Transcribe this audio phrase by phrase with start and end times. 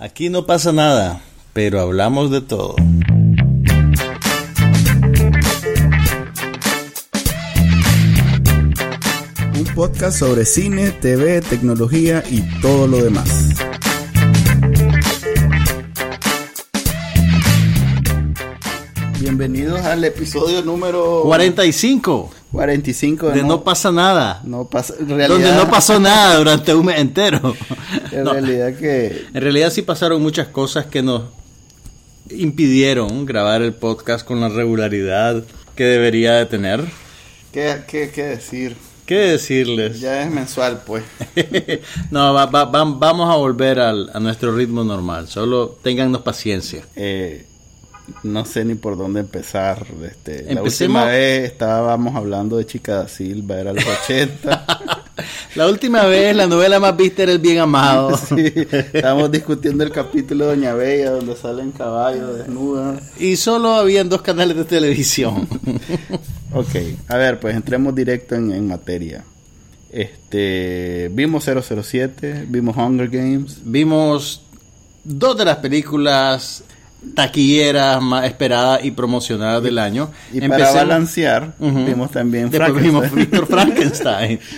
[0.00, 1.20] Aquí no pasa nada,
[1.52, 2.76] pero hablamos de todo.
[9.56, 13.48] Un podcast sobre cine, TV, tecnología y todo lo demás.
[19.18, 24.40] Bienvenidos al episodio número 45 45 de No, pasa nada.
[24.44, 27.54] no pasa realidad, Donde no pasó nada durante un mes entero.
[28.12, 31.22] En No, realidad que en realidad sí pasaron muchas cosas que nos
[32.30, 35.42] impidieron grabar el podcast con la regularidad
[35.74, 36.84] que debería de tener.
[37.52, 38.76] ¿qué, qué, qué decir.
[39.06, 40.00] ¿Qué decirles?
[40.00, 41.02] Ya es mensual, pues.
[42.10, 45.28] no, va- va- va- vamos a volver al- a nuestro ritmo normal.
[45.28, 46.82] Solo téngannos paciencia.
[46.94, 47.46] Eh,
[48.22, 49.86] no sé ni por dónde empezar.
[50.04, 55.04] Este, la última vez estábamos hablando de Chica da Silva, era los 80.
[55.54, 58.16] La última vez la novela más vista era El Bien Amado.
[58.28, 58.52] Sí,
[58.92, 63.02] estábamos discutiendo el capítulo de Doña Bella donde salen caballos desnudas.
[63.18, 65.48] Y solo habían dos canales de televisión.
[66.50, 66.76] Ok,
[67.08, 69.22] a ver, pues entremos directo en, en materia.
[69.92, 73.58] Este, vimos 007, vimos Hunger Games.
[73.64, 74.42] Vimos
[75.04, 76.64] dos de las películas
[77.14, 80.10] taquilleras más esperadas y promocionadas del año.
[80.32, 81.84] Y para balancear, Ujú.
[81.84, 82.84] vimos también Frankenstein.
[82.92, 84.40] vimos Víctor Frankenstein.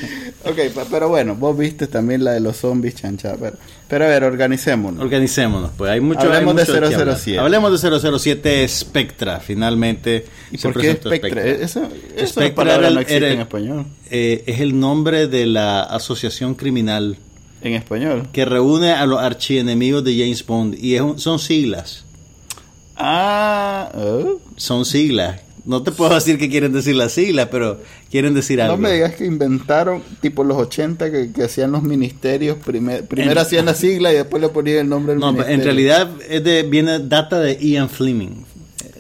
[0.43, 0.57] Ok,
[0.91, 3.37] pero bueno, vos viste también la de los zombies, chancha.
[3.39, 5.03] Pero, pero a ver, organicémonos.
[5.03, 6.21] Organicémonos, pues hay mucho.
[6.21, 7.17] Hablemos hay mucho de qué hablar.
[7.19, 7.39] 007.
[7.39, 10.25] Hablemos de 007 Spectra, finalmente.
[10.51, 11.45] ¿Y se por qué Spectra?
[11.45, 11.87] Eso,
[12.25, 13.85] Spectra palabra era- no existe era- en español.
[14.11, 17.19] Eh, es el nombre de la asociación criminal
[17.61, 18.29] En español.
[18.33, 20.75] que reúne a los archienemigos de James Bond.
[20.83, 22.07] Y es un- son siglas.
[23.03, 24.39] Ah, ¿oh?
[24.57, 25.41] Son siglas.
[25.65, 27.79] No te puedo decir qué quieren decir las siglas, pero
[28.11, 28.77] quieren decir algo.
[28.77, 32.57] No me digas que inventaron, tipo los 80, que, que hacían los ministerios.
[32.65, 35.59] primer- primero hacían la sigla y después le ponían el nombre del No, ministerio.
[35.59, 38.45] en realidad es de, viene data de Ian Fleming.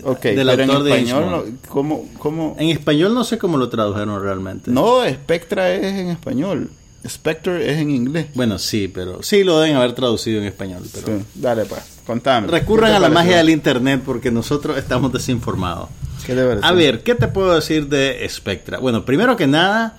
[0.02, 1.58] Ok, del pero autor en de español, no, Bond.
[1.68, 2.56] ¿cómo, cómo?
[2.58, 4.70] En español no sé cómo lo tradujeron realmente.
[4.70, 6.70] No, Spectra es en español.
[7.08, 8.26] Spectre es en inglés.
[8.34, 10.82] Bueno, sí, pero sí lo deben haber traducido en español.
[10.92, 12.46] Pero Sí, Dale, pues, contame.
[12.48, 15.88] recurran ¿Qué te a la magia del internet porque nosotros estamos desinformados.
[16.26, 16.58] ¿Qué te?
[16.62, 18.78] A ver, ¿qué te puedo decir de Spectra?
[18.78, 19.96] Bueno, primero que nada,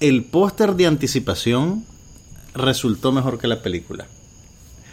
[0.00, 1.84] el póster de anticipación
[2.54, 4.06] resultó mejor que la película.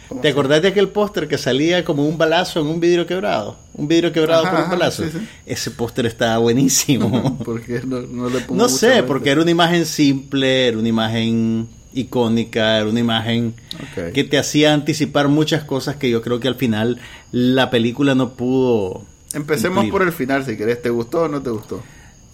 [0.08, 3.56] ¿Cómo ¿Te acordás de aquel póster que salía como un balazo en un vidrio quebrado?
[3.74, 5.04] Un vidrio quebrado Ajá, por un ajá, balazo.
[5.04, 5.28] sí, sí.
[5.46, 7.38] Ese póster estaba buenísimo.
[7.44, 9.02] ¿Por qué no, no le pongo no sé, mente?
[9.04, 13.54] porque era una imagen simple, era una imagen icónica, era una imagen
[14.14, 17.00] que te hacía anticipar muchas cosas que yo creo que al final
[17.32, 19.02] la película no pudo.
[19.34, 19.92] Empecemos cumplir.
[19.92, 20.82] por el final, si querés.
[20.82, 21.82] ¿Te gustó o no te gustó?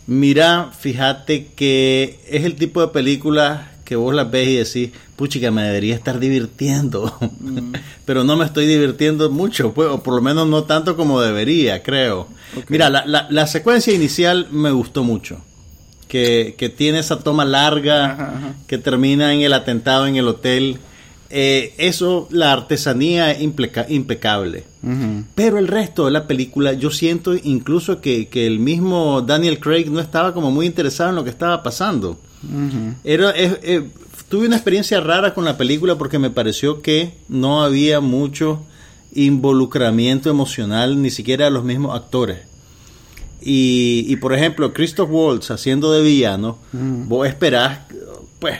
[0.06, 5.50] Mira, fíjate que es el tipo de película que vos las ves y decís, puchica,
[5.50, 7.10] me debería estar divirtiendo.
[7.40, 7.72] Mm.
[8.04, 11.82] Pero no me estoy divirtiendo mucho, pues, o por lo menos no tanto como debería,
[11.82, 12.28] creo.
[12.68, 15.40] Mira, la, la- la secuencia inicial me gustó mucho.
[16.06, 18.54] Que, que tiene esa toma larga, Ajá, ajá.
[18.66, 20.78] que termina en el atentado en el hotel.
[21.30, 24.64] Eh, eso, la artesanía es impleca- impecable.
[25.34, 29.90] Pero el resto de la película, yo siento incluso que, que el mismo Daniel Craig
[29.90, 32.18] no estaba como muy interesado en lo que estaba pasando.
[33.04, 33.88] Era, eh,
[34.28, 38.64] tuve una experiencia rara con la película porque me pareció que no había mucho
[39.12, 42.38] involucramiento emocional, ni siquiera de los mismos actores.
[43.40, 47.80] Y, y, por ejemplo, Christoph Waltz haciendo de villano, vos esperás,
[48.38, 48.58] pues,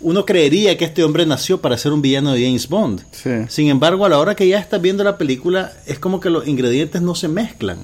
[0.00, 3.02] uno creería que este hombre nació para ser un villano de James Bond.
[3.12, 3.30] Sí.
[3.48, 6.46] Sin embargo, a la hora que ya estás viendo la película, es como que los
[6.46, 7.78] ingredientes no se mezclan.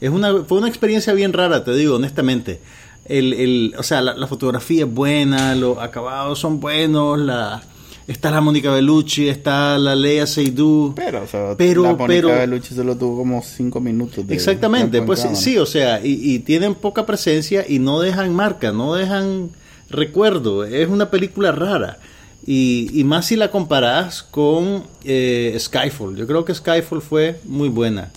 [0.00, 2.60] Es una, fue una experiencia bien rara, te digo, honestamente.
[3.10, 7.62] El, el, o sea, la, la fotografía es buena, los acabados son buenos, la,
[8.06, 10.94] está la Mónica Bellucci, está la Lea Seydoux.
[10.94, 14.26] Pero, o sea, Pero- la Mónica pero- Bellucci solo tuvo como cinco minutos.
[14.26, 18.72] De Exactamente, pues sí, o sea, y, y tienen poca presencia y no dejan marca,
[18.72, 19.50] no dejan
[19.88, 20.64] recuerdo.
[20.64, 21.98] Es una película rara.
[22.46, 26.16] Y, y más si la comparás con eh, Skyfall.
[26.16, 28.10] Yo creo que Skyfall fue muy buena.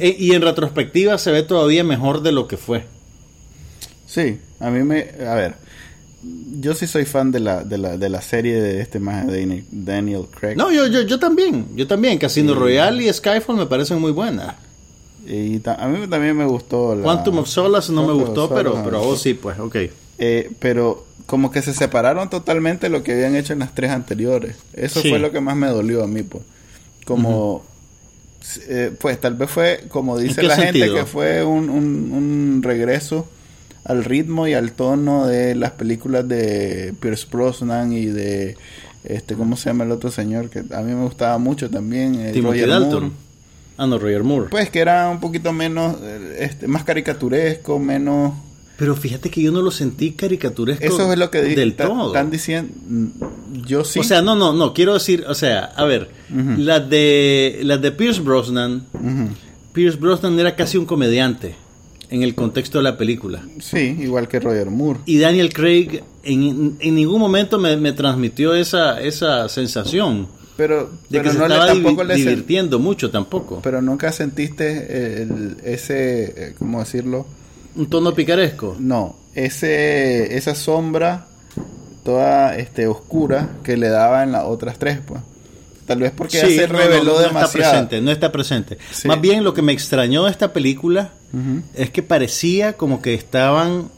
[0.00, 2.84] E- y en retrospectiva se ve todavía mejor de lo que fue.
[4.12, 5.08] Sí, a mí me...
[5.26, 5.54] A ver,
[6.60, 9.64] yo sí soy fan de la, de la, de la serie de este más Daniel,
[9.70, 10.54] Daniel Craig.
[10.56, 12.18] No, yo, yo, yo también, yo también.
[12.18, 12.58] Casino Sí.
[12.58, 14.54] Royale y Skyfall me parecen muy buenas.
[15.26, 17.02] Y a mí también me gustó la...
[17.04, 19.76] Quantum of Solace no me Quantum gustó, Solace pero, pero vos sí, pues, ok.
[20.18, 24.56] Eh, pero como que se separaron totalmente lo que habían hecho en las tres anteriores.
[24.74, 25.08] Eso Sí.
[25.08, 26.44] fue lo que más me dolió a mí, pues.
[27.06, 27.64] Como...
[28.68, 30.84] eh, pues tal vez fue, como dice la sentido?
[30.86, 33.26] gente, que fue un, un, un regreso
[33.84, 38.56] al ritmo y al tono de las películas de Pierce Brosnan y de
[39.04, 40.48] este, ¿cómo se llama el otro señor?
[40.48, 42.14] Que a mí me gustaba mucho también.
[42.14, 43.02] eh, Timothy Dalton.
[43.04, 43.16] Moore.
[43.76, 44.48] Ah, no, Roger Moore.
[44.50, 45.96] Pues que era un poquito menos,
[46.38, 48.32] este, más caricaturesco, menos...
[48.76, 52.08] Pero fíjate que yo no lo sentí caricaturesco Eso es lo que del todo.
[52.08, 52.72] están diciendo.
[53.64, 54.00] Yo sí.
[54.00, 56.10] O sea, no, no, no, quiero decir, o sea, a ver,
[56.56, 58.86] las de las de Pierce Brosnan.
[59.72, 61.54] Pierce Brosnan era casi un comediante
[62.12, 63.42] en el contexto de la película.
[63.60, 65.00] Sí, igual que Roger Moore.
[65.06, 71.18] Y Daniel Craig en, en ningún momento me, me transmitió esa, esa sensación Pero, de
[71.18, 73.60] pero que se no le, estaba tampoco le sen- divirtiendo mucho tampoco.
[73.62, 77.26] Pero nunca sentiste el- ese, eh, ¿cómo decirlo?
[77.74, 78.76] un tono picaresco.
[78.78, 81.26] No, ese, esa sombra
[82.04, 85.20] toda este, oscura que le daba en las otras tres, pues.
[85.86, 87.70] Tal vez porque ya Sí, se no, no, reveló no, no está demasiado.
[87.72, 88.78] presente, no está presente.
[88.92, 89.08] Sí.
[89.08, 91.12] Más bien lo que me extrañó de esta película
[91.74, 93.88] Es que parecía como que estaban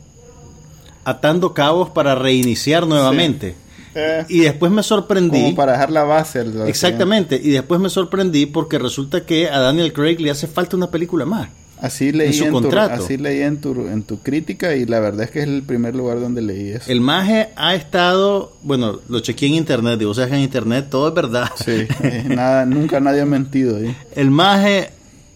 [1.05, 3.57] atando cabos para reiniciar nuevamente.
[3.95, 5.41] Eh, Y después me sorprendí.
[5.41, 6.45] como para dejar la base.
[6.67, 10.91] Exactamente, y después me sorprendí porque resulta que a Daniel Craig le hace falta una
[10.91, 11.49] película más.
[11.81, 13.05] Así leí, en su en, tu, contrato.
[13.05, 15.95] así leí en, tu, en tu crítica y la verdad es que es el primer
[15.95, 16.91] lugar donde leí eso.
[16.91, 20.87] El maje ha estado, bueno, lo chequeé en internet, digo, o sea, que en internet
[20.89, 21.51] todo es verdad.
[21.63, 23.95] Sí, eh, nada, nunca nadie ha mentido ahí.
[24.15, 24.91] El maje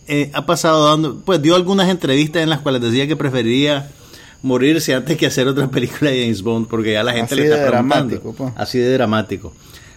[0.09, 3.91] eh, ha pasado dando, pues dio algunas entrevistas en las cuales decía que preferiría
[4.43, 7.49] morirse antes que hacer otra película de James Bond, porque ya la gente Así le
[7.49, 8.07] está de preguntando.
[8.15, 8.53] dramático, pues.
[8.57, 9.53] Así de dramático.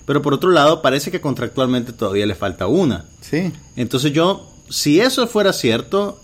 [0.05, 3.05] Pero por otro lado, parece que contractualmente todavía le falta una.
[3.21, 6.19] Sí, Entonces yo, si eso fuera cierto,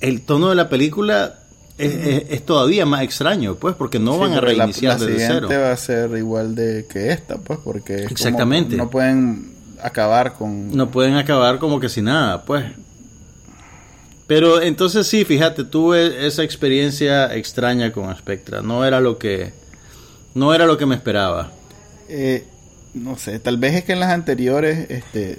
[0.00, 1.40] el tono de la película
[1.76, 5.06] es, es- es todavía más extraño, pues, porque no Sí, van a la- reiniciar la,
[5.06, 5.62] desde siguiente cero.
[5.62, 8.76] va a ser igual de que esta, pues, porque como- Exactamente.
[8.76, 9.52] no pueden
[9.82, 10.74] acabar con...
[10.74, 12.64] No pueden acabar como que sin nada, pues.
[14.26, 18.62] Pero entonces sí, fíjate, tuve esa experiencia extraña con Spectra.
[18.62, 19.52] No era lo que,
[20.34, 21.52] no era lo que me esperaba.
[22.08, 22.44] Eh,
[22.94, 25.38] no sé, tal vez es que en las anteriores, este,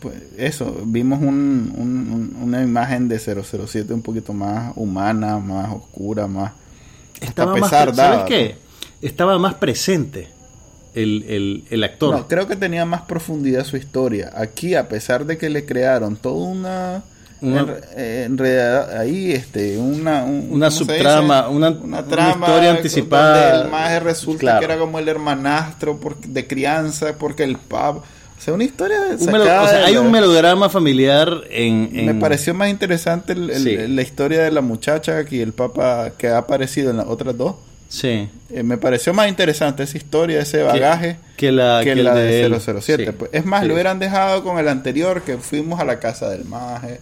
[0.00, 5.72] pues eso, vimos un, un- un- una imagen de 007 un poquito más humana, más
[5.72, 6.52] oscura, más...
[7.14, 8.56] hasta Estaba más, ¿sabes qué?
[9.02, 10.28] Estaba más presente
[10.94, 12.14] el, el, el actor.
[12.16, 14.32] No, creo que tenía más profundidad su historia.
[14.34, 17.02] Aquí, a pesar de que le crearon toda una,
[17.42, 21.56] Una- enre- enredada ahí, este, una, un- Una ¿cómo se subtrama, dice?
[21.56, 23.50] una- una historia anticipada.
[23.50, 24.58] Donde el maje resulta Claro.
[24.60, 27.96] que era como el hermanastro por- de crianza, porque el pap.
[27.98, 31.90] O sea, una historia Un sacada melo- o sea, de hay un melodrama familiar en...
[32.06, 33.76] Me pareció más interesante el- el- Sí.
[33.88, 37.56] la historia de la muchacha que el papa que ha aparecido en las otras dos.
[37.88, 38.28] Sí.
[38.50, 42.60] Eh, me pareció más interesante esa historia, ese bagaje que la, que la de, él.
[42.60, 43.06] 007.
[43.06, 43.12] Sí.
[43.12, 43.30] pues.
[43.32, 43.68] Es más, Sí.
[43.68, 47.00] lo hubieran dejado con el anterior, que fuimos a la casa del maje,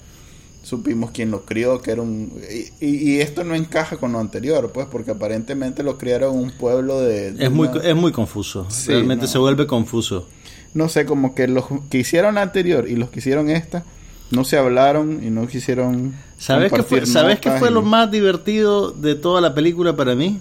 [0.65, 2.33] supimos quién lo crió, que era un...
[2.81, 7.33] Y, esto no encaja con lo anterior, pues, porque aparentemente lo criaron un pueblo de...
[7.33, 8.67] de Es muy, es muy confuso.
[8.71, 9.31] Sí, Realmente no.
[9.31, 10.27] se vuelve confuso.
[10.73, 13.85] No sé, como que los que hicieron la anterior y los que hicieron esta,
[14.31, 16.15] no se hablaron y no quisieron...
[16.39, 20.15] ¿Sabes qué fue, ¿sabes qué fue y- lo más divertido de toda la película para
[20.15, 20.41] mí?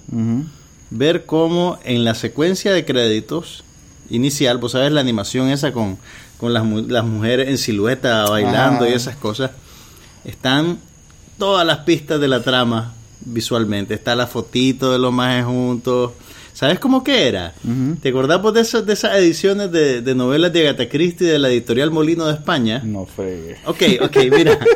[0.89, 3.63] Ver cómo en la secuencia de créditos
[4.09, 5.97] inicial, vos sabes la animación esa con,
[6.37, 8.89] con las, las mujeres en silueta bailando Ajá.
[8.89, 9.51] y esas cosas,
[10.25, 10.77] están
[11.37, 12.93] todas las pistas de la trama
[13.25, 13.93] visualmente.
[13.93, 16.11] Está la fotito de los más juntos.
[16.53, 17.53] ¿Sabes cómo que era?
[18.01, 21.39] ¿Te acordás vos de, esas- de esas ediciones de, de novelas de Agatha Christie de
[21.39, 22.79] la editorial Molino de España?
[22.85, 23.57] No fregué.
[23.65, 24.59] Ok, ok, mira.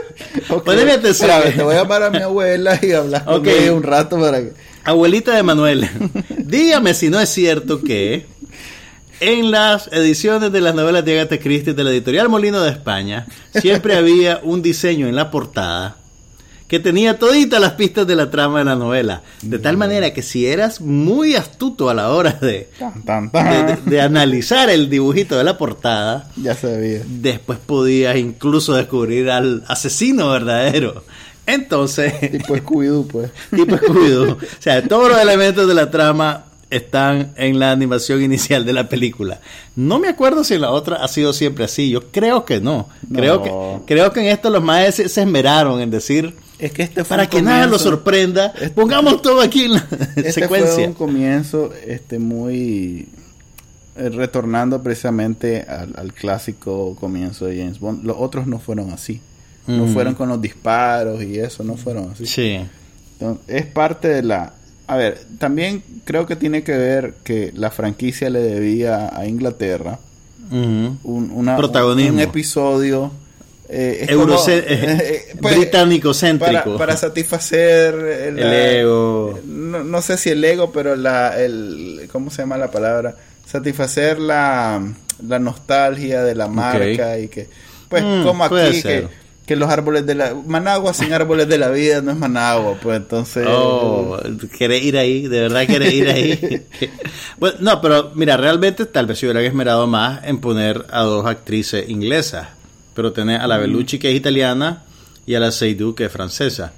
[0.50, 1.30] Ok, Poneme atención.
[1.30, 3.48] espérame, te voy a llamar a mi abuela y hablar con Ok.
[3.48, 4.54] ella un rato para que...
[4.84, 5.88] Abuelita de Manuel,
[6.40, 8.26] dígame si no es cierto que
[9.20, 13.26] en las ediciones de las novelas de Agatha Christie de la editorial Molino de España
[13.60, 15.98] siempre había un diseño en la portada
[16.68, 19.22] que tenía toditas las pistas de la trama de la novela.
[19.42, 23.32] De tal manera que si eras muy astuto a la hora de, Tan, tan, de,
[23.32, 23.86] tan.
[23.86, 27.00] de- de analizar el dibujito de la portada, Ya sabía.
[27.08, 31.06] después podías incluso descubrir al asesino verdadero.
[31.46, 33.32] Entonces, Tipo Scooby-Doo, pues.
[33.56, 34.34] tipo Scooby-Doo.
[34.34, 38.90] O sea, todos los elementos de la trama están en la animación inicial de la
[38.90, 39.40] película.
[39.76, 41.90] No me acuerdo si en la otra ha sido siempre así.
[41.90, 42.90] Yo creo que no.
[43.14, 43.84] Creo, No.
[43.86, 47.18] que, creo que en esto los maestros se esmeraron en decir, Es que este fue
[47.18, 50.74] para que nada lo comienzo- sorprenda, pongamos todo aquí en la Este secuencia.
[50.74, 53.08] fue un comienzo este muy
[53.96, 58.04] eh, retornando precisamente al, al clásico comienzo de James Bond.
[58.04, 59.22] Los otros no fueron así.
[59.68, 59.94] No Ujú.
[59.94, 62.26] fueron con los disparos y eso, no fueron así.
[62.26, 62.60] Sí.
[63.20, 64.54] Entonces, es parte de la...
[64.88, 70.00] A ver, también creo que tiene que ver que la franquicia le debía a Inglaterra
[70.50, 70.98] un,
[71.34, 72.14] una- Protagonismo.
[72.14, 73.12] un episodio
[73.70, 76.64] eh, Eurocé- como- eh, pues, británico-céntrico.
[76.64, 79.38] para, para satisfacer el, El ego.
[79.46, 83.14] no, no sé si el ego pero la el cómo se llama la palabra
[83.46, 84.82] satisfacer la,
[85.28, 87.50] la nostalgia de la marca y que,
[87.90, 89.08] pues, Mm, como aquí, que.
[89.48, 90.36] Que los árboles de la.
[90.46, 93.48] Managua sin árboles de la vida no es Managua, pues entonces.
[93.50, 94.20] Oh,
[94.58, 95.28] ¿querés ir ahí?
[95.28, 96.66] ¿De verdad querés ir ahí?
[97.40, 101.26] bueno, no, pero mira, realmente tal vez se hubieran esmerado más en poner a dos
[101.26, 102.50] actrices inglesas.
[102.94, 104.84] Pero tenés a la Bellucci que es italiana
[105.26, 106.74] y a la Seydoux que es francesa.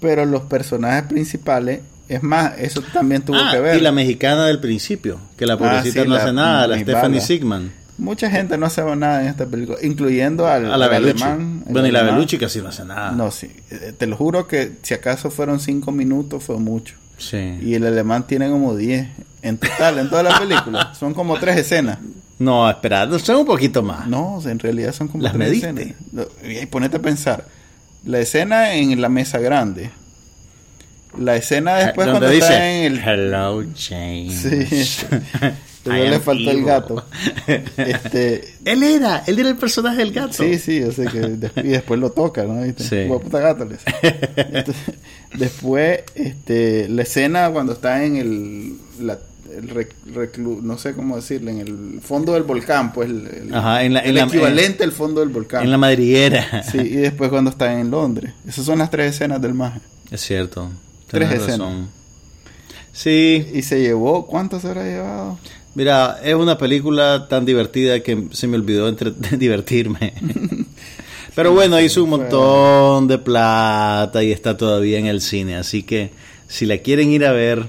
[0.00, 3.76] Pero los personajes principales, es más, eso también tuvo Ah, que ver.
[3.76, 6.78] y la mexicana del principio, que la Ah, pobrecita sí, no la- hace nada, la
[6.80, 7.20] Stephanie.
[7.20, 7.72] Sigman.
[8.02, 11.62] Mucha gente no sabe nada en esta película, incluyendo al, A la al alemán.
[11.68, 12.16] Bueno, y la alemán.
[12.16, 13.12] Bellucci casi no hace nada.
[13.12, 13.50] No, sí.
[13.70, 16.96] eh, Te lo juro que si acaso fueron cinco minutos fue mucho.
[17.16, 17.58] Sí.
[17.62, 19.06] Y el alemán tiene como 10
[19.42, 20.92] en total, en toda la película.
[20.98, 21.98] Son como tres escenas.
[22.38, 24.08] No, espera, son un poquito más.
[24.08, 25.68] No, en realidad son como ¿Las tres mediste?
[25.68, 26.26] escenas.
[26.42, 27.46] Y ponete a pensar.
[28.04, 29.92] La escena en la mesa grande.
[31.16, 32.98] La escena después cuando dice, está en el...
[32.98, 34.40] Hello, James.
[34.68, 35.06] Sí.
[35.84, 37.04] I le faltó el gato.
[37.76, 40.32] Este, él era, él era el personaje del gato.
[40.34, 42.62] Sí, sí, yo sé que y después lo toca, ¿no?
[42.62, 42.84] ¿Viste?
[42.84, 43.08] Sí.
[43.10, 43.84] Puta gato, le dice.
[44.36, 44.94] Entonces,
[45.38, 49.18] después, este, la escena cuando está en el, la-
[49.56, 53.54] el rec- reclu- no sé cómo decirle, en el fondo del volcán, pues el, el-
[53.54, 55.62] Ajá, en la- en el la- equivalente al fondo del volcán.
[55.64, 56.62] En la madriguera.
[56.62, 58.32] Sí, y después cuando está en Londres.
[58.46, 59.80] Esas son las tres escenas del maje.
[60.10, 60.70] Es cierto.
[61.08, 61.58] Tres escenas.
[61.58, 61.88] razón.
[62.92, 65.38] Sí, Y se llevó, ¿cuánto se habrá llevado?
[65.74, 70.14] Mira, es una película tan divertida que se me olvidó entre divertirme.
[71.34, 76.10] Pero bueno, hizo un montón de plata y está todavía en el cine, así que
[76.46, 77.66] si la quieren ir a ver,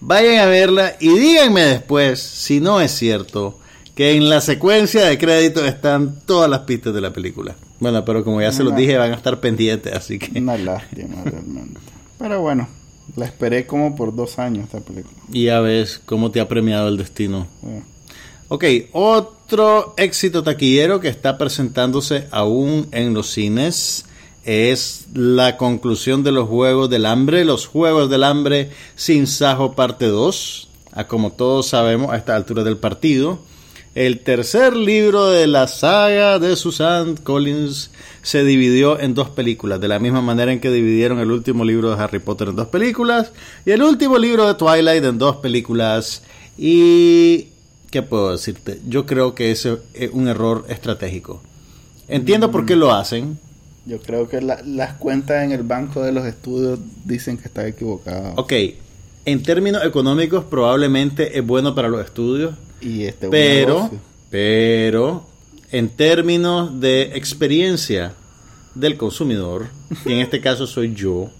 [0.00, 3.58] vayan a verla y díganme después si no es cierto
[3.94, 7.56] que en la secuencia de créditos están todas las pistas de la película.
[7.80, 10.38] Bueno, pero como ya se los dije, van a estar pendientes, así que...
[10.38, 11.80] Una lástima realmente.
[12.18, 12.68] Pero bueno,
[13.16, 15.16] la esperé como por dos años esta película.
[15.32, 17.46] Y ya ves cómo te ha premiado el destino.
[17.62, 17.84] Bueno,
[18.48, 24.04] Ok, otro éxito taquillero que está presentándose aún en los cines
[24.44, 30.06] es la conclusión de los Juegos del Hambre, los Juegos del Hambre sin Sajo parte
[30.06, 33.40] 2, a como todos sabemos a esta altura del partido.
[33.96, 39.88] El tercer libro de la saga de Susan Collins se dividió en dos películas, de
[39.88, 43.32] la misma manera en que dividieron el último libro de Harry Potter en dos películas
[43.64, 46.22] y el último libro de Twilight en dos películas.
[46.58, 47.46] Y
[47.90, 48.80] ¿qué puedo decirte?
[48.86, 51.40] Yo creo que ese es un error estratégico.
[52.06, 53.38] Entiendo por qué lo hacen.
[53.86, 57.66] Yo creo que la- las cuentas en el banco de los estudios dicen que está
[57.66, 58.34] equivocado.
[58.36, 58.52] Ok,
[59.24, 63.90] en términos económicos probablemente es bueno para los estudios, Y este pero,
[64.30, 65.26] pero
[65.72, 68.12] en términos de experiencia
[68.74, 69.66] del consumidor,
[70.04, 71.30] y en este caso soy yo,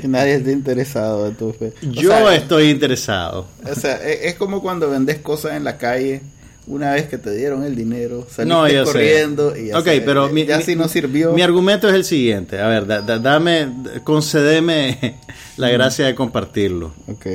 [0.00, 1.72] que nadie está interesado en tu fe.
[1.82, 3.46] Yo sea, estoy interesado.
[3.70, 6.20] O sea, e- es, como cuando vendes cosas en la calle.
[6.66, 8.92] Una vez que te dieron el dinero, saliste No, ya sé.
[8.92, 11.32] corriendo y ya, Ok, se- pero mi, ya mi- si no sirvió.
[11.34, 12.58] Mi argumento es el siguiente.
[12.58, 13.68] A ver, da- da- dame,
[14.02, 15.16] concedeme
[15.58, 16.94] la gracia de compartirlo.
[17.06, 17.26] Ok.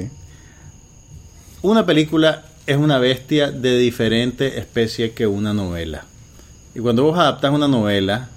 [1.61, 6.05] Una película es una bestia de diferente especie que una novela.
[6.75, 8.29] Y cuando vos adaptas una novela,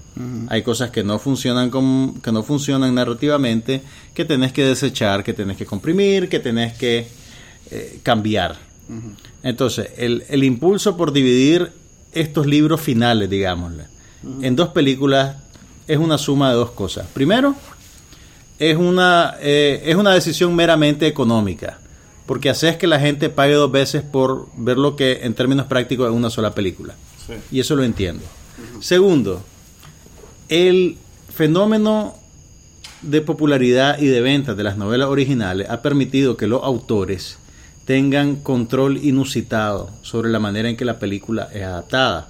[0.49, 3.83] hay cosas que no funcionan como, que no funcionan narrativamente,
[4.15, 7.07] que tenés que desechar, que tenés que comprimir, que tenés que
[7.71, 8.57] eh, cambiar.
[9.43, 11.71] Entonces, el, el impulso por dividir
[12.13, 13.85] estos libros finales, digámosle,
[14.41, 15.37] en dos películas
[15.87, 17.07] es una suma de dos cosas.
[17.13, 17.55] Primero,
[18.59, 21.81] es una, eh, es una decisión meramente económica,
[22.27, 26.09] porque haces que la gente pague dos veces por ver lo que en términos prácticos
[26.09, 26.95] es una sola película.
[27.27, 27.35] Sí.
[27.51, 28.23] Y eso lo entiendo.
[28.81, 29.43] Segundo,
[30.49, 30.97] el
[31.33, 32.15] fenómeno
[33.03, 37.39] de popularidad y de ventas de las novelas originales ha permitido que los autores
[37.85, 42.29] tengan control inusitado sobre la manera en que la película es adaptada.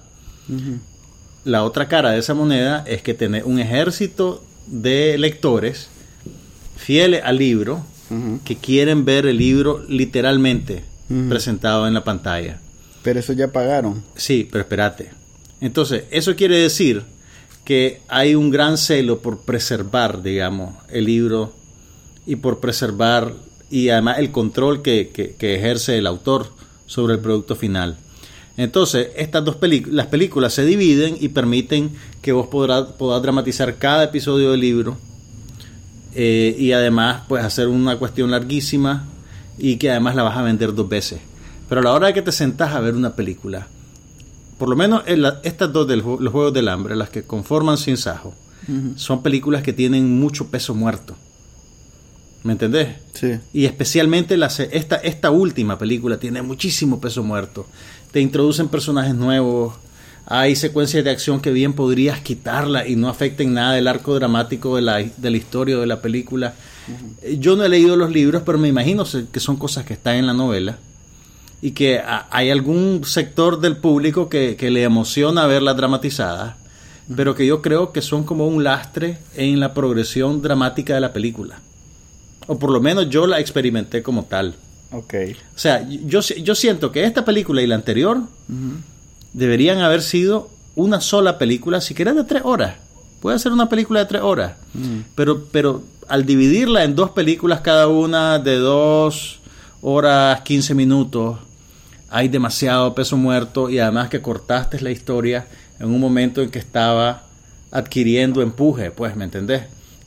[1.45, 5.89] La otra cara de esa moneda es que tener un ejército de lectores
[6.77, 7.85] fieles al libro
[8.45, 10.85] Que quieren ver el libro literalmente
[11.29, 12.59] presentado en la pantalla.
[13.03, 14.03] Pero eso ya pagaron.
[14.17, 15.11] Sí, pero espérate.
[15.61, 17.03] Entonces, eso quiere decir
[17.65, 21.53] que hay un gran celo por preservar, digamos, el libro
[22.27, 23.35] y por preservar
[23.71, 26.49] y además el control que, que- que ejerce el autor
[26.87, 27.97] sobre el producto final.
[28.57, 31.91] Entonces, estas dos películas, las películas se dividen y permiten
[32.21, 32.87] que vos podrás,
[33.23, 34.99] dramatizar cada episodio del libro
[36.15, 39.05] eh, y además pues hacer una cuestión larguísima
[39.59, 41.21] y que además la vas a vender dos veces.
[41.69, 43.67] Pero a la hora de que te sentás a ver una película,
[44.59, 47.79] por lo menos en la- estas dos de los Juegos del Hambre, las que conforman
[47.79, 48.35] Sin Sajo,
[48.97, 51.17] son películas que tienen mucho peso muerto.
[52.45, 52.97] ¿Me entendés?
[53.13, 53.33] Sí.
[53.53, 57.67] Y especialmente la, esta, esta última película tiene muchísimo peso muerto.
[58.11, 59.75] Te introducen personajes nuevos.
[60.27, 64.77] Hay secuencias de acción que bien podrías quitarla y no afecten nada el arco dramático
[64.77, 66.55] de la, de la historia o de la película.
[67.39, 70.27] Yo no he leído los libros, pero me imagino que son cosas que están en
[70.27, 70.79] la novela.
[71.61, 76.57] Y que a- hay algún sector del público que, que le emociona verla dramatizada,
[77.17, 81.13] pero que yo creo que son como un lastre en la progresión dramática de la
[81.13, 81.61] película.
[82.47, 84.55] O por lo menos yo la experimenté como tal.
[84.93, 85.15] Ok.
[85.55, 88.21] O sea, yo, yo siento que esta película y la anterior
[89.33, 92.77] deberían haber sido una sola película, siquiera de tres horas.
[93.21, 94.55] Puede ser una película de tres horas.
[95.15, 99.41] Pero, pero al dividirla en dos películas cada una de dos
[99.81, 101.39] horas, 15 minutos,
[102.11, 105.47] hay demasiado peso muerto y además que cortaste la historia
[105.79, 107.23] en un momento en que estaba
[107.71, 109.63] adquiriendo empuje, pues, ¿me entendés?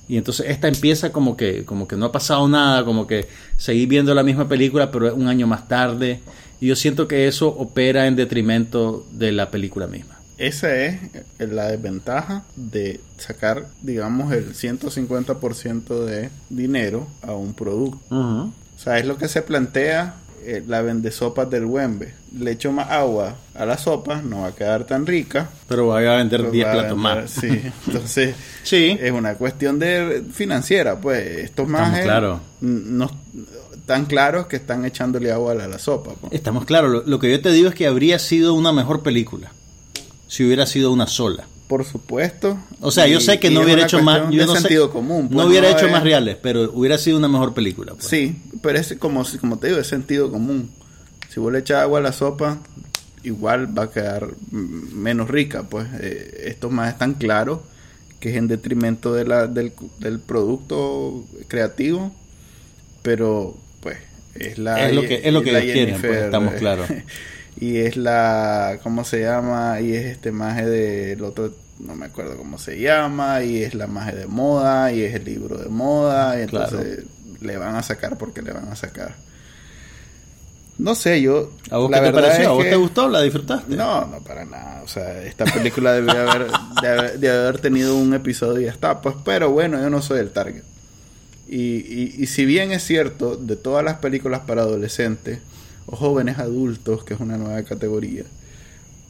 [0.07, 3.27] Y entonces esta empieza como que, como que no ha pasado nada, como que
[3.57, 6.21] seguí viendo la misma película, pero un año más tarde.
[6.61, 10.15] Y yo siento que eso opera en detrimento de la película misma.
[10.37, 10.99] Esa es
[11.39, 17.99] la desventaja de sacar, digamos, el 150% de dinero a un producto.
[18.09, 22.13] O sea, es lo que se plantea eh, la vendesopas del Wembe.
[22.37, 25.49] Le echo más agua a la sopa, no va a quedar tan rica.
[25.69, 27.29] Pero voy a vender pues 10 va a platos más.
[27.31, 28.97] Sí, entonces Sí.
[28.99, 32.41] es una cuestión de financiera, pues estos más claros.
[32.61, 33.09] no
[33.85, 36.13] tan claros que están echándole agua a la, a la sopa.
[36.31, 36.91] Estamos claros.
[36.91, 39.51] Lo, lo que yo te digo es que habría sido una mejor película
[40.27, 41.47] si hubiera sido una sola.
[41.67, 42.59] Por supuesto.
[42.81, 44.29] O sea, yo sé que no hubiera hecho más.
[44.31, 45.27] Yo no sé- sentido común.
[45.31, 47.93] no pues, hubiera hecho es- más reales, pero hubiera sido una mejor película.
[47.93, 48.05] pues.
[48.07, 50.69] Sí, pero es como, como te digo, es sentido común.
[51.29, 52.59] Si vos le echas agua a la sopa,
[53.23, 55.63] igual va a quedar menos rica.
[55.63, 57.59] Pues eh, estos más están claros
[58.19, 62.11] que es en detrimento de la, del, del producto creativo,
[63.01, 63.55] pero
[64.35, 66.87] es la Es lo que- es lo que ellos quieren, pues, estamos claros.
[67.57, 69.79] Y es la, ¿cómo se llama?
[69.79, 73.87] Y es este maje del otro, no me acuerdo cómo se llama, y es la
[73.87, 77.05] maje de moda, y es el libro de moda, y entonces
[77.39, 79.15] le van a sacar porque le van a sacar.
[80.77, 81.53] No sé, yo...
[81.71, 82.41] ¿A vos la qué te pareció?
[82.41, 83.07] es ¿A vos que- te gustó?
[83.07, 83.73] ¿La disfrutaste?
[83.73, 84.81] No, no para nada.
[84.83, 86.47] O sea, esta película debió haber,
[86.81, 88.99] de haber, de haber tenido un episodio y ya está.
[88.99, 90.63] Pues, pero bueno, yo no soy el target.
[91.47, 95.39] Y, y, y si bien es cierto, de todas las películas para adolescentes
[95.85, 98.23] o jóvenes adultos, que es una nueva categoría,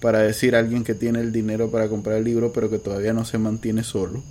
[0.01, 3.13] para decir a alguien que tiene el dinero para comprar el libro, pero que todavía
[3.13, 4.21] no se mantiene solo,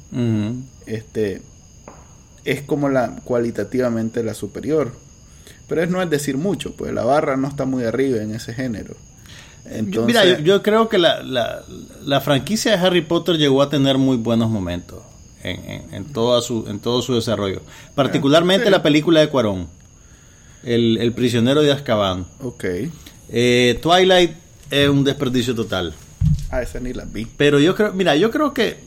[0.86, 1.40] este
[2.44, 4.92] es como la cualitativamente la superior.
[5.66, 8.52] Pero es no es decir mucho, pues la barra no está muy arriba en ese
[8.52, 8.94] género.
[9.90, 11.64] Yo- Mira, yo, yo creo que la, la,
[12.04, 15.02] la franquicia de Harry Potter llegó a tener muy buenos momentos
[15.44, 17.60] en, en, toda su, en todo su desarrollo.
[17.94, 18.70] Particularmente Sí.
[18.70, 19.68] la película de Cuarón,
[20.64, 22.26] el, el prisionero de Azkaban.
[22.40, 22.64] Ok.
[23.28, 24.32] Eh, Twilight
[24.70, 25.94] es un desperdicio total.
[26.50, 27.26] Ah, esa ni la vi.
[27.36, 28.78] Pero yo creo, mira, yo creo que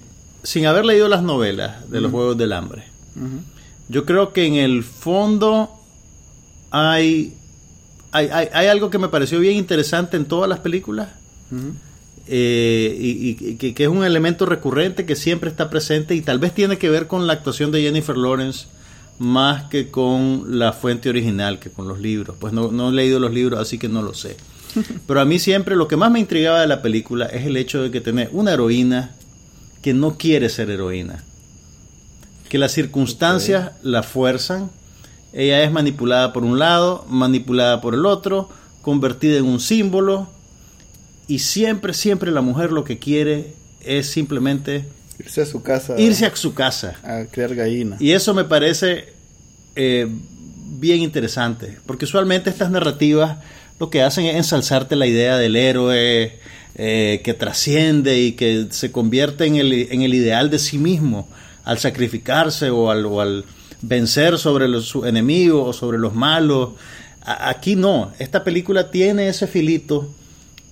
[0.44, 2.84] sin haber leído las novelas de los Juegos del Hambre,
[3.16, 3.42] Ujú.
[3.90, 5.72] yo creo que en el fondo
[6.72, 7.34] hay,
[8.12, 11.10] hay, hay, hay algo que me pareció bien interesante en todas las películas.
[11.52, 11.74] Ujú.
[12.28, 16.40] Eh, y, y que, que es un elemento recurrente que siempre está presente y tal
[16.40, 18.68] vez tiene que ver con la actuación de Jennifer Lawrence
[19.20, 22.36] más que con la fuente original, que con los libros.
[22.40, 24.38] Pues no, no he leído los libros, así que no lo sé.
[25.08, 27.82] Pero a mí siempre lo que más me intrigaba de la película es el hecho
[27.82, 29.16] de que tener una heroína
[29.82, 31.24] que no quiere ser heroína.
[32.50, 34.70] Que las circunstancias la fuerzan.
[35.34, 38.50] Ella es manipulada por un lado, manipulada por el otro,
[38.82, 40.28] convertida en un símbolo.
[41.28, 44.86] Y siempre, siempre la mujer lo que quiere es simplemente
[45.20, 46.00] Irse a su casa.
[46.00, 46.96] irse a su casa.
[47.04, 48.00] a criar gallinas.
[48.02, 49.14] Y eso me parece
[49.76, 50.08] eh,
[50.80, 53.40] bien interesante, porque usualmente estas narrativas
[53.80, 56.38] lo que hacen es ensalzarte la idea del héroe
[56.76, 61.28] eh, que trasciende y que se convierte en el, en el ideal de sí mismo
[61.64, 63.44] al sacrificarse o al, o al
[63.82, 66.72] vencer sobre los, sus enemigos o sobre los malos.
[67.24, 70.14] A- aquí no, esta película tiene ese filito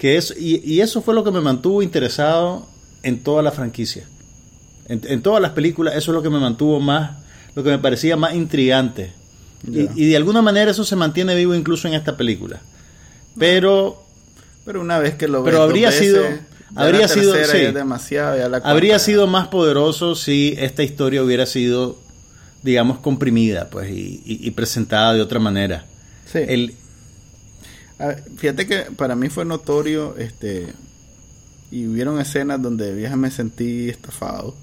[0.05, 2.67] que es, y, y eso fue lo que me mantuvo interesado
[3.01, 4.03] en toda la franquicia.
[4.87, 7.17] En, en todas las películas, eso es lo que me mantuvo más,
[7.55, 9.13] lo que me parecía más intrigante.
[9.67, 12.61] Y, y de alguna manera eso se mantiene vivo incluso en esta película.
[13.37, 14.03] Pero
[14.63, 17.39] Pero una vez que lo ves Pero dos habría sido- ya habría la sido- sí.
[17.51, 18.37] ya es demasiado.
[18.37, 21.97] ya la habría sido más poderoso si esta historia hubiera sido,
[22.63, 25.85] digamos, comprimida pues y, y- y presentada de otra manera.
[26.31, 26.39] Sí.
[26.47, 26.75] El,
[27.99, 30.67] A ver, fíjate que para mí fue notorio, este,
[31.71, 34.55] y hubieron escenas donde de vieja me sentí estafado,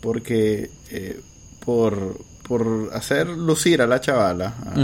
[0.00, 1.20] porque eh,
[1.64, 4.54] por por hacer lucir a la chavala.
[4.66, 4.78] a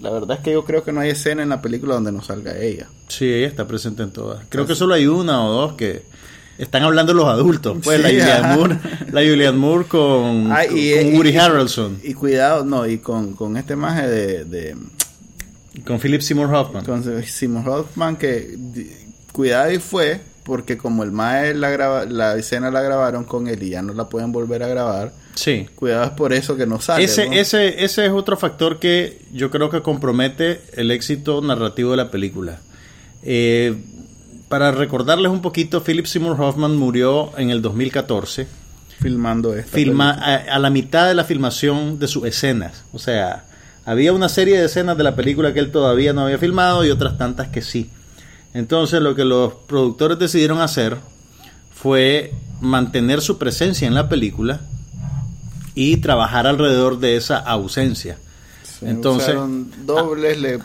[0.00, 2.22] La verdad es que yo creo que no hay escena en la película donde no
[2.22, 2.86] salga ella.
[3.08, 4.44] Sí, ella está presente en todas.
[4.48, 6.02] Creo que solo hay una o dos que
[6.58, 7.78] están hablando los adultos.
[7.82, 8.56] Pues la Julianne.
[8.56, 8.78] Moore,
[9.10, 12.86] la Julianne Moore con, Ah, con, y- con y- Woody y- Harrelson, Y cuidado, no,
[12.86, 14.76] y con, con este maje de, de
[15.86, 16.84] con Philip Seymour Hoffman.
[16.84, 18.56] con Simon Hoffman que
[19.32, 23.62] cuidado y fue porque como el maje la graba, la escena la grabaron con él
[23.62, 25.12] y ya no la pueden volver a grabar.
[25.34, 25.68] Sí.
[25.76, 27.04] Cuidado es por eso que no sale.
[27.04, 27.32] Ese, ¿no?
[27.32, 32.10] ese, ese es otro factor que yo creo que compromete el éxito narrativo de la
[32.10, 32.60] película.
[33.22, 33.76] Eh,
[34.48, 38.46] para recordarles un poquito, Philip Seymour Hoffman murió en el 2014,
[39.00, 42.84] filmando esta filma, a la mitad de la filmación de sus escenas.
[42.92, 43.44] O sea,
[43.84, 46.90] había una serie de escenas de la película que él todavía no había filmado y
[46.90, 47.90] otras tantas que sí.
[48.54, 50.96] Entonces lo que los productores decidieron hacer
[51.74, 54.60] fue mantener su presencia en la película
[55.74, 58.18] y trabajar alrededor de esa ausencia.
[58.62, 60.60] Sí, Entonces, usaron dobles, le uh,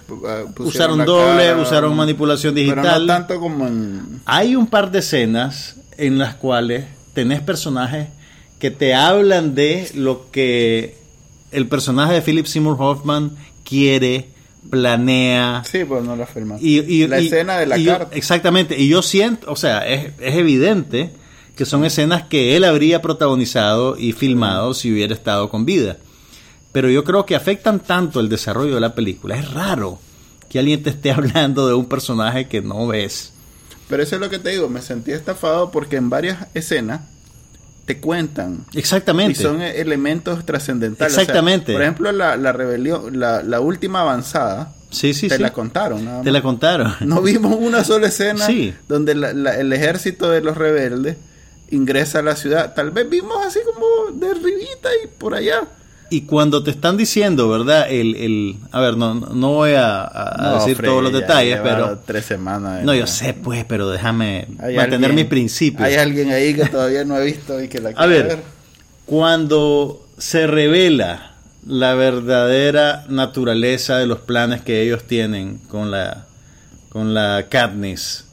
[0.53, 3.07] pusieron usaron doble, cara, usaron manipulación Pero digital.
[3.07, 8.09] no tanto como en Hay un par de escenas en las cuales tenés personajes
[8.59, 10.97] que te hablan de lo que
[11.51, 14.29] el personaje de Philip Seymour Hoffman quiere,
[14.69, 15.63] planea.
[15.69, 16.27] Sí, pues no la.
[16.59, 18.15] Y, y- la y- escena de la yo- carta.
[18.15, 18.77] Exactamente.
[18.79, 21.11] Y yo siento, o sea, es, es evidente
[21.55, 25.97] que son escenas que él habría protagonizado y filmado si hubiera estado con vida.
[26.71, 29.35] Pero yo creo que afectan tanto el desarrollo de la película.
[29.37, 29.99] Es raro
[30.49, 33.33] que alguien te esté hablando de un personaje que no ves.
[33.89, 37.01] Pero eso es lo que te digo, me sentí estafado porque en varias escenas
[37.87, 39.31] te cuentan Exactamente.
[39.31, 41.13] y son elementos trascendentales.
[41.13, 41.71] O sea, Exactamente.
[41.73, 45.41] por ejemplo, la, la rebelión, la, la última avanzada, Sí, sí, te sí.
[45.41, 46.05] la contaron.
[46.05, 46.93] nada Te la contaron.
[47.01, 48.73] No vimos una sola escena Sí.
[48.87, 51.17] donde la- la- el ejército de los rebeldes
[51.71, 52.73] ingresa a la ciudad.
[52.73, 55.61] Tal vez vimos así como de ribita y por allá.
[56.09, 57.91] Y cuando te están diciendo, ¿verdad?
[57.91, 61.59] El, el, a ver, no, no voy a, a No, decir Freddy, todos los detalles,
[61.61, 61.99] pero...
[62.05, 62.83] Tres semanas.
[62.83, 65.83] No, yo sé, pues, pero déjame mantener mis principios.
[65.85, 68.39] Hay alguien ahí que todavía no ha visto y que la A quiere ver,
[69.05, 71.33] cuando se revela
[71.65, 76.25] la verdadera naturaleza de los planes que ellos tienen con la,
[76.89, 78.23] con la Katniss,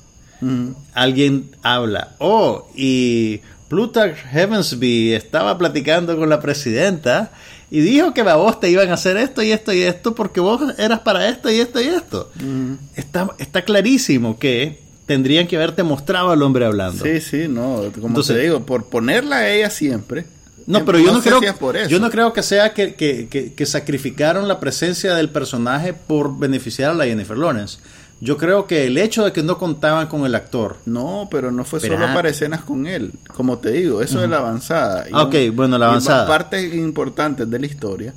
[0.41, 0.75] Ujú.
[0.93, 7.33] alguien habla, oh, y Plutarch Heavensby estaba platicando con la presidenta
[7.71, 10.41] y dijo que a vos te iban a hacer esto y esto y esto porque
[10.41, 12.31] vos eras para esto y esto y esto.
[12.37, 12.79] Ujú.
[12.97, 17.05] Está, está clarísimo que tendrían que haberte mostrado al hombre hablando.
[17.05, 20.25] Sí, sí, no, como Entonces- te digo, por ponerla a ella siempre.
[20.67, 21.91] No, pero yo no, creo, por eso.
[21.91, 26.39] yo no creo que sea que, que- que- que sacrificaron la presencia del personaje por
[26.39, 27.79] beneficiar a la Jennifer Lawrence.
[28.25, 30.77] Yo creo que el hecho de que no contaban con el actor.
[30.87, 33.13] No, pero no fue solo para escenas con él.
[33.37, 35.07] Como te digo, eso es la avanzada.
[35.09, 36.27] Y Ah, ok, bueno, la avanzada.
[36.27, 38.15] Partes importantes de la historia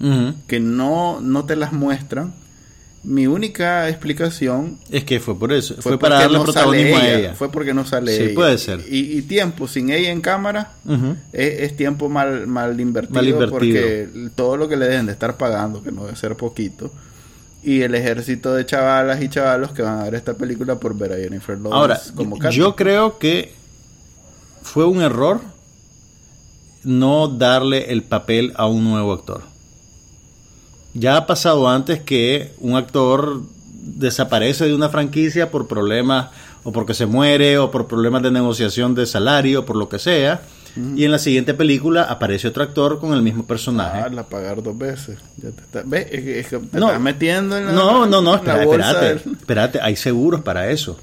[0.47, 2.33] que no, no te las muestran.
[3.03, 5.75] Mi única explicación Es que fue por eso.
[5.75, 7.19] Fue, fue, para darle no protagonismo sale a ella.
[7.29, 7.35] ella.
[7.35, 8.35] Fue porque no sale Sí, ella.
[8.35, 8.81] puede ser.
[8.89, 10.73] Y, y tiempo sin ella en cámara
[11.31, 13.49] es, es tiempo mal, mal, invertido Mal invertido.
[13.51, 16.91] porque todo lo que le deben de estar pagando, que no debe ser poquito,
[17.63, 21.13] y el ejército de chavalas y chavalos que van a ver esta película por ver
[21.13, 23.53] a Jennifer Lawrence Ahora, como yo creo que
[24.61, 25.41] fue un error
[26.83, 29.41] no darle el papel a un nuevo actor.
[30.93, 36.29] Ya ha pasado antes que un actor desaparece de una franquicia por problemas
[36.63, 39.99] o porque se muere o por problemas de negociación de salario o por lo que
[39.99, 40.41] sea.
[40.95, 44.01] Y en la siguiente película aparece otro actor con el mismo personaje.
[44.05, 45.17] Ah, la pagar dos veces.
[45.37, 46.07] Ya te está- ¿Ves?
[46.11, 46.87] Es que- te No.
[46.87, 50.99] estás metiendo en la, No, no, no, espera, espérate, del- espérate, hay seguros para eso.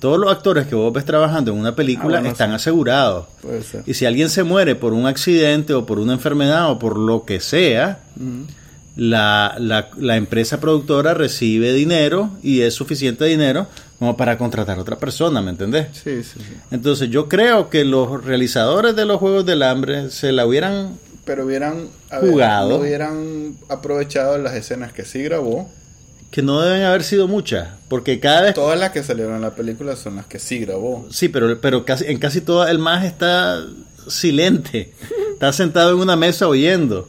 [0.00, 2.54] Todos los actores que vos ves trabajando en una película Ah, bueno, están sí.
[2.56, 3.26] asegurados.
[3.40, 3.84] Puede ser.
[3.86, 7.24] Y si alguien se muere por un accidente o por una enfermedad o por lo
[7.24, 8.00] que sea,
[8.96, 13.66] la, la, la empresa productora recibe dinero y es suficiente dinero
[14.02, 15.86] como para contratar a otra persona, ¿me entendés?
[15.92, 16.56] Sí, sí, sí.
[16.72, 20.98] Entonces yo creo que los realizadores de los Juegos del Hambre se la hubieran...
[21.24, 22.70] Pero hubieran ver, Jugado.
[22.70, 25.70] no hubieran aprovechado las escenas que sí grabó.
[26.32, 28.54] que no deben haber sido muchas, porque cada vez...
[28.54, 31.06] Todas las que salieron en la película son las que sí grabó.
[31.12, 33.64] Sí, pero, pero casi, en casi todas el más está
[34.08, 34.94] silente.
[35.34, 37.08] Está sentado en una mesa oyendo.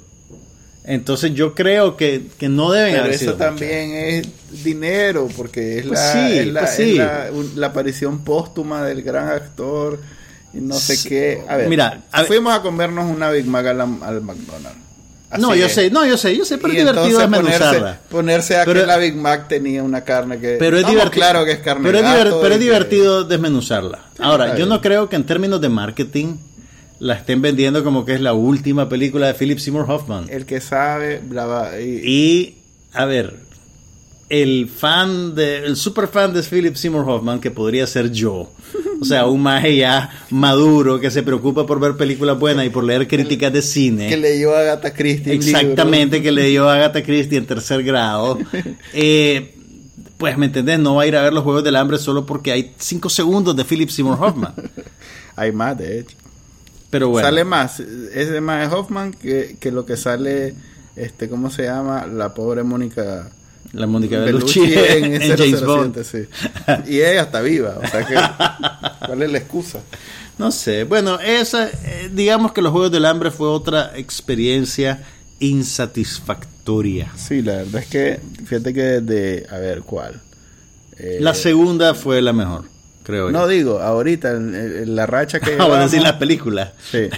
[0.86, 4.28] Entonces yo creo que, que no deben Pero haber eso sido también es
[4.64, 9.30] dinero, porque es, Pues la, sí, es, la, pues es la- aparición póstuma del gran
[9.30, 10.00] actor
[10.54, 11.08] y no sé Sí.
[11.10, 11.42] qué.
[11.48, 14.80] A ver, Mira, a ver- fuimos a comernos una Big Mac al, al McDonald's.
[15.40, 15.74] No, yo es.
[15.74, 17.72] sé, no, yo sé, yo sé, pero Y es divertido desmenuzarla.
[17.72, 20.58] Ponerse, ponerse a Pero- que la Big Mac tenía una carne que.
[20.60, 21.12] Pero es divertido.
[21.12, 24.00] claro que es carne pero es, de gato diver- pero es que- divertido desmenuzarla.
[24.20, 26.36] Ahora, yo no creo que en términos de marketing
[27.04, 30.28] la estén vendiendo como que es la última película de Philip Seymour Hoffman.
[30.30, 32.56] El que sabe, bla, bla, y, Y,
[32.94, 33.36] a ver,
[34.30, 38.54] el fan de, el super fan de Philip Seymour Hoffman, que podría ser yo,
[39.02, 42.86] o sea, un maje ya maduro que se preocupa por ver películas buenas y por
[42.86, 44.08] leer críticas de cine.
[44.08, 45.34] que leyó a Agatha Christie.
[45.34, 46.24] Exactamente, libro.
[46.24, 48.40] que leyó a Agatha Christie en tercer grado.
[48.94, 49.56] Eh,
[50.18, 50.80] pues, ¿me entendés?
[50.80, 53.56] No va a ir a ver los Juegos del Hambre solo porque hay cinco segundos
[53.58, 54.54] de Philip Seymour Hoffman.
[55.36, 56.16] Hay más, de hecho.
[56.94, 57.28] Pero bueno.
[57.28, 60.54] Sale más, ese más de Hoffman que, que lo que sale,
[60.96, 62.06] este, ¿cómo se llama?
[62.06, 63.32] La pobre Mónica
[63.72, 66.04] la Mónica Bellucci Bellucci en, en, ese James 007, Bond.
[66.04, 66.18] sí.
[66.94, 69.80] Y ella está viva, o sea que, ¿cuál es la excusa?
[70.38, 70.84] No sé.
[70.84, 75.04] Bueno, esa, eh, digamos que los Juegos del Hambre fue otra experiencia
[75.40, 77.12] insatisfactoria.
[77.16, 80.22] Sí, la verdad es que, fíjate que desde, a ver, ¿cuál?
[81.00, 82.66] Eh, La segunda fue la mejor,
[83.04, 83.48] creo No yo.
[83.48, 86.74] digo, ahorita, en, en la racha que Vamos a decir llevamos, la película.
[86.92, 87.10] Sí,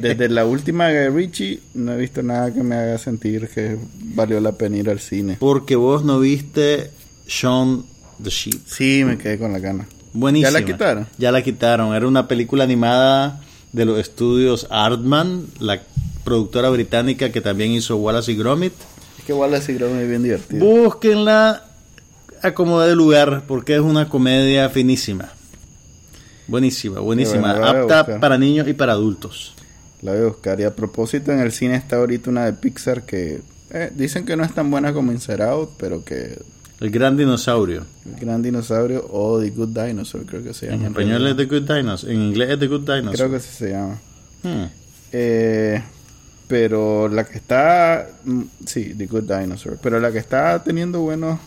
[0.00, 3.76] desde la última de Richie no he visto nada que me haga sentir que
[4.14, 5.36] valió la pena ir al cine.
[5.38, 6.90] Porque vos no viste
[7.26, 7.84] Shaun
[8.22, 8.60] the Sheep.
[8.66, 9.86] Sí, me quedé con la gana.
[10.12, 10.50] Buenísima.
[10.50, 11.06] ¿Ya la quitaron?
[11.18, 11.94] Ya la quitaron.
[11.94, 13.40] Era una película animada
[13.72, 15.80] de los estudios Artman, la
[16.24, 18.72] productora británica que también hizo Wallace y Gromit.
[19.18, 20.64] Es que Wallace y Gromit es bien divertido.
[20.66, 21.64] Búsquenla
[22.42, 25.30] a como de lugar porque es una comedia finísima.
[26.46, 27.52] Buenísima, buenísima.
[27.54, 29.54] Bueno, Apta para niños y para adultos.
[30.02, 30.58] La voy a buscar.
[30.60, 34.36] Y a propósito, en el cine está ahorita una de Pixar que eh, dicen que
[34.36, 36.38] no es tan buena como Inside Out, pero que
[36.80, 37.84] El gran dinosaurio.
[38.06, 40.78] el Gran Dinosaurio o The Good Dinosaur creo que se llama.
[40.78, 42.10] En español es The Good Dinosaur.
[42.12, 43.14] En inglés es The Good Dinosaur.
[43.14, 43.98] Creo que se llama.
[44.42, 44.64] Hmm.
[45.12, 45.82] Eh,
[46.48, 48.08] pero la que está...
[48.24, 49.78] mm, Sí, The Good Dinosaur.
[49.80, 51.38] Pero la que está teniendo buenos...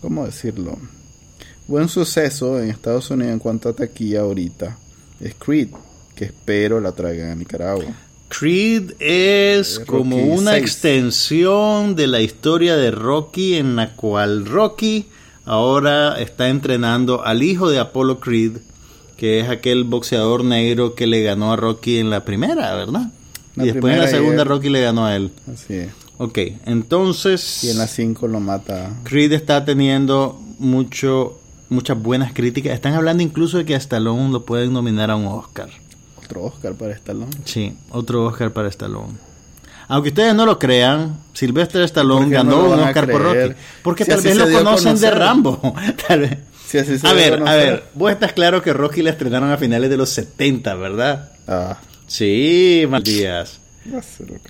[0.00, 0.78] ¿Cómo decirlo?
[1.66, 4.78] Buen suceso en Estados Unidos en cuanto a taquilla ahorita.
[5.20, 5.68] Es Creed,
[6.14, 7.84] que espero la traigan a Nicaragua.
[8.28, 14.46] Creed es Eh, como Rocky una extensión de la historia de Rocky en la cual
[14.46, 15.06] Rocky
[15.44, 18.58] ahora está entrenando al hijo de Apollo Creed,
[19.16, 23.10] que es aquel boxeador negro que le ganó a Rocky en la primera, ¿verdad?
[23.56, 25.32] La y después en la segunda Rocky le ganó a él.
[25.52, 25.88] Así es.
[26.18, 28.90] Ok, entonces Y en las 5 lo mata.
[29.04, 32.72] Creed está teniendo mucho muchas buenas críticas.
[32.72, 35.68] Están hablando incluso de que a Stallone lo pueden nominar a un Oscar.
[36.24, 37.30] Otro Oscar para Stallone.
[37.44, 39.14] Sí, otro Oscar para Stallone.
[39.86, 43.22] Aunque ustedes no lo crean, Sylvester Stallone ¿Por qué ganó no un Oscar por?
[43.22, 43.54] Rocky.
[43.82, 45.10] Porque Si tal vez lo conocen de.
[45.10, 45.74] Rambo.
[46.08, 46.38] Tal vez.
[46.66, 49.56] Si así se A ver, a ver, vos estás claro que Rocky la estrenaron a
[49.56, 51.32] finales de los 70, ¿verdad?
[51.46, 53.02] Ah, Sí, mal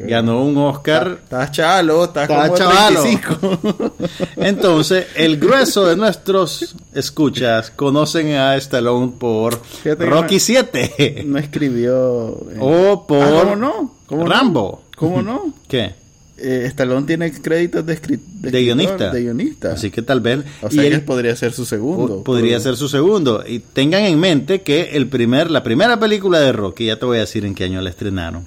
[0.00, 1.18] Ganó un Oscar.
[1.22, 3.02] Estás chalo, estás como chavalo.
[3.02, 3.92] 35.
[4.36, 11.38] Entonces, el grueso de nuestros escuchas conocen a Stallone por Fíjate Rocky no- 7 no
[11.38, 12.28] escribió.
[12.52, 13.94] eh, o por Ah, ¿Cómo no?
[14.06, 14.30] ¿Cómo no?
[14.30, 14.82] Rambo.
[14.96, 15.52] ¿Cómo no?
[15.68, 15.94] ¿Qué?
[16.40, 19.10] Eh, Stallone tiene créditos de, de De guionista.
[19.10, 19.72] De guionista.
[19.72, 20.44] Así que tal vez.
[20.62, 22.18] o sea, y él podría ser su segundo.
[22.18, 23.42] po- podría ser su segundo.
[23.44, 27.16] Y tengan en mente que el primer, la primera película de Rocky, ya te voy
[27.16, 28.44] a decir en qué año la estrenaron,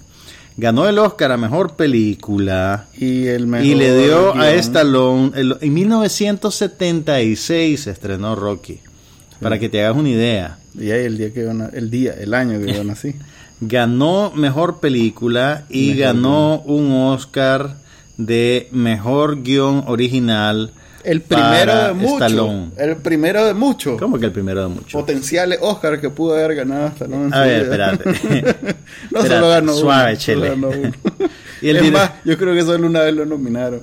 [0.62, 2.86] ganó el Oscar a mejor película.
[2.96, 4.54] Y el mejor Y le dio a.
[4.54, 5.32] Stallone.
[5.36, 8.80] el- en 1976 se estrenó Rocky.
[9.42, 10.60] Para que te hagas una idea.
[10.80, 11.42] Y ahí el día que
[11.74, 13.16] el día, el año que yo nací.
[13.60, 17.76] Ganó mejor película y Mejor ganó un Oscar
[18.18, 20.72] de mejor guion original.
[21.04, 22.56] El primero de muchos.
[22.78, 24.00] El primero de muchos.
[24.00, 24.94] ¿Cómo que el primero de muchos?
[24.94, 27.36] Potenciales Oscar que pudo haber ganado Stallone.
[27.36, 28.04] A ver, espérate.
[29.12, 30.42] no solo ganó suave, uno.
[30.42, 30.92] ganó uno.
[31.62, 33.82] Y el es dire- más, yo creo que solo una vez lo nominaron.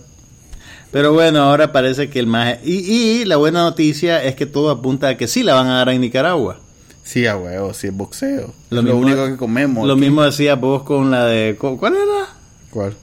[0.90, 2.56] Pero bueno, ahora parece que el más...
[2.64, 2.72] Y,
[3.20, 5.90] y la buena noticia es que todo apunta a que sí la van a dar
[5.90, 6.58] en Nicaragua.
[7.04, 8.52] Sí, a huevo, sí es boxeo.
[8.70, 9.86] Lo mismo- único que comemos.
[9.86, 10.00] Lo aquí.
[10.00, 11.56] mismo decía vos con la de...
[11.58, 12.28] ¿Cuál era?
[12.70, 12.94] ¿Cuál?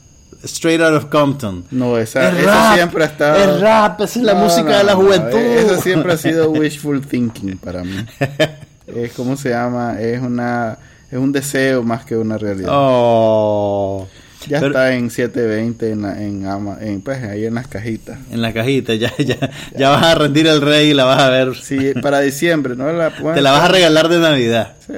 [0.46, 1.66] Straight Out of Compton.
[1.72, 3.36] No, esa, Es esa rap, siempre ha estado.
[3.56, 5.38] es rap, esa es la No, música no, de la juventud.
[5.40, 8.06] Eso siempre ha sido wishful thinking para mí.
[8.88, 10.78] es como se llama, es una
[11.12, 12.70] es un deseo más que una realidad.
[12.72, 14.08] Oh.
[14.48, 18.18] ya Pero- está en 720 en la, en, Ama- en pues ahí en las cajitas.
[18.32, 19.38] En la cajita, ya, ya,
[19.78, 21.56] ya vas a rendir el rey y la vas a ver.
[21.56, 22.92] Sí, para diciembre, ¿no?
[22.92, 24.74] La, Te la vas a regalar de Navidad.
[24.86, 24.94] Sí.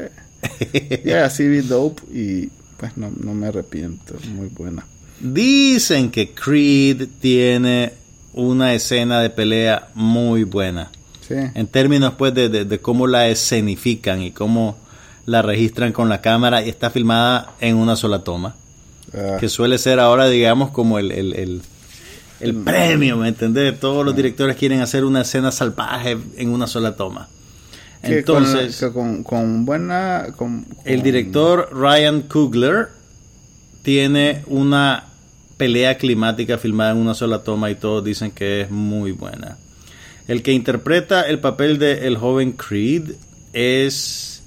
[1.05, 4.85] Ya, así vi dope y pues no, no me arrepiento, muy buena.
[5.19, 7.93] Dicen que Creed tiene
[8.33, 10.91] una escena de pelea muy buena.
[11.27, 11.35] Sí.
[11.55, 14.77] En términos pues de, de- de cómo la escenifican y cómo
[15.25, 18.55] la registran con la cámara y está filmada en una sola toma.
[19.13, 21.61] Ah, Que suele ser ahora digamos como el, el, el-
[22.39, 23.79] el premio, ¿me entendés?
[23.79, 27.27] Todos los directores quieren hacer una escena salvaje en una sola toma.
[28.03, 30.27] Que con- Entonces, que con, con buena...
[30.35, 32.89] Con, el con- director Ryan Coogler
[33.87, 35.05] tiene una
[35.55, 39.57] pelea climática filmada en una sola toma y todos dicen que es muy buena.
[40.27, 43.11] El que interpreta el papel de el joven Creed
[43.53, 44.43] es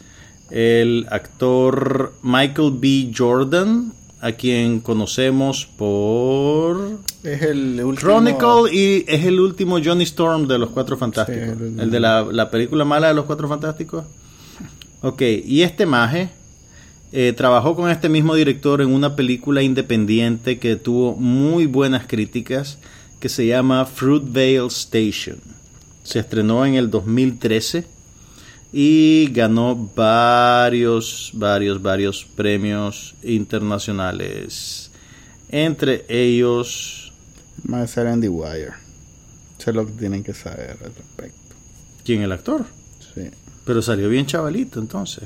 [0.51, 3.13] el actor Michael B.
[3.17, 7.95] Jordan, a quien conocemos por Es el último...
[7.95, 11.45] Chronicle y es el último Johnny Storm de los Cuatro Fantásticos.
[11.45, 11.83] Sí, el último.
[11.83, 14.05] el de la, la película mala de los Cuatro Fantásticos.
[15.01, 16.29] Ok, y este maje
[17.13, 22.79] eh, trabajó con este mismo director en una película independiente que tuvo muy buenas críticas
[23.19, 25.39] que se llama Fruitvale Station.
[26.03, 27.87] Se estrenó en el 2013
[28.73, 34.91] y ganó varios, varios, varios premios internacionales.
[35.51, 37.01] Entre ellos,
[37.71, 38.73] Va a ser The Wire.
[39.59, 41.39] Eso es lo que tienen que saber al respecto.
[42.05, 42.65] ¿quién el actor?
[43.15, 43.31] Sí.
[43.65, 45.25] Pero salió bien chavalito entonces.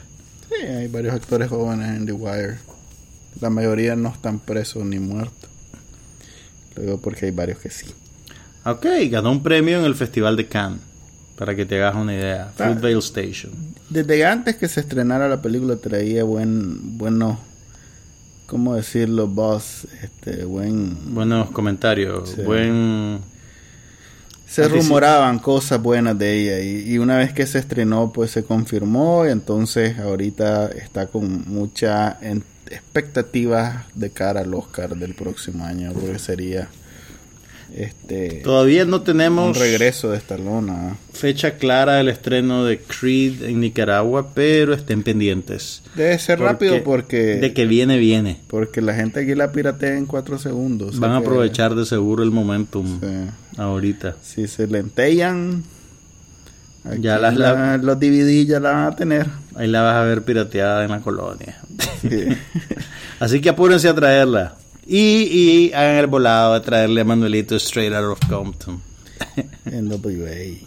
[0.65, 2.57] Sí, hay varios actores jóvenes en The Wire.
[3.41, 5.51] La mayoría no están presos ni muertos.
[6.75, 7.87] Lo digo porque hay varios que sí.
[8.65, 10.81] Ok, ganó un premio en el Festival de Cannes.
[11.37, 12.49] Para que te hagas una idea.
[12.49, 12.53] Ah.
[12.57, 13.53] Fruitvale Station.
[13.91, 17.41] Desde antes que se estrenara la película traía buen, bueno,
[18.47, 19.27] ¿cómo decirlo?
[19.27, 21.15] Boss, este, buen...
[21.15, 22.31] Buenos comentarios.
[22.31, 22.43] Sí.
[22.43, 23.19] Buen.
[24.55, 28.45] Se rumoraban cosas buenas de ella y, y una vez que se estrenó pues se
[28.45, 35.65] confirmó y entonces ahorita está con mucha en- expectativa de cara al Oscar del próximo
[35.65, 36.69] año porque sería
[37.75, 40.97] este Todavía no un tenemos regreso de Stallone ¿ah?
[41.13, 45.83] fecha clara del estreno de Creed en Nicaragua, pero estén pendientes.
[45.97, 48.39] debe ser rápido porque De que viene, viene.
[48.47, 52.31] porque la gente aquí la piratea en cuatro segundos Van a aprovechar de seguro el
[52.31, 53.07] momentum sí.
[53.57, 54.17] Ahorita.
[54.23, 55.63] si se lentellan
[56.85, 60.03] aquí Ya las- la- los DVD ya la van a tener Ahí la vas a
[60.03, 61.59] ver pirateada en la colonia.
[62.03, 62.27] Sí.
[63.21, 64.57] Así que apúrense a traerla.
[64.87, 68.83] Y, y hagan el volado de traerle a Manuelito straight out of Compton.
[69.65, 70.59] NWA.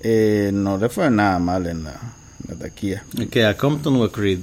[0.00, 3.04] Eh, no le fue nada mal en la, en la taquilla.
[3.30, 4.40] Que a Compton o a Creed.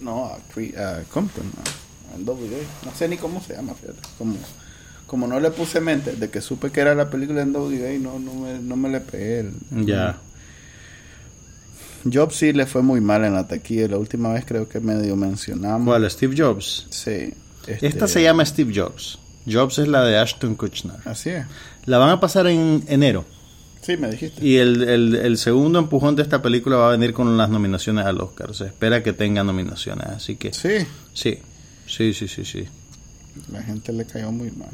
[0.00, 1.44] No, a, Cre- a Compton,
[2.18, 2.58] NWA.
[2.84, 4.00] No sé ni cómo se llama, fíjate.
[4.18, 4.36] Como,
[5.14, 8.18] como no le puse mente, de que supe que era la película de NWA, no,
[8.18, 9.38] no, me, no me le pegué.
[9.40, 10.18] el- Ya.
[12.12, 13.86] Job sí le fue muy mal en la taquilla.
[13.86, 15.86] La última vez creo que medio mencionamos.
[15.86, 16.10] ¿Cuál?
[16.10, 16.88] Steve Jobs.
[16.90, 17.32] Sí.
[17.68, 19.20] este, Esta se llama Steve Jobs.
[19.48, 20.90] Jobs es la de Ashton Kutcher.
[21.04, 21.46] Así es.
[21.86, 23.24] La van a pasar en enero.
[23.82, 24.44] Sí, me dijiste.
[24.44, 28.04] Y el, el- el segundo empujón de esta película va a venir con las nominaciones
[28.04, 28.52] al Oscar.
[28.52, 30.08] Se espera que tenga nominaciones.
[30.08, 30.78] Así que Sí.
[31.12, 31.38] sí,
[31.86, 32.64] sí, sí, sí, sí.
[33.52, 34.68] La gente le cayó muy mal.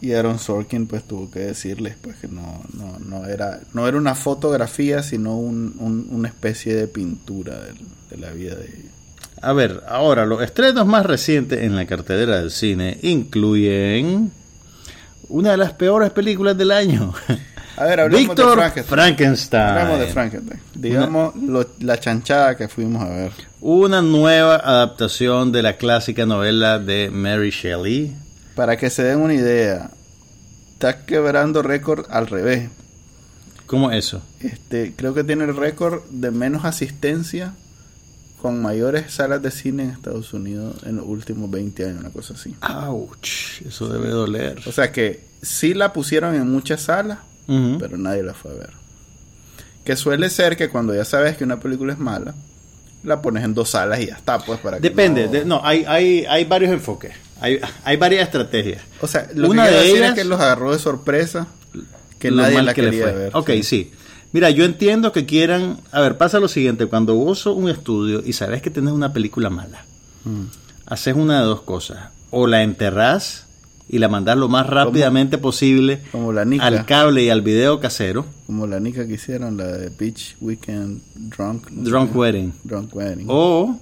[0.00, 3.96] Y Aaron Sorkin pues tuvo que decirles pues que no, no, no era no era
[3.98, 7.54] una fotografía sino un, un- una especie de pintura
[8.10, 8.70] de, la vida de
[9.42, 14.30] A ver, ahora los estrenos más recientes en la cartelera del cine incluyen
[15.28, 17.12] una de las peores películas del año.
[17.76, 18.84] A ver, de Víctor Frankenstein.
[18.86, 19.62] Frankenstein.
[19.62, 20.60] Hablamos de Frankenstein.
[20.74, 23.32] Digamos lo- la chanchada que fuimos a ver.
[23.60, 28.14] Una nueva adaptación de la clásica novela de Mary Shelley.
[28.58, 29.90] Para que se den una idea,
[30.72, 32.68] está quebrando récord al revés.
[33.66, 34.20] ¿Cómo eso?
[34.40, 37.54] Este, creo que tiene el récord de menos asistencia
[38.42, 42.34] con mayores salas de cine en Estados Unidos en los últimos 20 años, una cosa
[42.34, 42.56] así.
[42.62, 44.60] Ouch, eso debe doler.
[44.66, 47.18] O sea que sí la pusieron en muchas salas,
[47.78, 48.70] pero nadie la fue a ver.
[49.84, 52.34] Que suele ser que cuando ya sabes que una película es mala,
[53.04, 55.60] la pones en dos salas y ya está, pues para que Depende, no- de- no,
[55.64, 58.82] hay, hay, hay varios enfoques, hay, hay varias estrategias.
[59.00, 61.46] O sea, lo Una que de ellas- es que los agarró de sorpresa,
[62.18, 63.14] que lo nadie mal la que le quería fue.
[63.14, 63.30] ver.
[63.34, 63.90] Ok, sí.
[64.32, 65.78] Mira, yo entiendo que quieran...
[65.90, 66.86] A ver, pasa lo siguiente.
[66.86, 69.84] Cuando vos sos un estudio y sabes que tenés una película mala,
[70.24, 70.44] Mm.
[70.86, 72.10] haces una de dos cosas.
[72.30, 73.46] O la enterrás
[73.88, 76.66] y la mandás lo más rápidamente posible Como la Nica.
[76.66, 78.26] al cable y al video casero.
[78.46, 81.70] Como la Nica que hicieron, la de Beach Weekend Drunk.
[81.70, 82.18] no sé Drunk qué.
[82.18, 82.52] Wedding.
[82.64, 83.26] Drunk Wedding.
[83.30, 83.80] O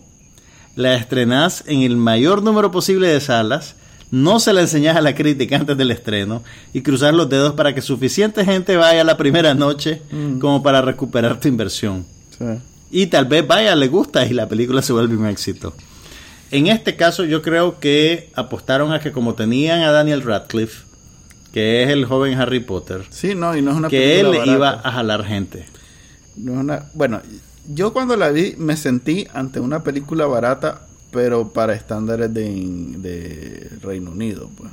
[0.77, 3.75] la estrenás en el mayor número posible de salas,
[4.13, 7.75] no se la enseñás a la crítica antes del estreno y cruzar los dedos para
[7.75, 10.39] que suficiente gente vaya la primera noche Mm.
[10.39, 12.07] como para recuperar tu inversión.
[12.39, 12.45] Sí.
[12.93, 15.75] Y tal vez vaya, le gusta y la película se vuelve un éxito.
[16.53, 20.85] En este caso yo creo que apostaron a que como tenían a Daniel Radcliffe,
[21.53, 24.71] que es el joven Harry Potter, Sí, no, y no es una que él iba
[24.85, 25.67] a jalar gente.
[26.37, 27.21] No es una- bueno,
[27.73, 32.45] yo cuando la vi me sentí ante una película barata, pero para estándares de,
[32.99, 34.51] de Reino Unido.
[34.57, 34.71] pues.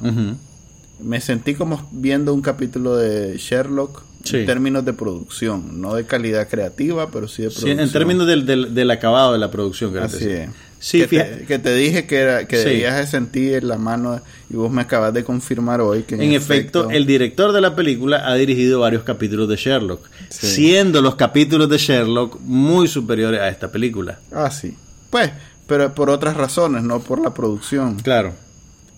[1.00, 4.38] Me sentí como viendo un capítulo de Sherlock Sí.
[4.38, 7.80] En términos de producción, no de calidad creativa, pero sí de Sí, producción.
[7.82, 10.30] en términos del, del, del acabado de la producción, que Así sí.
[10.30, 10.50] es.
[10.86, 12.66] Sí, que, te, que te dije que, era, que Sí.
[12.66, 14.20] debías de sentir la mano
[14.50, 17.74] y vos me acabas de confirmar hoy que en, En efecto, el director de la
[17.74, 20.46] película ha dirigido varios capítulos de Sherlock, Sí.
[20.48, 24.20] siendo los capítulos de Sherlock muy superiores a esta película.
[24.34, 24.76] Ah, sí.
[25.10, 25.32] Pues,
[25.68, 27.98] pero por otras razones, no por la producción.
[28.02, 28.34] Claro.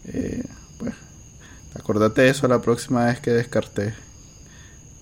[0.07, 0.41] Eh,
[0.79, 0.95] pues,
[1.75, 3.93] acordate de eso la próxima vez que descarté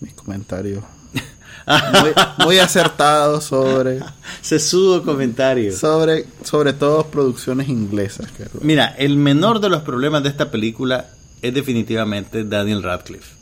[0.02, 0.84] mis comentarios.
[2.02, 2.12] muy,
[2.46, 4.00] muy acertados sobre,
[4.44, 5.72] Sesudo comentario.
[5.76, 8.28] sobre, sobre todo producciones inglesas.
[8.62, 11.08] Mira, el menor de los problemas de esta película
[11.42, 13.34] es definitivamente Daniel Radcliffe.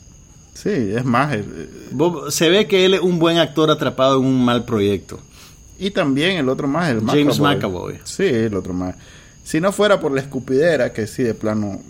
[0.54, 1.34] Sí, es más.
[1.36, 1.44] eh,
[1.92, 5.20] Vos- Se ve que él es un buen actor atrapado en un mal proyecto.
[5.80, 7.56] Y también el otro más, el James McAvoy.
[7.96, 8.00] McAvoy.
[8.04, 8.94] Sí, el otro más.
[9.44, 11.82] Si no fuera por la escupidera, que sí, de plano.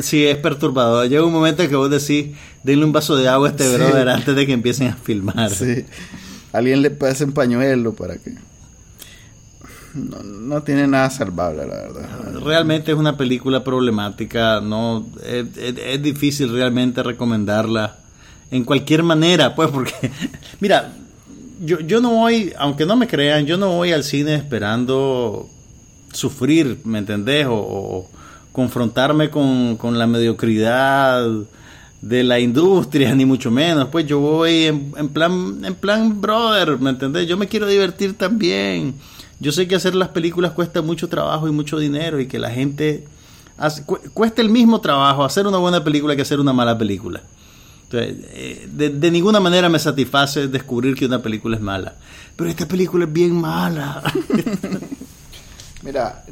[0.00, 1.08] Sí, es perturbador.
[1.08, 3.74] Llega un momento en que vos decís, denle un vaso de agua a este Sí.
[3.74, 5.50] brother antes de que empiecen a filmar.
[5.50, 5.84] Sí.
[6.52, 8.34] Alguien le pasa en pañuelo para que.
[9.94, 12.40] No, no tiene nada salvable, la verdad.
[12.44, 17.96] Realmente es una película problemática, no es, difícil realmente recomendarla
[18.50, 19.92] en cualquier manera, pues porque
[20.60, 20.92] mira,
[21.60, 25.48] yo, yo no voy, aunque no me crean, yo no voy al cine esperando
[26.12, 27.46] sufrir, ¿me entendés?
[27.46, 28.10] O, o
[28.52, 31.26] confrontarme con, con la mediocridad
[32.00, 33.88] de la industria, ni mucho menos.
[33.88, 37.26] Pues yo voy en, en plan, en plan brother, ¿me entendés?
[37.26, 38.94] Yo me quiero divertir también.
[39.40, 42.50] Yo sé que hacer las películas cuesta mucho trabajo y mucho dinero y que la
[42.50, 43.04] gente
[43.56, 47.22] hace- cu- cuesta el mismo trabajo hacer una buena película que hacer una mala película.
[47.92, 51.96] Eh, de, de ninguna manera me satisface descubrir que una película es mala.
[52.36, 54.02] Pero esta película es bien mala.
[55.82, 56.24] Mira,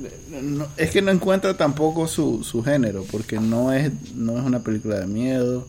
[0.42, 4.60] no- es que no encuentra tampoco su, su género, porque no es, no es una
[4.60, 5.66] película de miedo,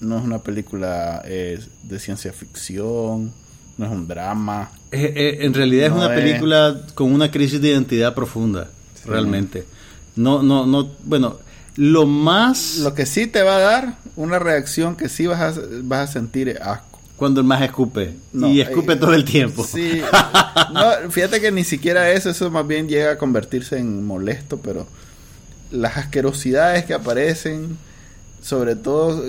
[0.00, 3.32] no es una película eh, de ciencia ficción,
[3.76, 4.70] no es un drama.
[4.94, 8.68] Eh, eh, en realidad No es una es- película con una crisis de identidad profunda,
[8.94, 9.08] Sí.
[9.08, 9.64] realmente.
[10.16, 11.38] No, no, no, bueno,
[11.76, 15.60] lo más Lo que sí te va a dar una reacción que sí vas a,
[15.82, 17.00] vas a sentir es asco.
[17.16, 19.64] cuando el más escupe No, y escupe eh, todo el tiempo.
[19.64, 20.00] Sí,
[20.72, 24.86] no, fíjate que ni siquiera eso, eso más bien llega a convertirse en molesto, pero
[25.70, 27.76] las asquerosidades que aparecen,
[28.42, 29.22] sobre todo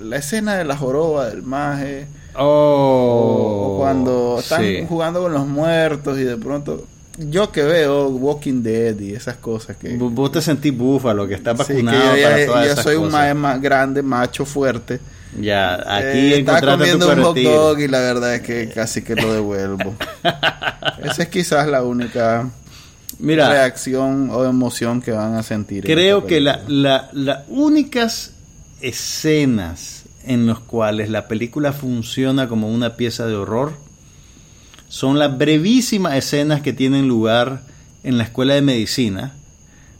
[0.00, 4.84] la escena de la joroba del maje, Oh, o cuando están sí.
[4.88, 6.86] jugando con los muertos y de pronto
[7.18, 11.58] yo que veo Walking Dead y esas cosas que, Vos- te sentís búfalo, que estás
[11.58, 13.12] sí, que vacunado yo, para ya- todas yo esas soy un cosas.
[13.20, 14.98] maje más grande, macho, fuerte.
[15.40, 18.68] Ya, aquí Eh, estaba encontraste tu comiendo un hot dog y la verdad es que
[18.70, 19.94] casi que lo devuelvo.
[21.04, 22.48] Esa es quizás la única
[23.18, 25.86] Mira, reacción o emoción que van a sentir.
[25.86, 27.08] en creo que la, película.
[27.14, 28.32] la- las únicas
[28.80, 33.72] escenas en las cuales la película funciona como una pieza de horror
[34.92, 37.62] son las brevísimas escenas que tienen lugar
[38.04, 39.32] en la escuela de medicina,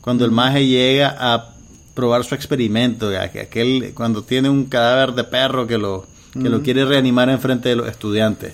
[0.02, 1.54] cuando el maje llega a
[1.94, 6.84] probar su experimento, aquel cuando tiene un cadáver de perro que lo que lo quiere
[6.84, 8.52] reanimar en frente de los estudiantes.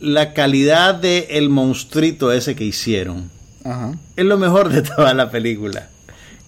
[0.00, 3.30] La calidad de el monstruito ese que hicieron
[4.16, 5.88] es lo mejor de toda la película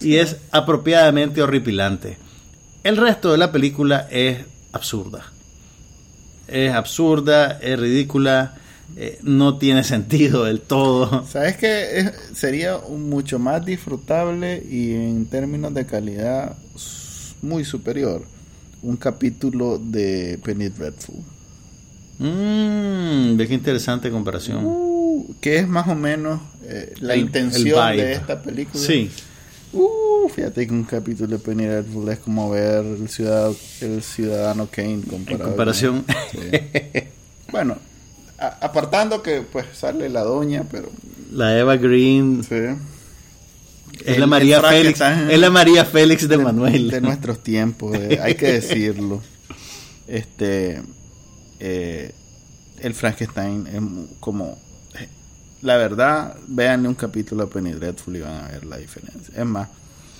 [0.01, 2.17] y es apropiadamente horripilante.
[2.87, 4.37] El resto de la película es
[4.71, 5.25] absurda.
[6.47, 8.55] Es absurda, es ridícula,
[8.95, 11.25] eh, no tiene sentido del todo.
[11.27, 16.55] ¿Sabes que sería mucho más disfrutable y en términos de calidad
[17.41, 18.23] muy superior?
[18.81, 21.17] Un capítulo de Penny Dreadful.
[22.19, 24.61] Mmm, ve qué interesante comparación.
[24.63, 28.81] Uh, que es más o menos eh, la El- intención el de esta película.
[28.81, 29.11] Sí,
[29.73, 33.51] Uh, fíjate que un capítulo de Penny Dreadful es como ver el, ciudad,
[33.81, 36.03] el ciudadano Kane en comparación.
[36.03, 36.49] con- Sí.
[37.51, 37.77] Bueno,
[38.39, 40.89] a- apartando que pues sale la doña, pero
[41.31, 42.55] La Eva Green sí.
[44.05, 46.89] es El- la María Félix, es la María Félix de Manuel.
[46.89, 49.21] de nuestros tiempos, eh, hay que decirlo.
[50.07, 50.81] Este,
[51.59, 52.11] eh,
[52.79, 53.81] el Frankenstein es
[54.19, 54.57] como,
[55.61, 59.33] la verdad, vean un capítulo de Penny Dreadful y van a ver la diferencia.
[59.35, 59.67] Es más,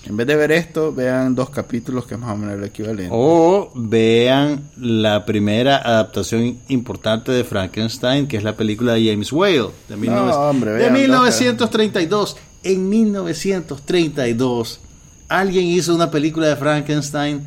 [0.05, 3.09] en vez de ver esto, vean dos capítulos que es más o menos el equivalente.
[3.11, 9.69] O vean la primera adaptación importante de Frankenstein, que es la película de James Whale,
[9.89, 12.38] de, 19- hombre, de vean, 1932.
[12.63, 14.79] En 1932,
[15.27, 17.45] alguien hizo una película de Frankenstein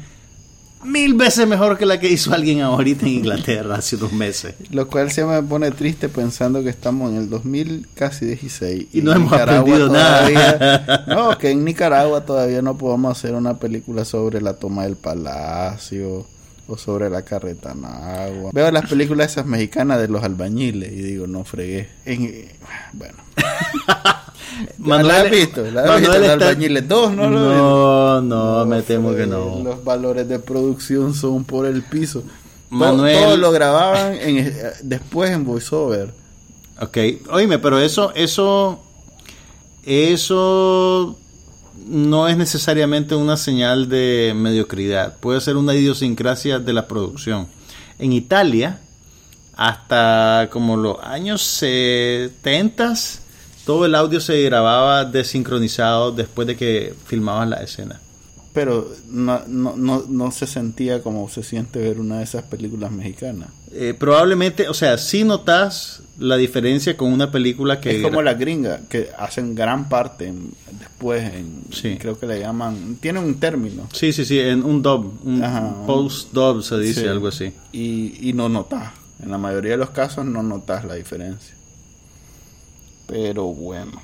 [0.85, 4.55] mil veces mejor que la que hizo alguien ahorita en Inglaterra hace unos meses.
[4.71, 9.03] Lo cual se me pone triste pensando que estamos en el 2000 casi 16 Y
[9.03, 11.05] no hemos Nicaragua aprendido todavía- nada.
[11.07, 16.27] No, que en Nicaragua todavía no podemos hacer una película sobre la toma del palacio
[16.73, 18.51] O sobre la carreta agua.
[18.53, 21.89] Veo las películas esas mexicanas de los albañiles y digo, no fregué.
[22.05, 22.47] En,
[22.93, 23.17] bueno.
[24.79, 25.63] Manuel, ¿La has visto?
[25.71, 26.23] ¿La has Manuel visto?
[26.23, 27.29] Está- albañiles 2, ¿no?
[27.29, 29.61] lo No, no, me No, temo que no.
[29.65, 32.23] Los valores de producción son por el piso.
[32.71, 34.53] Manuel- Todo, lo grababan en, eh,
[34.83, 36.13] después en VoiceOver.
[36.81, 36.99] Ok,
[37.33, 38.81] oíme, pero eso, eso,
[39.85, 41.19] eso
[41.91, 45.17] no es necesariamente una señal de mediocridad.
[45.19, 47.49] Puede ser una idiosincrasia de la producción.
[47.99, 48.81] En Italia,
[49.57, 52.95] hasta como los años 70,
[53.67, 58.01] todo el audio se grababa desincronizado después de que filmaban la escena.
[58.53, 62.91] Pero no, no, no, no se sentía como se siente ver una de esas películas
[62.91, 63.49] mexicanas.
[63.73, 67.97] Eh, probablemente, o sea, si notas la diferencia con una película que...
[67.99, 71.97] es como las gringas, que hacen gran parte en- después, en, Sí.
[72.01, 73.89] creo que le llaman, tiene un término.
[73.93, 75.41] Sí, sí, sí, en un dub, un
[75.87, 77.07] post-dub se dice, Sí.
[77.07, 77.53] algo así.
[77.73, 78.91] Y, y no notas.
[79.23, 81.55] En la mayoría de los casos no notas la diferencia.
[83.07, 84.01] Pero bueno.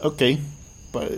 [0.00, 0.22] Ok.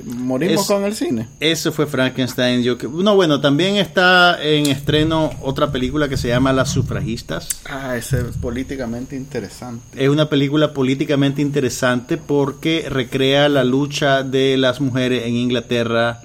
[0.05, 1.29] Morimos Es- con el cine.
[1.41, 2.63] Ese fue Frankenstein.
[2.63, 7.49] Yo, no, bueno, también está en estreno otra película que se llama Las sufragistas.
[7.69, 10.03] Ah, ese es políticamente interesante.
[10.03, 16.21] Es una película políticamente interesante porque recrea la lucha de las mujeres en Inglaterra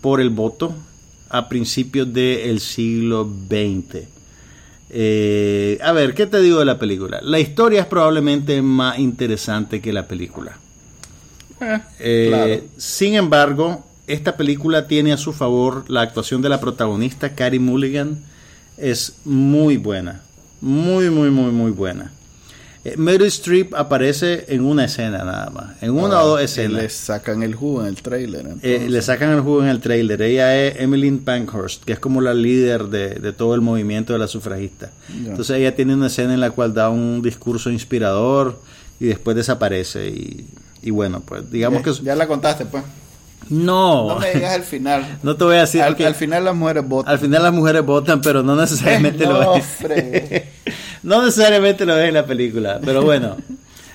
[0.00, 0.74] por el voto
[1.28, 4.04] a principios del siglo XX.
[4.90, 7.20] Eh, a ver, ¿qué te digo de la película?
[7.22, 10.58] La historia es probablemente más interesante que la película.
[11.60, 12.60] Eh, Eh, claro.
[12.76, 18.18] Sin embargo, esta película tiene a su favor la actuación de la protagonista, Carey Mulligan.
[18.76, 20.22] Es muy buena.
[20.60, 22.12] Muy, muy, muy, muy buena.
[22.84, 25.82] Eh, Meryl Streep aparece en una escena nada más.
[25.82, 26.82] En una Ah, o dos escenas.
[26.82, 28.46] Le sacan el jugo en el trailer.
[28.62, 30.22] Eh, le sacan el jugo en el trailer.
[30.22, 34.18] Ella es Emmeline Pankhurst, que es como la líder de, de todo el movimiento de
[34.20, 34.90] la sufragista.
[35.12, 38.60] Entonces ella tiene una escena en la cual da un discurso inspirador
[39.00, 40.08] y después desaparece.
[40.08, 40.46] Y,
[40.86, 42.04] y bueno, pues digamos ya, que...
[42.04, 42.84] ya la contaste, pues.
[43.50, 45.18] No, No me digas el final.
[45.24, 47.12] no te voy a decir al, al final las mujeres votan.
[47.12, 49.66] al final las mujeres votan, pero no necesariamente lo es.
[51.02, 53.36] no necesariamente lo es en la película, pero bueno.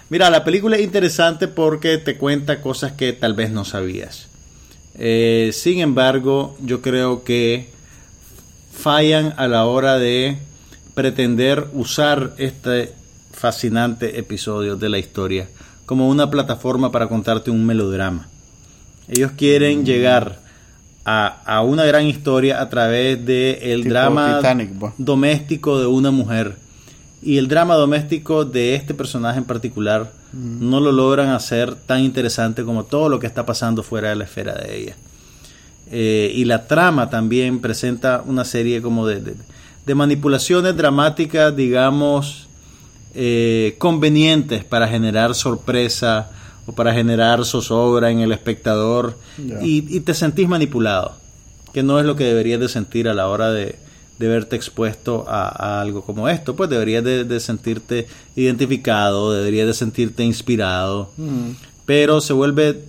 [0.10, 4.28] Mira, la película es interesante porque te cuenta cosas que tal vez no sabías.
[4.96, 7.70] Eh, sin embargo, yo creo que
[8.78, 10.38] fallan a la hora de
[10.94, 12.92] pretender usar este
[13.32, 15.48] fascinante episodio de la historia
[15.92, 18.30] como una plataforma para contarte un melodrama.
[19.10, 20.40] Ellos quieren llegar
[21.04, 26.10] a, a una gran historia a través de el Tipo drama Titanic, doméstico de una
[26.12, 26.56] mujer.
[27.22, 32.64] Y el drama doméstico de este personaje en particular no lo logran hacer tan interesante
[32.64, 34.96] como todo lo que está pasando fuera de la esfera de ella.
[35.92, 39.36] Eh, y la trama también presenta una serie como de, de-
[39.86, 42.48] de manipulaciones dramáticas, digamos,
[43.14, 46.32] eh, convenientes para generar sorpresa
[46.66, 49.18] o para generar zozobra en el espectador
[49.62, 51.14] y, y te sentís manipulado,
[51.74, 53.76] que no es lo que deberías de sentir a la hora de,
[54.20, 59.68] de verte expuesto a, a algo como esto, pues deberías de, de sentirte identificado, deberías
[59.68, 61.52] de sentirte inspirado, Mm.
[61.86, 62.84] pero se vuelve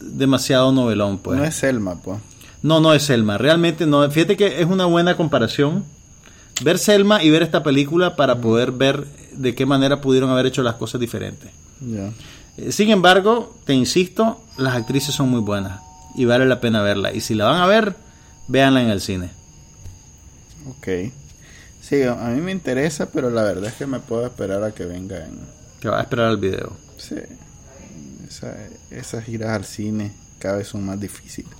[0.00, 1.38] demasiado novelón, pues.
[1.38, 2.18] No es Selma, pues.
[2.62, 3.38] No, no es Selma.
[3.38, 4.10] Realmente no.
[4.10, 5.84] Fíjate que es una buena comparación.
[6.64, 9.04] Ver Selma y ver esta película para poder ver
[9.38, 11.50] de qué manera pudieron haber hecho las cosas diferentes.
[12.56, 15.80] Eh, Sin embargo, te insisto, las actrices son muy buenas
[16.14, 17.12] y vale la pena verla.
[17.14, 17.94] Y si la van a ver,
[18.48, 19.30] véanla en el cine.
[20.68, 20.88] Ok.
[21.80, 24.84] Sí, a mí me interesa, pero la verdad es que me puedo esperar a que
[24.84, 25.38] venga en...
[25.80, 26.76] Que va a esperar el video.
[26.98, 27.14] Sí.
[28.28, 28.56] Esa-
[28.90, 31.50] esas giras al cine cada vez son más difíciles.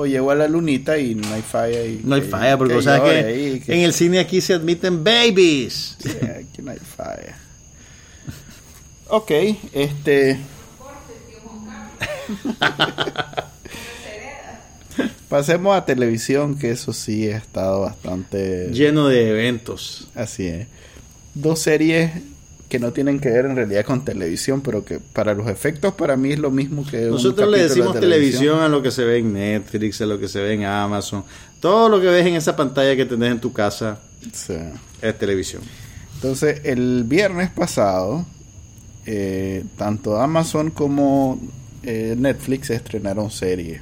[0.00, 1.84] O llego a la lunita y no hay falla.
[1.84, 5.96] Y No hay falla, porque sabes llore que, en el cine aquí se admiten babies.
[5.98, 7.36] Sí, aquí no hay falla.
[9.08, 9.32] Ok,
[9.72, 10.38] este...
[15.28, 18.70] Pasemos a televisión, que eso sí ha estado bastante...
[18.70, 20.06] Lleno de eventos.
[20.14, 20.68] Así es.
[21.34, 22.12] Dos series
[22.68, 26.16] que no tienen que ver en realidad con televisión, pero que para los efectos para
[26.16, 29.04] mí es lo mismo que un Nosotros le de decimos televisión a lo que se
[29.04, 31.24] ve en Netflix, a lo que se ve en Amazon.
[31.60, 34.00] Todo lo que ves en esa pantalla que tenés en tu casa
[34.32, 34.54] Sí.
[35.00, 35.62] es televisión.
[36.16, 38.26] Entonces, el viernes pasado,
[39.06, 41.40] eh, tanto Amazon como
[41.84, 43.80] eh, Netflix estrenaron series.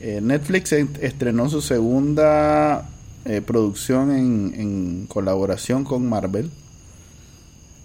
[0.00, 2.88] Eh, Netflix en- estrenó su segunda
[3.44, 6.48] producción en, en colaboración con Marvel.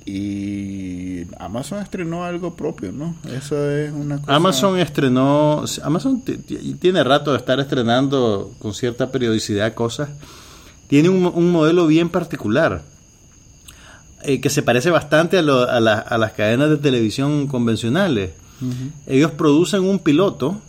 [0.05, 3.15] Y Amazon estrenó algo propio, ¿no?
[3.31, 4.35] Eso es una cosa...
[4.35, 6.23] Amazon estrenó, Amazon
[6.79, 10.09] tiene rato de estar estrenando con cierta periodicidad cosas
[10.87, 12.83] tiene un, un modelo bien particular.
[14.23, 18.31] eh, que se parece bastante a, lo- a la- a las cadenas de televisión convencionales.
[19.07, 20.61] Ellos producen un piloto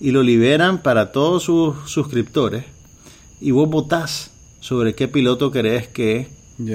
[0.00, 2.64] y lo liberan para todos sus suscriptores
[3.40, 4.30] y vos votás
[4.60, 6.28] sobre qué piloto querés que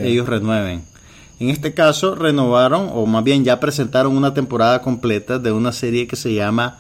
[0.06, 0.84] ellos renueven.
[1.40, 6.08] En este caso renovaron, o más bien ya presentaron una temporada completa de una serie
[6.08, 6.78] que se llama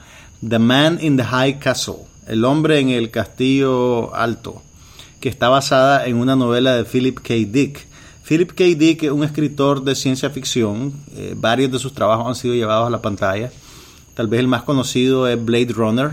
[0.48, 4.62] The Man in the High Castle, el hombre en el castillo alto,
[5.20, 7.34] que está basada en una novela de Philip K.
[7.48, 7.86] Dick.
[8.28, 8.64] Philip K.
[8.78, 12.88] Dick es un escritor de ciencia ficción, eh, varios de sus trabajos han sido llevados
[12.88, 13.52] a la pantalla.
[14.14, 16.12] Tal vez el más conocido es Blade Runner,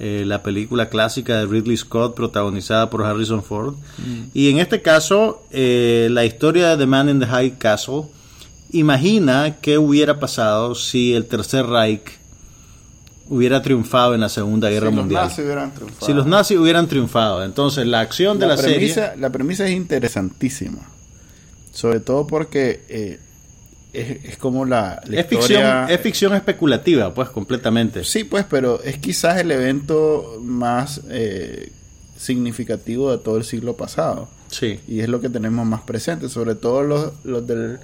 [0.00, 3.74] eh, la película clásica de Ridley Scott protagonizada por Harrison Ford.
[4.32, 8.02] Y en este caso, eh, la historia de The Man in the High Castle
[8.70, 12.18] imagina qué hubiera pasado si el Tercer Reich
[13.28, 15.22] hubiera triunfado en la Segunda Guerra si Mundial.
[15.22, 16.06] los nazis hubieran triunfado.
[16.06, 17.44] si los nazis hubieran triunfado.
[17.44, 19.20] Entonces, la acción de la, premisa, serie...
[19.20, 20.88] La premisa es interesantísima.
[21.72, 23.20] Sobre todo porque eh,
[23.92, 28.04] es, es como la, la Es ficción, es ficción especulativa, pues, completamente.
[28.04, 31.72] Sí, pues, pero es quizás el evento más eh,
[32.16, 34.28] significativo de todo el siglo pasado.
[34.50, 34.80] Sí.
[34.88, 37.78] Y es lo que tenemos más presente, sobre todo los, los del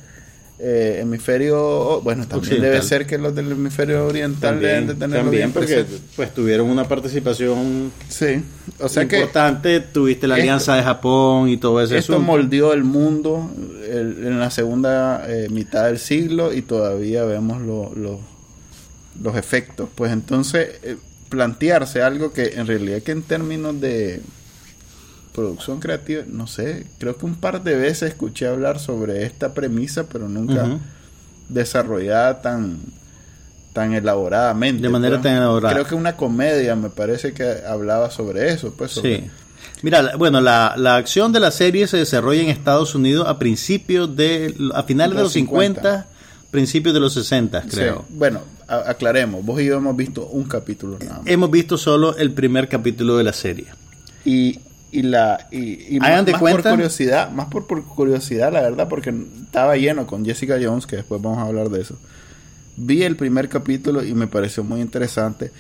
[0.59, 2.71] eh, hemisferio, bueno, también Occidental.
[2.71, 5.99] debe ser que los del hemisferio oriental deben de tenerlo también bien porque presente.
[6.15, 8.41] pues tuvieron una participación Sí,
[8.79, 12.31] o sea que importante, tuviste la esto- alianza de Japón y todo ese esto asunto.
[12.33, 13.51] moldeó el mundo
[13.91, 18.21] el- en la segunda eh, mitad del siglo y todavía vemos lo- lo-
[19.23, 19.89] los efectos.
[19.95, 20.97] Pues entonces, eh,
[21.29, 24.21] plantearse algo que en realidad que en términos de
[25.35, 30.05] producción creativa, no sé, creo que un par de veces escuché hablar sobre esta premisa,
[30.09, 30.79] pero nunca
[31.49, 32.79] desarrollada tan
[33.73, 34.83] tan elaboradamente.
[34.83, 35.25] De manera pues.
[35.25, 35.75] tan elaborada.
[35.75, 39.31] Creo que una comedia me parece que hablaba sobre eso, pues sobre- Sí.
[39.83, 44.15] Mira, bueno, la, la acción de la serie se desarrolla en Estados Unidos a principios
[44.15, 46.07] de, a finales de los 50,
[46.53, 47.69] principios de los 60, Sí.
[47.71, 48.05] creo.
[48.11, 51.27] Bueno, a- aclaremos, vos y yo hemos visto un capítulo nada más.
[51.27, 53.67] Hemos visto solo el primer capítulo de la serie.
[54.25, 54.61] Y,
[54.99, 58.63] y la y, y más, de más cuenta- por curiosidad, más por, por curiosidad, la
[58.63, 61.97] verdad, porque estaba lleno con Jessica Jones, que después vamos a hablar de eso.
[62.77, 65.51] Vi el primer capítulo y me pareció muy interesante.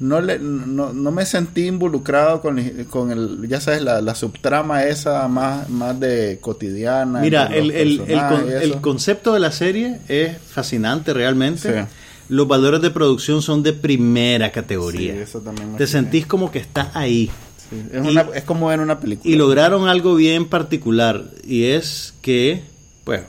[0.00, 4.82] No, le, no, no me sentí involucrado con, con el, ya sabes, la, la subtrama
[4.84, 7.20] esa más, más de cotidiana.
[7.20, 11.72] Mira, el, el- con- el concepto de la serie es fascinante realmente.
[11.72, 11.88] Sí.
[12.28, 15.12] Los valores de producción son de primera categoría.
[15.12, 15.42] Sí, eso
[15.78, 17.30] Te sentís como que estás ahí.
[17.70, 19.32] Sí, es, y- una, es como ver una película.
[19.32, 22.62] Y lograron algo bien particular y es que,
[23.04, 23.22] pues,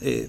[0.00, 0.28] eh,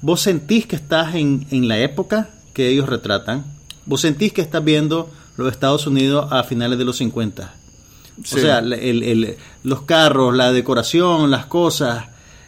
[0.00, 3.44] vos sentís que estás en, en la época que ellos retratan,
[3.86, 7.54] vos sentís que estás viendo los Estados Unidos a finales de los 50.
[8.24, 8.36] Sí.
[8.36, 12.04] O sea, el- el- los carros, la decoración, las cosas,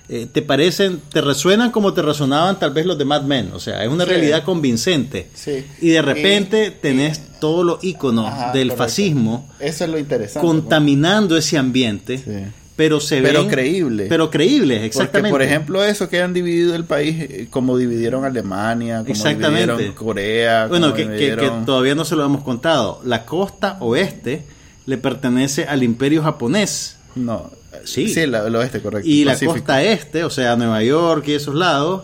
[0.08, 3.50] eh, te parecen, te resuenan como te resonaban tal vez los de Mad Men.
[3.54, 4.10] O sea, es una Sí.
[4.10, 5.28] realidad convincente.
[5.34, 5.64] Sí.
[5.80, 8.76] Y de repente Y- tenés todos los iconos Ajá, del correcto.
[8.84, 10.46] fascismo Eso es lo interesante.
[10.46, 12.52] contaminando ese ambiente, Sí.
[12.76, 14.06] pero se Pero ven- creíble.
[14.08, 15.30] pero creíbles, Porque, exactamente.
[15.30, 19.72] por ejemplo, eso que han dividido el país, eh, como dividieron Alemania, como Exactamente.
[19.72, 23.00] dividieron Corea, bueno, que, que- todavía no se lo hemos contado.
[23.04, 24.42] La costa oeste
[24.86, 27.50] le pertenece al Imperio japonés No,
[27.84, 28.08] Sí.
[28.08, 29.08] sí, el oeste, correcto.
[29.08, 32.02] y la costa este, o sea, Nueva York y esos lados,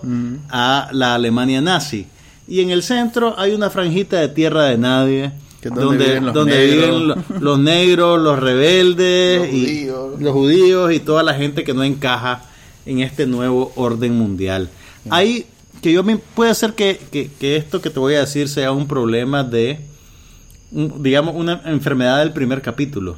[0.51, 2.07] a la Alemania nazi.
[2.49, 5.33] Y en el centro hay una franjita de tierra de nadie.
[5.61, 6.87] Que donde viven los donde negros.
[6.91, 10.21] viven lo- los negros, los rebeldes, Los y judíos.
[10.21, 12.43] los judíos y toda la gente que no encaja
[12.87, 14.71] en este nuevo orden mundial.
[15.11, 15.45] Hay
[15.83, 18.73] que yo me puede ser que, que- que esto que te voy a decir sea
[18.73, 19.81] un problema de,
[20.73, 23.17] un- digamos, una enfermedad del primer capítulo.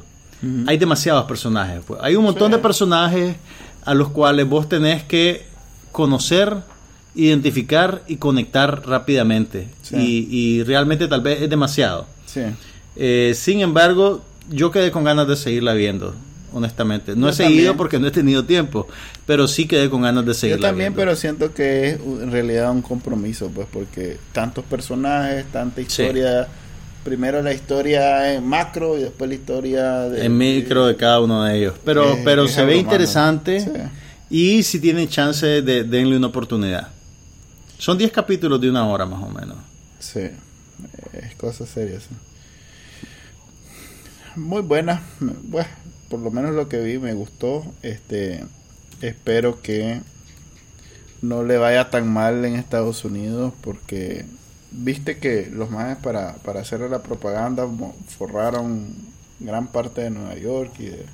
[0.67, 1.81] Hay demasiados personajes.
[1.85, 1.99] pues.
[2.03, 2.57] Hay un montón Sí.
[2.57, 3.35] de personajes
[3.85, 5.45] a los cuales vos tenés que
[5.91, 6.55] conocer,
[7.15, 9.67] identificar y conectar rápidamente.
[9.81, 9.95] Sí.
[9.95, 12.07] Y, y realmente tal vez es demasiado.
[12.25, 12.41] Sí.
[12.95, 16.13] Eh, sin embargo, yo quedé con ganas de seguirla viendo,
[16.53, 17.15] honestamente.
[17.15, 17.77] No Yo he seguido también.
[17.77, 18.87] porque no he tenido tiempo,
[19.25, 20.99] pero sí quedé con ganas de Yo seguirla también, viendo.
[20.99, 26.47] pero siento que es en realidad un compromiso, pues, porque tantos personajes, tanta historia.
[27.03, 31.43] Primero la historia en macro y después la historia de, en micro de cada uno
[31.43, 31.75] de ellos.
[31.83, 33.65] Pero, Eh, pero es se ve interesante
[34.29, 36.87] y si tienen chance, de, denle una oportunidad.
[37.77, 39.57] Son 10 capítulos de una hora más o menos.
[39.99, 40.29] Sí,
[41.13, 41.99] es cosa seria.
[41.99, 42.07] sí.
[44.35, 45.01] Muy buena.
[45.19, 45.69] Bueno,
[46.09, 47.65] por lo menos lo que vi me gustó.
[47.81, 48.43] Este,
[49.01, 50.01] espero que
[51.21, 54.25] no le vaya tan mal en Estados Unidos porque
[54.73, 57.67] viste que los más para, para hacer la propaganda
[58.17, 58.87] forraron
[59.39, 61.05] gran parte de Nueva York y de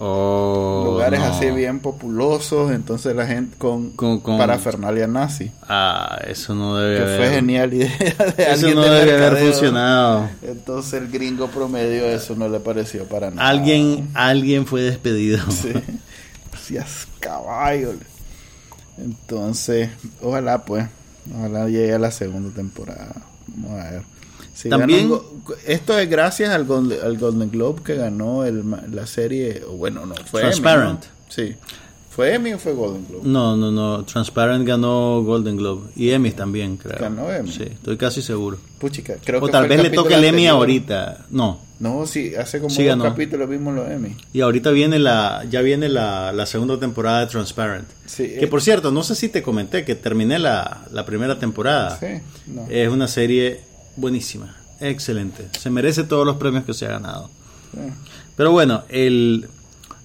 [0.00, 1.26] Oh, lugares no.
[1.26, 5.50] así bien populosos, entonces la gente con, Con- con- parafernalia nazi.
[5.68, 7.16] Ah, eso no debe Que haber.
[7.18, 7.88] fue genial idea
[8.36, 9.52] de Eso alguien no de debe haber mercadeo.
[9.52, 10.28] funcionado.
[10.42, 13.48] Entonces el gringo promedio eso no le pareció para nada.
[13.48, 15.40] Alguien, alguien fue despedido.
[15.50, 15.72] Sí.
[16.62, 17.94] Seas caballo.
[18.98, 19.90] Entonces,
[20.22, 20.86] ojalá pues,
[21.36, 23.14] ojalá llegue a la segunda temporada.
[23.48, 24.02] Vamos a ver.
[24.54, 25.24] Si También- ganan
[25.66, 30.14] esto es gracias al Golden, al Golden Globe que ganó el, la serie, bueno, no,
[30.16, 31.04] fue Emmy, Transparent.
[31.04, 31.10] ¿no?
[31.28, 31.54] Sí.
[32.18, 33.22] ¿Fue Emmy o fue Golden Globe?
[33.28, 34.04] No, no, no.
[34.04, 35.90] Transparent ganó Golden Globe.
[35.94, 36.98] Y Emmy también, creo.
[36.98, 37.52] Ganó Emmy.
[37.52, 38.58] Sí, estoy casi seguro.
[38.80, 40.56] Puchica, creo O que tal vez le capítulo toque el Emmy anterior.
[40.56, 41.26] ahorita.
[41.30, 41.60] No.
[41.78, 43.04] No, sí, hace como Sí dos ganó.
[43.04, 44.16] capítulos vimos los Emmy.
[44.32, 47.86] Y ahorita viene la, ya viene la, la segunda temporada de Transparent.
[48.06, 48.48] Sí, que eh.
[48.48, 52.00] por cierto, no sé si te comenté que terminé la, la primera temporada.
[52.00, 52.66] Sí, no.
[52.68, 53.60] Es una serie
[53.94, 55.50] buenísima, excelente.
[55.56, 57.30] Se merece todos los premios que se ha ganado.
[57.72, 57.78] Sí.
[58.34, 59.46] Pero bueno, el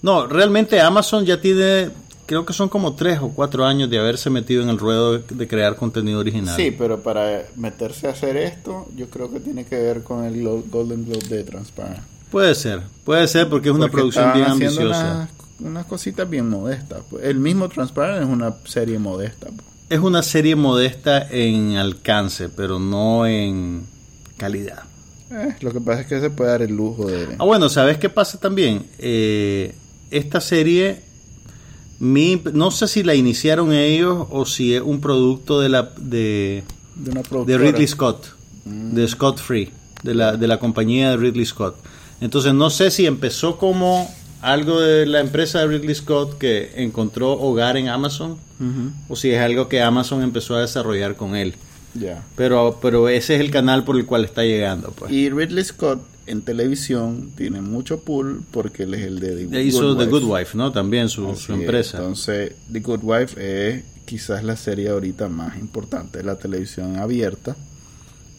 [0.04, 1.90] no, realmente Amazon ya tiene,
[2.26, 5.48] creo que son como tres o cuatro años de haberse metido en el ruedo de,
[5.48, 6.56] crear contenido original.
[6.56, 10.44] Sí, pero para meterse a hacer esto, yo creo que tiene que ver con el
[10.70, 12.04] Golden Globe de Transparent.
[12.32, 15.14] Puede ser, puede ser porque es una producción bien ambiciosa.
[15.14, 17.02] Unas, unas cositas bien modestas.
[17.10, 17.24] pues.
[17.26, 19.48] El mismo Transparent es una serie modesta.
[19.48, 19.68] pues.
[19.90, 23.86] Es una serie modesta en alcance, pero no en
[24.38, 24.84] calidad.
[25.32, 27.36] Eh, lo que pasa es que se puede dar el lujo de...
[27.40, 28.88] Ah, bueno, ¿sabes qué pasa también?
[29.00, 29.76] Eh,
[30.12, 31.02] esta serie,
[32.04, 36.66] mi, no sé si la iniciaron ellos o si es un producto de la de,
[36.96, 37.58] de una de.
[37.58, 38.36] Ridley Scott,
[38.66, 39.72] de Scott Free,
[40.04, 41.78] de la, de la compañía de Ridley Scott.
[42.20, 47.32] Entonces no sé si empezó como algo de la empresa de Ridley Scott que encontró
[47.32, 48.38] hogar en Amazon
[49.08, 51.56] o si es algo que Amazon empezó a desarrollar con él.
[52.36, 54.92] Pero, pero ese es el canal por el cual está llegando.
[54.92, 55.10] Pues.
[55.10, 59.64] Y Ridley Scott en televisión tiene mucho pull porque él es el de The E
[59.64, 60.34] hizo The Good Wife.
[60.34, 60.72] Wife, ¿no?
[60.72, 61.60] También su, su es.
[61.60, 61.98] empresa.
[61.98, 63.36] Entonces, The Good Wife
[63.76, 67.56] es quizás la serie ahorita más importante de la televisión abierta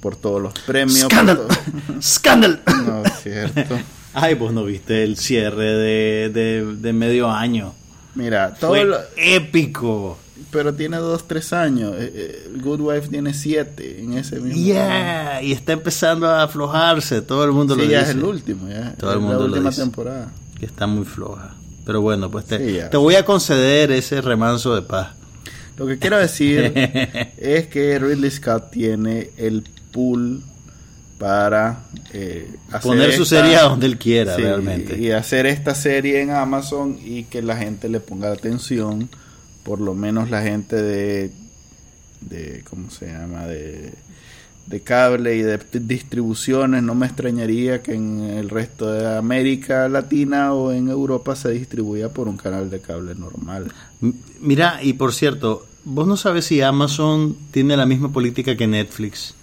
[0.01, 1.01] por todos los premios.
[1.11, 1.37] ¡Scandal!
[1.37, 1.49] todo-
[2.03, 2.63] ¡Scandal!
[2.87, 3.79] No, es cierto.
[4.15, 7.75] Ay, vos no viste el cierre de, de, de medio año.
[8.15, 10.19] Mira, todo Fue lo- épico.
[10.55, 11.93] Pero tiene dos, tres años.
[11.99, 14.55] Eh, eh, Good Wife tiene siete en ese mismo.
[14.55, 14.65] año.
[14.65, 17.21] Yeah, y está empezando a aflojarse.
[17.21, 18.13] Todo el mundo Sí, lo ya dice.
[18.13, 18.95] es el último, ya.
[18.95, 19.83] Todo el mundo la lo última dice.
[19.83, 20.33] temporada.
[20.59, 21.55] Que está muy floja.
[21.85, 25.09] Pero bueno, pues te, Sí, te voy a conceder ese remanso de paz.
[25.77, 26.73] Lo que quiero decir
[27.37, 30.41] es que Ridley Scott tiene el pool
[31.19, 31.81] para
[32.13, 34.99] eh, hacer Poner su esta- serie a donde él quiera, Sí, realmente.
[34.99, 39.09] Y hacer esta serie en Amazon y que la gente le ponga atención,
[39.65, 41.33] por lo menos la gente de,
[42.21, 43.47] de ¿cómo se llama?
[43.47, 43.93] De,
[44.67, 46.83] de cable y de distribuciones.
[46.83, 52.11] No me extrañaría que en el resto de América Latina o en Europa se distribuya
[52.11, 53.73] por un canal de cable normal.
[54.41, 59.35] Mira, y por cierto, vos no sabes si Amazon tiene la misma política que Netflix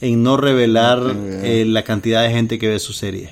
[0.00, 3.30] en no revelar No eh, la cantidad de gente que ve su serie.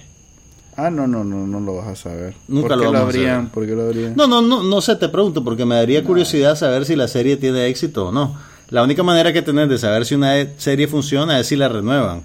[0.76, 2.34] Ah, no, no, no, no lo vas a saber.
[2.48, 3.36] Nunca ¿Por lo qué vamos a habrían?
[3.36, 3.50] saber.
[3.52, 4.16] ¿Por qué lo habrían?
[4.16, 7.36] No, no, no, no sé, te pregunto, porque me daría curiosidad saber si la serie
[7.36, 8.36] tiene éxito o no.
[8.70, 11.68] La única manera que tenés de saber si una e- serie funciona es si la
[11.68, 12.22] renuevan.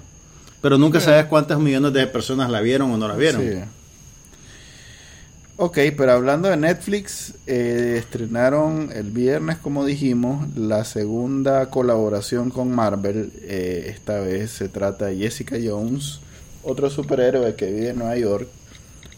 [0.62, 3.42] Pero nunca sabes cuántas millones de personas la vieron o no la vieron.
[3.42, 3.50] Sí.
[5.60, 12.72] Ok, pero hablando de Netflix, eh, estrenaron el viernes, como dijimos, la segunda colaboración con
[12.72, 13.32] Marvel.
[13.42, 16.20] Eh, esta vez se trata de Jessica Jones,
[16.68, 18.48] otro superhéroe que vive en Nueva York,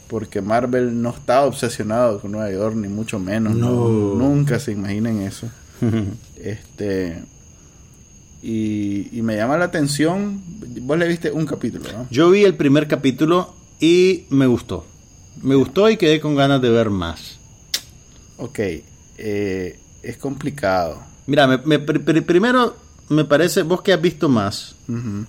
[0.08, 3.56] porque Marvel no está obsesionado con Nueva York, ni mucho menos.
[3.56, 3.88] No.
[4.16, 5.48] Nunca se imaginen eso.
[6.42, 7.22] Este.
[8.42, 10.42] Y, y me llama la atención.
[10.82, 12.08] Vos le viste un capítulo, ¿no?
[12.10, 14.86] Yo vi el primer capítulo y me gustó.
[15.42, 17.38] Me gustó y quedé con ganas de ver más.
[18.38, 18.60] Ok,
[19.18, 21.02] eh, es complicado.
[21.28, 22.76] Mira, me- me- pr- pr- primero
[23.10, 24.76] me parece, vos que has visto más,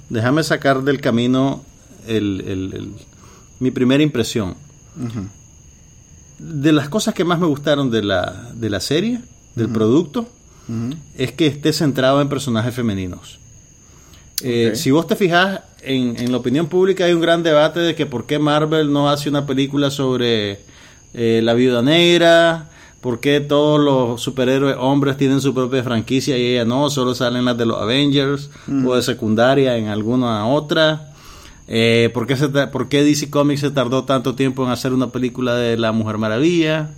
[0.08, 1.64] déjame sacar del camino
[2.10, 2.92] el- el- el-
[3.60, 4.54] mi primera impresión.
[6.38, 9.20] De las cosas que más me gustaron de la, de la serie,
[9.54, 10.26] del producto,
[11.18, 13.38] es que esté centrado en personajes femeninos.
[14.42, 14.72] Eh.
[14.76, 18.06] Si vos te fijas, en, en la opinión pública hay un gran debate de que
[18.06, 20.60] por qué Marvel no hace una película sobre
[21.12, 26.52] eh, la viuda negra, por qué todos los superhéroes hombres tienen su propia franquicia y
[26.52, 28.48] ella no, solo salen las de los Avengers
[28.86, 31.09] o de secundaria en alguna otra.
[31.72, 35.10] Eh, ¿por, qué se ¿Por qué DC Comics se tardó tanto tiempo en hacer una
[35.10, 36.90] película de la Mujer Maravilla?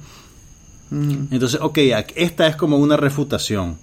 [0.91, 1.27] Ujú.
[1.31, 1.79] Entonces, ok,
[2.17, 3.77] esta es como una refutación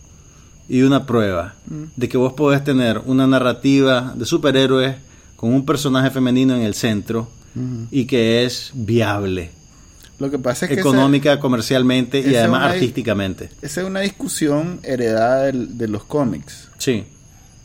[0.68, 1.54] y una prueba
[1.96, 4.96] de que vos podés tener una narrativa de superhéroes
[5.36, 7.88] con un personaje femenino en el centro Ujú.
[7.92, 9.52] y que es viable.
[10.20, 13.50] Lo que pasa es que económica, comercialmente y además una- artísticamente.
[13.62, 17.06] esa es una discusión heredada del- de los cómics, Sí.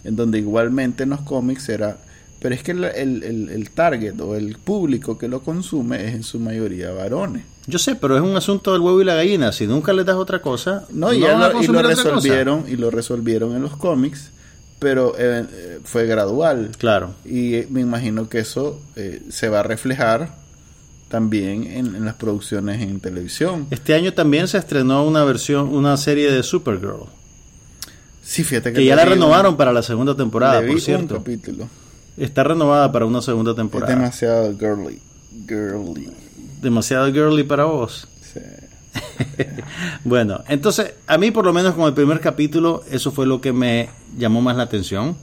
[0.04, 1.98] en donde igualmente en los cómics era...
[2.45, 6.22] Pero es que el, el- el- target o el público que lo consume es en
[6.24, 7.42] su mayoría varones.
[7.66, 9.51] Yo sé, pero es un asunto del huevo y la gallina.
[9.51, 11.88] Si nunca le das otra cosa, No, y, van ya lo, y lo cosa.
[11.88, 14.28] resolvieron y lo resolvieron en los cómics,
[14.78, 16.72] pero eh, fue gradual.
[16.76, 17.14] Claro.
[17.24, 20.34] Y eh, me imagino que eso eh, se va a reflejar
[21.09, 23.68] también en, en las producciones en televisión.
[23.70, 27.07] Este año también se estrenó una versión, una serie de Supergirl.
[28.22, 30.74] Sí, fíjate que Que ya la un- renovaron para la segunda temporada, le vi por
[30.76, 31.14] un cierto.
[31.16, 31.68] capítulo.
[32.16, 33.92] Está renovada para una segunda Es temporada.
[33.94, 35.00] demasiado girly.
[35.48, 36.10] Girly.
[36.62, 38.06] Demasiado girly para vos.
[38.32, 38.40] Sí.
[40.04, 43.52] Bueno, entonces, a mí por lo menos con el primer capítulo, eso fue lo que
[43.52, 43.88] me
[44.18, 45.16] llamó más la atención.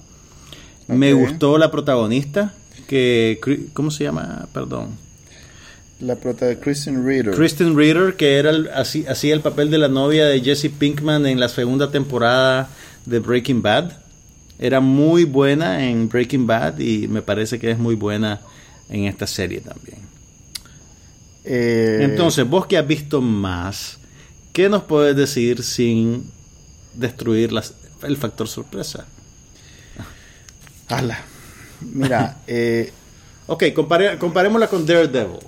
[0.87, 2.53] Me gustó la protagonista,
[2.87, 3.39] que,
[3.73, 4.47] ¿cómo se llama?
[4.53, 4.97] Perdón.
[5.99, 7.35] La prota Kristen Reader.
[7.35, 11.25] Kristen Reader, que era el- así, hacía el papel de la novia de Jesse Pinkman
[11.27, 12.69] en la segunda temporada
[13.05, 13.91] de Breaking Bad.
[14.62, 18.41] Era muy buena en Breaking Bad y me parece que es muy buena
[18.89, 19.99] en esta serie también.
[21.43, 23.99] Eh, Entonces, vos que has visto más,
[24.53, 26.32] ¿qué nos puedes decir sin
[26.93, 29.07] destruir las- el factor sorpresa?
[30.88, 31.18] ala.
[31.82, 32.93] Mira, eh,
[33.47, 35.39] Ok, compare- comparémosla con Daredevil.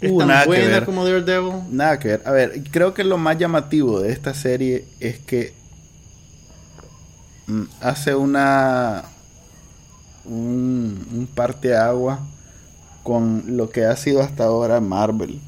[0.00, 0.84] ¿Es Uh, tan nada que buena ver.
[0.84, 1.64] como Daredevil?
[1.70, 2.22] Nada que ver.
[2.26, 5.54] A ver, creo que lo más llamativo de esta serie es que
[7.80, 9.04] hace una
[10.24, 12.20] un, un parteagua
[13.02, 15.38] con lo que ha sido hasta ahora Marvel.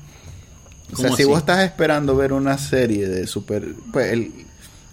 [0.92, 4.32] O sea, ¿Cómo si vos estás esperando ver una serie de super, pues el,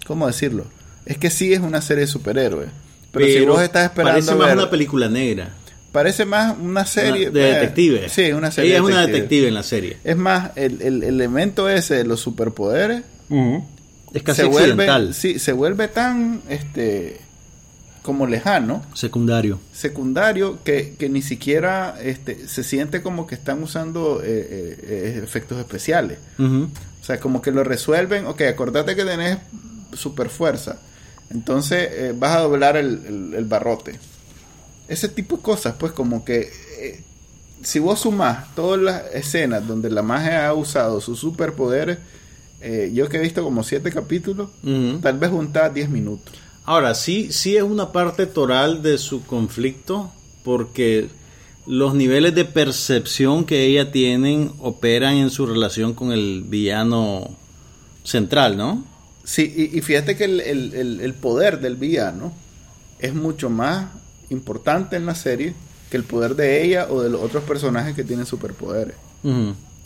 [0.07, 0.65] ¿cómo decirlo?
[1.05, 2.69] Es que sí es una serie de superhéroes.
[3.11, 5.53] Pero, si vos estás esperando parece más ver, una película negra.
[5.93, 8.09] parece más una serie Una- de eh, detective.
[8.09, 8.71] Sí, una serie.
[8.71, 9.15] Ella es una detective.
[9.21, 9.97] detective en la serie.
[10.03, 13.03] Es más, el, el elemento ese de los superpoderes
[14.15, 14.77] Es casi se accidental.
[15.03, 17.19] vuelve, sí, se vuelve tan este
[18.01, 19.59] como lejano, Secundario.
[19.73, 25.21] secundario, que, que ni siquiera este, se siente como que están usando eh, eh, eh,
[25.23, 26.19] efectos especiales.
[26.37, 26.69] Ujú.
[27.01, 29.39] O sea, como que lo resuelven, ok, acordate que tenés
[29.93, 30.77] super fuerza,
[31.31, 33.99] entonces eh, vas a doblar el, el- el barrote.
[34.87, 37.03] Ese tipo de cosas, pues como que eh,
[37.63, 41.97] si vos sumás todas las escenas donde la magia ha usado sus superpoderes,
[42.65, 44.49] eh, yo que he visto como siete capítulos,
[45.01, 46.33] tal vez juntás 10 minutos.
[46.65, 50.11] Ahora, sí, sí es una parte toral de su conflicto
[50.43, 51.09] porque
[51.67, 57.29] los niveles de percepción que ella tienen operan en su relación con el villano
[58.03, 58.83] central, ¿no?
[59.23, 62.33] Sí, y, y fíjate que el, el- el- el poder del villano
[62.99, 63.87] es mucho más
[64.29, 65.53] importante en la serie
[65.89, 68.95] que el poder de ella o de los otros personajes que tienen superpoderes.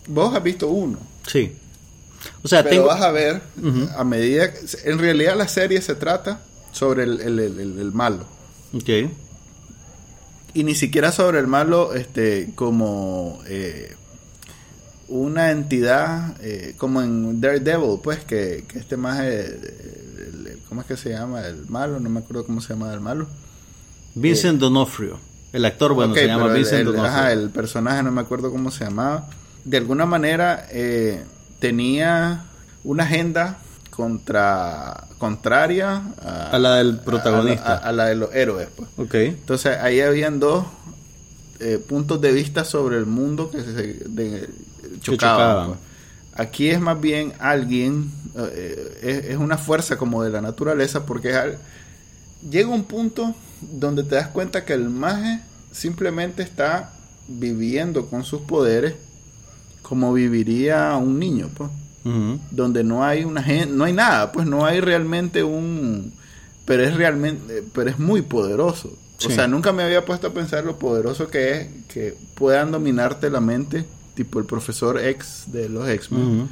[0.07, 1.51] Vos has visto uno, Sí.
[2.43, 2.87] O sea, pero tengo...
[2.87, 3.41] vas a ver
[3.97, 6.41] a medida que, en realidad la serie se trata
[6.71, 8.25] sobre el, el- el- malo
[8.73, 9.09] Ok.
[10.53, 13.95] y ni siquiera sobre el malo este como eh,
[15.07, 19.23] una entidad eh, como en Daredevil pues que, que este más
[20.67, 23.27] cómo es que se llama el malo no me acuerdo cómo se llama el malo
[24.15, 25.19] Vincent Donofrio.
[25.53, 27.11] El actor, bueno, se llama el- Vincent el, Donofrio.
[27.11, 29.29] ajá, el personaje no me acuerdo cómo se llamaba.
[29.63, 31.23] De alguna manera eh,
[31.59, 32.45] tenía
[32.83, 33.57] una agenda
[33.89, 37.73] contra contraria a, A la del protagonista.
[37.73, 38.69] a, a- a la de los héroes.
[38.75, 38.89] Pues.
[38.97, 39.15] Ok.
[39.15, 40.65] Entonces ahí habían dos
[41.59, 44.49] eh, puntos de vista sobre el mundo que se de-
[45.01, 45.37] chocaban.
[45.37, 45.67] chocaban.
[45.67, 45.79] pues.
[46.35, 51.31] Aquí es más bien alguien, eh, es, es una fuerza como de la naturaleza porque
[51.31, 51.57] es al-
[52.49, 55.41] llega un punto donde te das cuenta que el maje
[55.73, 56.91] simplemente está
[57.27, 58.93] viviendo con sus poderes
[59.89, 61.69] como viviría un niño, pues
[62.51, 66.13] donde no hay una gen- no hay nada, pues no hay realmente un
[66.65, 68.95] pero es realmente pero es muy poderoso.
[69.17, 69.27] Sí.
[69.27, 73.29] O sea, nunca me había puesto a pensar lo poderoso que es que puedan dominarte
[73.29, 73.85] la mente,
[74.15, 76.47] tipo el profesor X de los X-Men,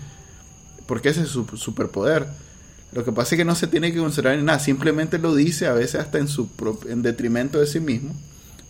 [0.86, 2.28] porque ese es su superpoder.
[2.92, 5.68] Lo que pasa es que no se tiene que considerar en nada, simplemente lo dice
[5.68, 6.50] a veces hasta en su
[6.90, 8.14] en detrimento de sí mismo,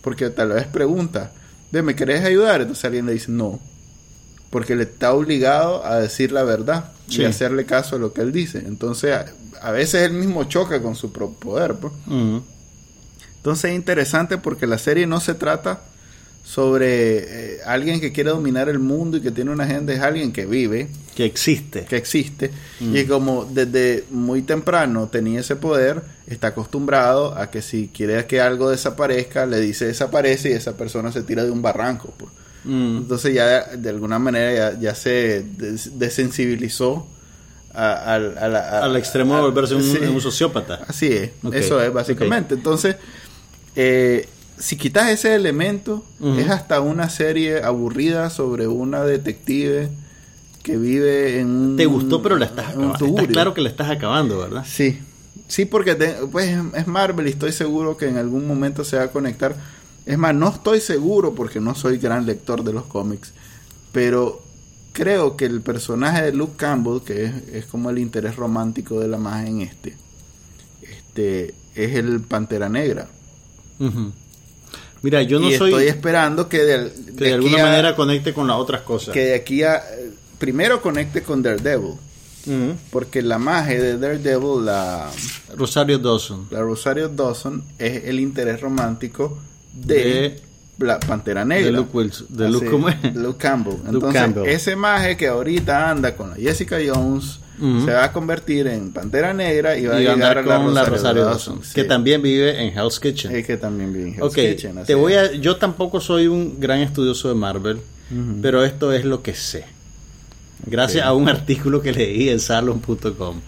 [0.02, 1.32] porque tal vez pregunta,
[1.72, 3.60] "Ve, ¿me querés ayudar?" Entonces alguien le dice, "No."
[4.50, 7.22] Porque le está obligado a decir la verdad Sí.
[7.22, 8.60] y hacerle caso a lo que él dice.
[8.66, 9.26] Entonces, a,
[9.62, 11.76] a veces él mismo choca con su propio poder.
[11.76, 11.94] pues.
[13.38, 15.82] Entonces es interesante porque la serie no se trata
[16.44, 20.32] sobre eh, alguien que quiere dominar el mundo y que tiene una agenda, es alguien
[20.32, 21.84] que vive, Que existe.
[21.86, 27.90] que existe, y como desde muy temprano tenía ese poder, está acostumbrado a que si
[27.94, 32.14] quiere que algo desaparezca, le dice desaparece y esa persona se tira de un barranco.
[32.18, 32.32] pues.
[32.68, 32.98] Mm.
[32.98, 37.08] Entonces ya de alguna manera ya, ya se des- desensibilizó
[37.74, 39.98] a- al- a la- a- Al extremo de volverse un, sí.
[40.00, 40.82] un sociópata.
[40.88, 42.56] Así es, eso es básicamente.
[42.56, 42.96] Entonces,
[43.76, 46.04] eh, si quitas ese elemento,
[46.40, 49.90] es hasta una serie aburrida sobre una detective
[50.64, 51.78] que vive en un...
[51.78, 53.06] Te gustó, pero la estás acabando.
[53.06, 54.66] Está claro que la estás acabando, ¿verdad?
[54.68, 55.00] Sí,
[55.48, 59.04] sí, porque te- pues, es Marvel y estoy seguro que en algún momento se va
[59.04, 59.56] a conectar.
[60.08, 63.34] Es más, no estoy seguro porque no soy gran lector de los cómics,
[63.92, 64.42] pero
[64.94, 69.08] creo que el personaje de Luke Campbell, que es, es como el interés romántico de
[69.10, 69.96] la magia en este,
[70.82, 73.08] este es el Pantera Negra.
[75.02, 77.66] Mira, yo no y soy estoy esperando que de, que de de aquí alguna a-
[77.66, 79.14] manera conecte con las otras cosas.
[79.14, 79.82] que de aquí a
[80.40, 81.94] primero conecte con Daredevil,
[82.92, 85.12] porque la magia de Daredevil, la
[85.56, 86.48] Rosario Dawson.
[86.50, 89.38] La Rosario Dawson es el interés romántico
[89.86, 90.42] de, De-
[90.86, 91.66] la Pantera Negra.
[91.66, 92.96] de Luke Wilson- de Luke, ¿cómo es?
[93.16, 93.74] Luke Campbell.
[93.76, 94.48] Luke Entonces, Campbell.
[94.50, 99.34] ese maje que ahorita anda con la Jessica Jones se va a convertir en Pantera
[99.34, 101.64] Negra y va a llegar andar a la con la Rosario, Dawson.
[101.64, 101.74] Sí.
[101.74, 103.36] que también vive en Hell's Kitchen.
[103.36, 106.60] Es que también vive en Hell's Ok, Kitchen, te voy a, yo tampoco soy un
[106.60, 107.80] gran estudioso de Marvel,
[108.44, 109.66] pero esto es lo que sé.
[110.68, 113.42] Gracias a un artículo que leí en salon.com.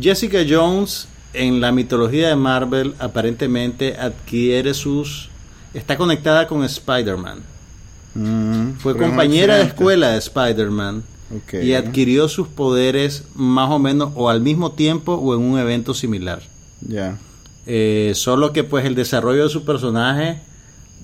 [0.00, 5.28] Jessica Jones en la mitología de Marvel aparentemente adquiere sus...
[5.74, 7.40] Está conectada con Spider-Man.
[8.14, 11.04] Mm, Fue compañera de escuela de Spider-Man
[11.62, 15.94] y adquirió sus poderes más o menos o al mismo tiempo o en un evento
[15.94, 16.42] similar.
[16.80, 17.18] Ya.
[17.66, 20.40] Eh, solo que pues el desarrollo de su personaje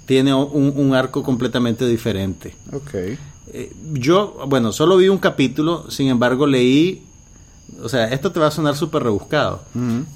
[0.07, 2.57] tiene un, un arco completamente diferente.
[2.73, 2.95] Ok.
[3.53, 7.05] Eh, yo, bueno, solo vi un capítulo, sin embargo leí,
[7.83, 9.63] o sea, esto te va a sonar súper rebuscado,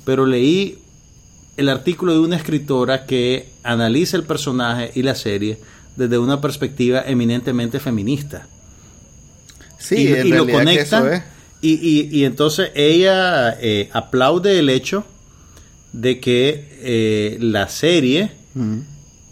[0.05, 0.78] pero leí
[1.57, 5.59] el artículo de una escritora que analiza el personaje y la serie
[5.96, 8.46] desde una perspectiva eminentemente feminista.
[9.78, 11.01] Sí, y, en y lo conecta.
[11.12, 11.22] es.
[11.62, 15.05] Y, y- y entonces ella eh, aplaude el hecho
[15.92, 18.30] de que eh, la serie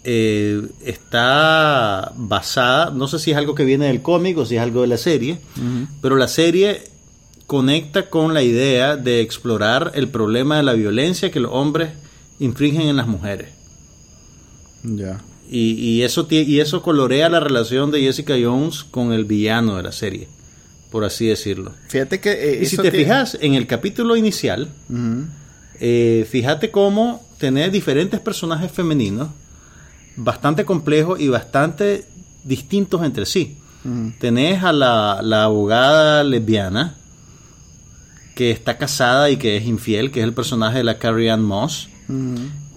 [0.03, 4.61] eh, está basada, no sé si es algo que viene del cómic o si es
[4.61, 5.39] algo de la serie,
[6.01, 6.83] pero la serie
[7.49, 11.89] conecta con la idea de explorar el problema de la violencia que los hombres
[12.37, 13.49] infringen en las mujeres.
[14.83, 15.19] Ya.
[15.49, 19.81] Y, y eso, y eso colorea la relación de Jessica Jones con el villano de
[19.83, 20.27] la serie,
[20.91, 21.73] por así decirlo.
[21.87, 24.69] Fíjate que eh, Y si te tiene- fijas en el capítulo inicial,
[25.79, 29.29] eh, fíjate cómo tener diferentes personajes femeninos
[30.15, 32.05] bastante complejos y bastante
[32.43, 33.57] distintos entre sí.
[33.83, 34.11] Ujú.
[34.19, 36.95] Tenés a la, la abogada lesbiana
[38.39, 41.43] que está casada y que es infiel, que es el personaje de la Carrie Ann
[41.43, 41.89] Moss.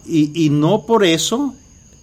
[0.05, 1.55] Y, y no por eso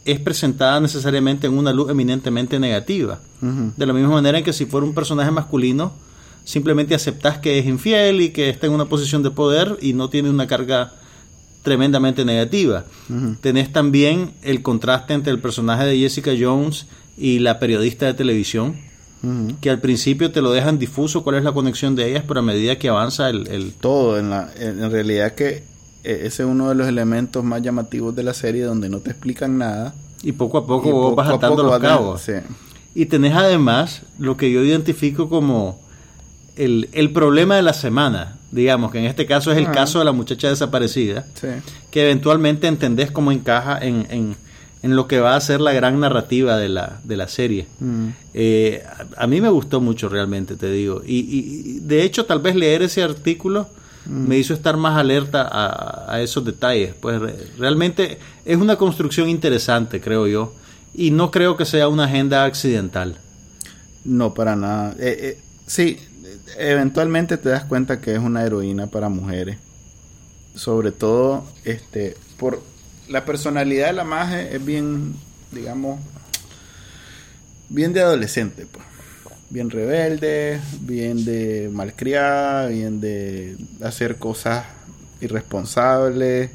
[0.05, 3.20] es presentada necesariamente en una luz eminentemente negativa.
[3.41, 5.91] De la misma manera en que si fuera un personaje masculino,
[6.45, 10.10] simplemente aceptás que es infiel y que está en una posición de poder y no
[10.10, 10.93] tiene una carga
[11.62, 12.86] tremendamente negativa.
[13.10, 13.36] Ujú.
[13.41, 16.86] Tenés también el contraste entre el personaje de Jessica Jones
[17.18, 18.78] y la periodista de televisión,
[19.59, 22.43] Que al principio te lo dejan difuso cuál es la conexión de ellas, pero a
[22.43, 23.47] medida que avanza el...
[23.47, 25.63] el- todo en la en, realidad que
[26.05, 29.09] eh, ese es uno de los elementos más llamativos de la serie donde no te
[29.11, 29.93] explican nada
[30.24, 32.22] y poco a poco vos vas atando poco los cabos.
[32.22, 32.34] sí.
[32.95, 35.80] Y tenés además lo que yo identifico como
[36.55, 39.74] el, el problema de la semana, digamos, que en este caso es el Ajá.
[39.74, 41.47] caso de la muchacha desaparecida, sí.
[41.91, 44.36] que eventualmente entendés cómo encaja en, en-
[44.82, 47.67] en lo que va a ser la gran narrativa de la, de la serie.
[47.80, 48.07] Mm.
[48.34, 48.84] Eh,
[49.17, 51.01] a, a mí me gustó mucho realmente, te digo.
[51.05, 53.67] Y, y- de hecho, tal vez leer ese artículo
[54.05, 56.93] me hizo estar más alerta a, a esos detalles.
[56.99, 60.53] Pues re- realmente es una construcción interesante, creo yo.
[60.95, 63.17] Y no creo que sea una agenda accidental.
[64.05, 65.97] no para nada Eh, eh, sí
[66.57, 69.57] eventualmente te das cuenta que es una heroína para mujeres
[70.55, 72.61] sobre todo este por
[73.10, 75.16] la personalidad de la maje es bien
[75.51, 75.99] digamos
[77.70, 78.86] bien de adolescente pues.
[79.51, 84.64] Bien rebelde bien de malcriada bien de hacer cosas
[85.22, 86.51] irresponsables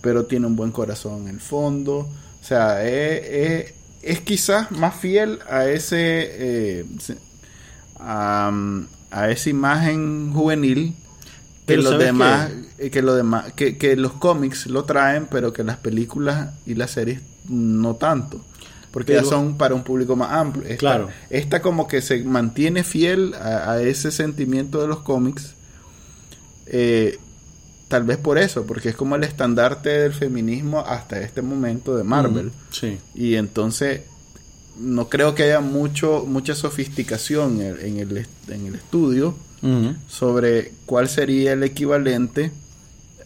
[0.00, 1.98] pero tiene un buen corazón en el fondo.
[1.98, 3.72] O sea es,
[4.02, 6.84] es- quizás más fiel a ese eh,
[7.98, 10.94] a esa imagen juvenil
[11.70, 15.26] que Pero los ¿sabes demás eh, que los demás que, que los cómics lo traen
[15.30, 18.44] pero que las películas y las series no tanto
[18.90, 21.08] porque Pero- ya son para un público más amplio esta, Claro.
[21.30, 25.54] esta como que se mantiene fiel a, a ese sentimiento de los cómics
[26.66, 27.18] eh,
[27.88, 32.04] tal vez por eso porque es como el estandarte del feminismo hasta este momento de
[32.04, 32.98] Marvel Sí.
[33.14, 34.02] y entonces
[34.78, 39.34] no creo que haya mucho mucha sofisticación en, en el, en el estudio
[40.08, 42.50] Sobre cuál sería el equivalente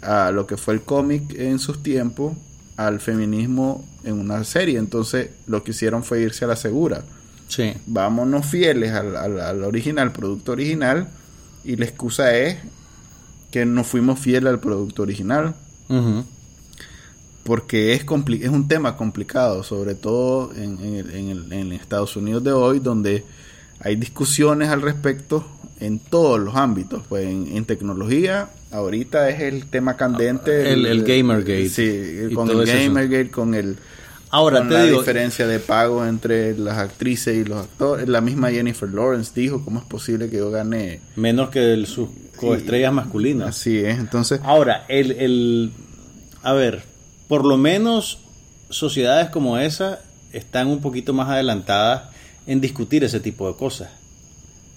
[0.02, 2.34] a lo que fue el cómic en sus tiempos
[2.76, 4.78] al feminismo en una serie.
[4.78, 7.04] Entonces lo que hicieron fue irse a la segura.
[7.48, 7.72] Sí.
[7.86, 11.08] Vámonos fieles al, al- al original, producto original,
[11.64, 12.56] y la excusa es
[13.52, 15.54] que no fuimos fieles al producto original.
[17.44, 21.72] Porque es, compli- es un tema complicado, sobre todo en, en el- en el- en
[21.72, 23.24] Estados Unidos de hoy, donde
[23.80, 25.46] hay discusiones al respecto
[25.80, 27.02] en todos los ámbitos.
[27.08, 30.62] Pues en, en tecnología, ahorita es el tema candente.
[30.66, 31.68] Ah, El- el Gamergate.
[31.68, 33.76] Sí, Y con el Gamergate, con el.
[34.30, 38.08] Ahora con te la digo, diferencia de pago entre las actrices y los actores.
[38.08, 41.00] La misma Jennifer Lawrence dijo: ¿Cómo es posible que yo gane?
[41.16, 43.48] menos que el- sus coestrellas masculinas.
[43.50, 43.96] Así es.
[43.98, 45.70] Entonces, Ahora, el, el,
[46.42, 46.82] a ver,
[47.28, 48.18] por lo menos
[48.70, 50.00] sociedades como esa
[50.32, 52.10] están un poquito más adelantadas
[52.46, 53.88] en discutir ese tipo de cosas.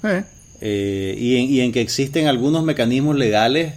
[0.03, 0.23] eh,
[0.61, 3.73] Eh, y, en, y en que existen algunos mecanismos legales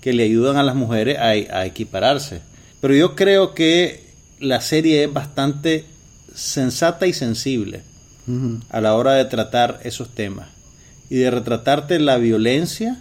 [0.00, 2.40] que le ayudan a las mujeres a, a equipararse.
[2.80, 4.02] Pero yo creo que
[4.40, 5.84] la serie es bastante
[6.34, 7.82] sensata y sensible
[8.70, 10.48] a la hora de tratar esos temas
[11.10, 12.98] y de retratarte la violencia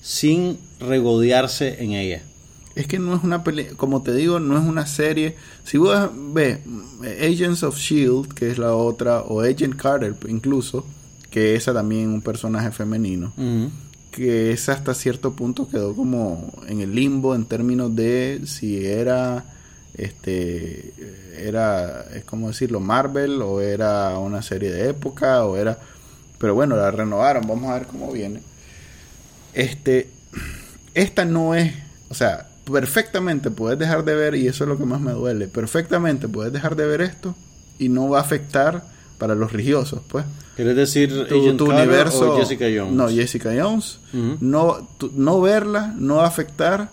[0.00, 2.22] sin regodearse en ella.
[2.74, 5.36] Es que no es una peli como te digo, no es una serie.
[5.64, 6.58] Si vos ves
[7.20, 10.84] Agents of Shield, que es la otra, o Agent Carter incluso,
[11.30, 13.32] que esa también un personaje femenino,
[14.12, 19.44] que esa hasta cierto punto quedó como en el limbo en términos de si era
[19.96, 20.92] este
[21.36, 25.78] era es como decirlo Marvel o era una serie de época o era
[26.38, 28.40] pero bueno la renovaron vamos a ver cómo viene
[29.52, 30.10] este
[30.94, 31.72] esta no es
[32.08, 35.48] o sea perfectamente puedes dejar de ver y eso es lo que más me duele
[35.48, 37.34] perfectamente puedes dejar de ver esto
[37.78, 38.84] y no va a afectar
[39.18, 40.24] para los religiosos pues
[40.56, 42.92] ¿Quieres decir tu, universo o Jessica Jones?
[42.94, 43.98] no Jessica Jones
[44.40, 46.90] no tu- no verla no va a afectar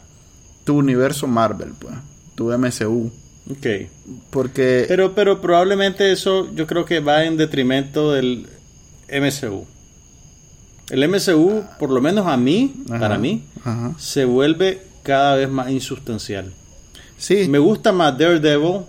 [0.65, 1.93] tu universo Marvel pues
[2.35, 3.11] tu MCU
[3.49, 3.67] Ok.
[4.29, 8.47] porque Pero, pero probablemente eso yo creo que va en detrimento del
[9.09, 9.65] MCU.
[10.89, 13.93] El MCU, por lo menos a mí, Ajá, para mí, ajá.
[13.97, 16.51] se vuelve cada vez más insustancial.
[17.17, 18.81] sí Me gusta más Daredevil.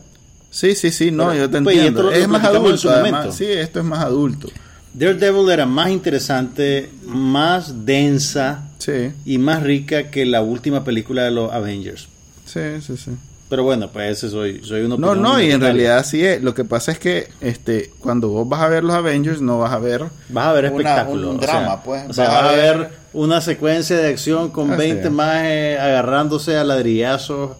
[0.50, 3.78] sí sí sí no Pero, yo te pues, entiendo es más adulto además sí esto
[3.80, 4.48] es más adulto
[4.94, 11.30] Daredevil era más interesante, más densa sí y más rica que la última película de
[11.30, 12.08] los Avengers.
[12.44, 13.10] sí sí sí
[13.52, 16.54] Pero bueno, pues ese soy, soy uno no no y en realidad así es lo
[16.54, 19.78] que pasa es que este cuando vos vas a ver los Avengers no vas a
[19.78, 21.30] ver Vas a ver espectáculo.
[21.32, 22.02] un o drama, sea, pues.
[22.08, 25.06] O sea, Vas a vas a ver- ver una secuencia de acción con Así 20
[25.08, 25.12] es.
[25.12, 27.50] majes agarrándose a ladrillazos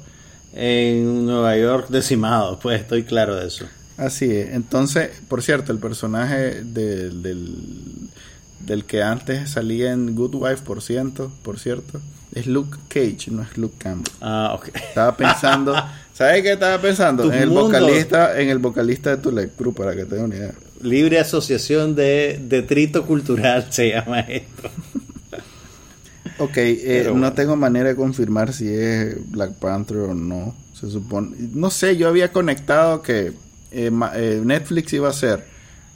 [0.55, 2.59] en Nueva York decimado.
[2.63, 3.67] Pues estoy claro de eso.
[3.99, 4.49] Así es.
[4.55, 7.55] Entonces, por cierto, el personaje del, del,
[8.65, 12.01] del que antes salía en Good Wife, por ciento, por cierto,
[12.35, 14.13] es Luke Cage, no es Luke Campbell.
[14.21, 14.71] Ah, ok.
[14.75, 15.75] Estaba pensando,
[16.13, 17.31] ¿sabes qué estaba pensando?
[17.33, 17.65] En el mundo.
[17.65, 20.55] vocalista, en el vocalista de Tulip Crew, para que te den una idea.
[20.83, 24.71] Libre Asociación de Detrito Cultural se llama esto.
[26.39, 30.55] Ok, eh, no tengo manera de confirmar si es Black Panther o no.
[30.73, 33.33] Se supone, no sé, yo había conectado que
[33.71, 35.52] eh, eh, Netflix iba a ser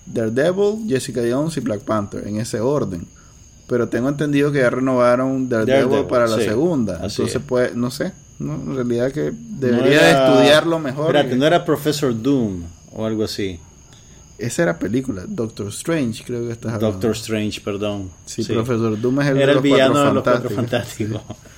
[0.07, 3.07] Daredevil, Jessica Jones y Black Panther en ese orden.
[3.69, 6.45] Pero tengo entendido que ya renovaron Daredevil, Daredevil, para la sí.
[6.45, 6.95] segunda.
[6.97, 7.43] Así Entonces, es.
[7.47, 8.13] pues, no sé.
[8.39, 11.07] No, en realidad que No debería de estudiarlo mejor.
[11.07, 12.63] Espérate, no era Professor Doom
[12.93, 13.59] o algo así.
[14.39, 16.93] Esa era película, Doctor Strange, creo que estás hablando.
[16.93, 18.11] Doctor Strange, perdón.
[18.27, 21.23] Sí, Profesor Doom es el de Era el los villano Cuatro de los Cuatro Fantásticos.
[21.23, 21.57] Fantásticos.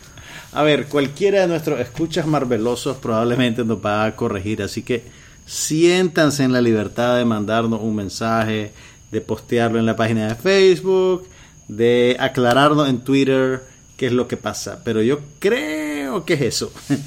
[0.53, 5.03] A ver, cualquiera de nuestros escuchas marvelosos probablemente nos va a corregir, así que
[5.49, 8.73] siéntanse en la libertad de mandarnos un mensaje,
[9.11, 11.27] de postearlo en la página de Facebook,
[11.69, 13.65] de aclararnos en Twitter
[13.97, 14.83] qué es lo que pasa.
[14.85, 16.73] Pero yo creo que es eso.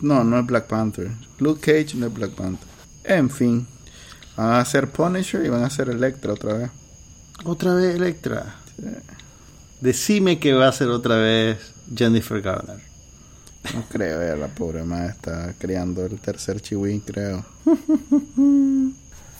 [0.00, 1.12] No, no es Black Panther.
[1.38, 2.68] Luke Cage no es Black Panther.
[3.04, 3.66] En fin.
[4.36, 6.70] Van a hacer Punisher y van a hacer Electra otra vez.
[7.44, 8.56] otra vez Electra.
[9.80, 11.58] Decime que va a ser otra vez
[11.96, 12.80] Jennifer Garner.
[13.72, 17.44] No creo, eh, la pobre madre está criando el tercer chihuín, creo.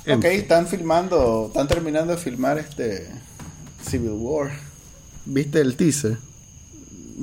[0.07, 3.09] Ok, están filmando, están terminando de filmar este
[3.83, 4.51] Civil War.
[5.27, 6.19] ¿Viste el teaser?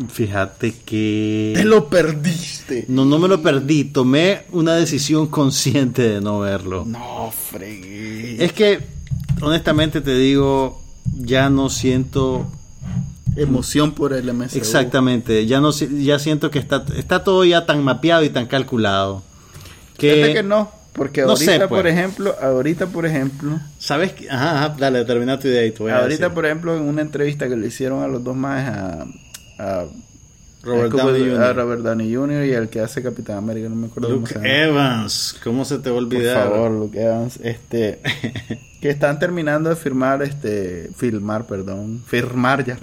[0.09, 1.53] Fíjate que...
[1.55, 2.85] Te lo perdiste.
[2.87, 3.83] No, no me lo perdí.
[3.83, 6.85] Tomé una decisión consciente de no verlo.
[6.85, 8.43] No, fregué.
[8.43, 8.79] Es que,
[9.41, 10.81] honestamente te digo,
[11.17, 12.49] ya no siento
[13.35, 14.57] Emoción por el MCU.
[14.57, 15.45] exactamente.
[15.45, 19.23] Ya no ya siento que está está todo ya tan mapeado y tan calculado
[19.97, 20.71] que, que no.
[20.93, 21.69] Porque No ahorita, sé, pues.
[21.69, 24.11] por ejemplo, ahorita, por ejemplo, ¿Sabes?
[24.11, 24.29] qué?
[24.29, 27.47] Ajá, ajá, dale, termina tu idea y tú a ahorita, por ejemplo, en una entrevista
[27.47, 29.05] que le hicieron a los dos más a,
[29.57, 29.85] a
[30.63, 31.55] Robert a Downey Jr.
[31.55, 32.45] Robert Downey Jr.
[32.45, 34.63] y el que hace Capitán América, no me acuerdo Luke cómo se.
[34.63, 36.49] Evans, ¿cómo se te va a Por olvidar?
[36.49, 38.01] favor, Luke Evans, este,
[38.81, 42.77] que están terminando de firmar, este, filmar, perdón, firmar ya.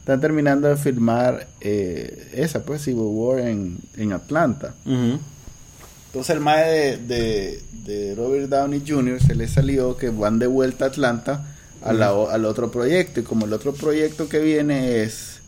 [0.00, 4.74] Están terminando de filmar eh, esa, pues, Civil War en, en Atlanta.
[4.86, 9.20] Entonces el mae de, de, de Robert Downey Jr.
[9.20, 11.46] se le salió que van de vuelta a Atlanta
[11.82, 13.20] a la al otro proyecto.
[13.20, 15.40] Y como el otro proyecto que viene es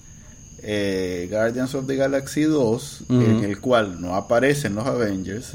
[0.62, 3.14] eh, Guardians of the Galaxy 2, Ujú.
[3.20, 5.52] en el cual no aparecen los Avengers,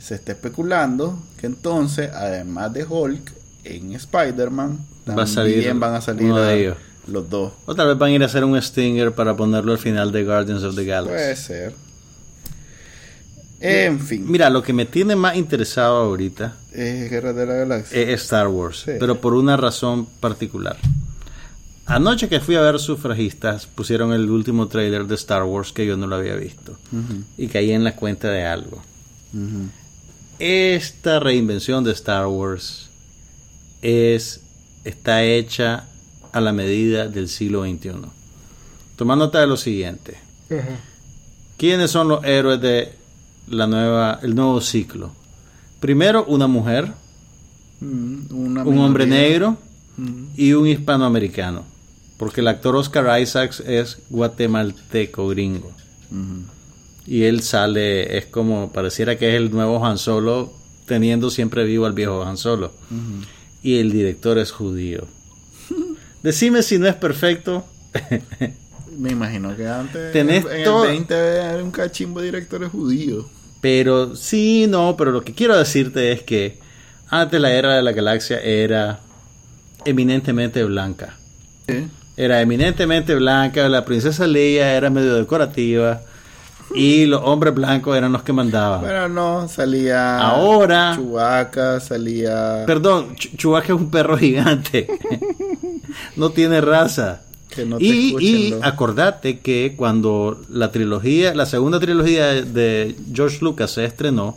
[0.00, 3.32] se está especulando que entonces, además de Hulk,
[3.64, 4.78] en Spider-Man
[5.08, 6.76] Va a salir también van a salir a- ellos.
[7.06, 7.52] Los dos.
[7.66, 10.24] O tal vez van a ir a hacer un Stinger para ponerlo al final de
[10.24, 11.14] Guardians of the Galaxy.
[11.14, 11.74] Puede ser.
[13.60, 17.98] En fin, Mira, lo que me tiene más interesado ahorita eh, Guerra de la Galaxia.
[17.98, 18.92] es Star Wars, Sí.
[19.00, 20.76] pero por una razón particular.
[21.86, 25.96] Anoche que fui a ver Sufragistas, pusieron el último trailer de Star Wars que yo
[25.96, 26.72] no lo había visto.
[26.92, 28.82] Ujú, Y caí en la cuenta de algo.
[30.38, 32.88] Esta reinvención de Star Wars
[33.82, 34.40] es
[34.84, 35.86] está hecha
[36.34, 37.92] a la medida del siglo XXI.
[38.96, 40.18] Toma nota de lo siguiente.
[41.56, 42.92] ¿Quiénes son los héroes de
[43.48, 45.12] la nueva, el nuevo ciclo?
[45.80, 46.92] Primero, una mujer,
[47.80, 49.56] Mm, una un hombre negro
[49.96, 50.26] Mm.
[50.36, 51.64] y un hispanoamericano.
[52.16, 55.72] Porque el actor Oscar Isaacs es guatemalteco gringo.
[56.10, 56.44] Ujú.
[57.06, 60.52] Y él sale, es como, pareciera que es el nuevo Han Solo,
[60.86, 62.72] teniendo siempre vivo al viejo Han Solo.
[63.62, 65.06] Y el director es judío.
[66.24, 67.66] Decime si no es perfecto.
[68.98, 73.26] Me imagino que antes Tenés en todo- el 20 era un cachimbo de directores judíos.
[73.60, 76.58] Pero sí, no, pero lo que quiero decirte es que
[77.10, 79.00] antes la era de la galaxia era
[79.84, 81.16] eminentemente blanca.
[81.68, 81.88] ¿Sí?
[82.16, 86.00] Era eminentemente blanca, la princesa Leia era medio decorativa
[86.74, 88.80] y los hombres blancos eran los que mandaban.
[88.82, 94.86] Pero no, salía Ahora- Chewbacca, salía Perdón, Ch- Chewbacca es un perro gigante.
[96.16, 97.22] no tiene raza.
[97.48, 102.42] que no te y, escuchen y acordate que cuando la trilogía, la segunda trilogía de-
[102.42, 104.36] de George Lucas se estrenó,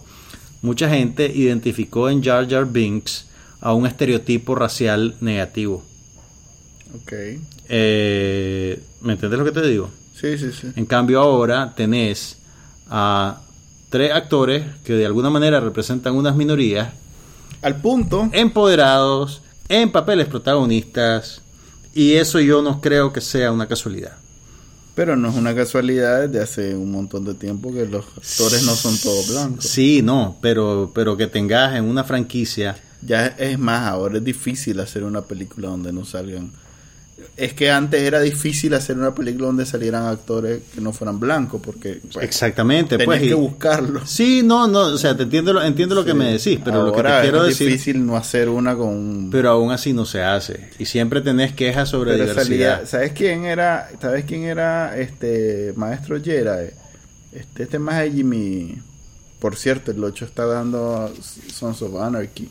[0.62, 3.26] mucha gente identificó en Jar Jar Binks
[3.60, 5.84] a un estereotipo racial negativo.
[6.96, 7.14] Ok.
[7.70, 9.90] Eh, ¿Me entiendes lo que te digo?
[10.20, 10.68] Sí, sí, sí.
[10.76, 12.38] En cambio ahora tenés
[12.90, 13.42] a
[13.90, 16.90] tres actores que de alguna manera representan unas minorías
[17.62, 21.42] Al punto, empoderados en papeles protagonistas
[21.98, 24.18] y eso yo no creo que sea una casualidad.
[24.94, 28.76] pero no es una casualidad desde hace un montón de tiempo que los actores no
[28.76, 29.66] son todos blancos.
[29.66, 32.78] Sí, no, pero, pero que tengas en una franquicia.
[33.02, 36.52] Ya es más, ahora es difícil hacer una película donde no salgan.
[37.38, 41.62] Es que antes era difícil hacer una película donde salieran actores que no fueran blancos,
[41.64, 43.20] porque pues, Exactamente, tenías pues.
[43.22, 44.04] que y- buscarlo.
[44.08, 46.92] sí, no, no, o sea, te entiendo, lo- entiendo lo que me decís, pero lo
[46.94, 50.24] que te quiero es decir, difícil no hacer una con pero aún así no se
[50.24, 50.72] hace.
[50.80, 52.44] Y siempre tenés quejas sobre Pero diversidad.
[52.78, 53.88] salía, ¿sabes quién era?
[54.02, 56.72] ¿Sabes quién era este maestro Jedi?
[57.34, 58.80] Este, este más de Jimmy.
[59.40, 61.14] Por cierto, el 8 está dando
[61.54, 62.50] Sons of Anarchy.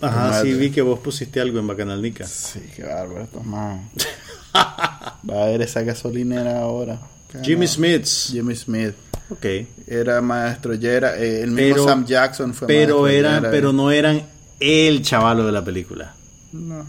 [0.00, 2.26] Ajá, sí vi que vos pusiste algo en Bacanalnica.
[2.26, 3.42] Sí, qué bárbaro, estos.
[3.46, 7.00] Va a ver esa gasolinera ahora.
[7.42, 7.72] Jimmy no.
[7.72, 8.28] Smiths.
[8.32, 8.94] Jimmy Smith.
[9.30, 9.44] Ok.
[9.86, 11.06] Era maestro Jedi.
[11.18, 13.50] eh, el mismo Pero- Sam Jackson fue Pero maestro eran, Jedi.
[13.52, 14.22] pero no eran
[14.60, 16.14] el chavalo de la película.
[16.52, 16.86] No.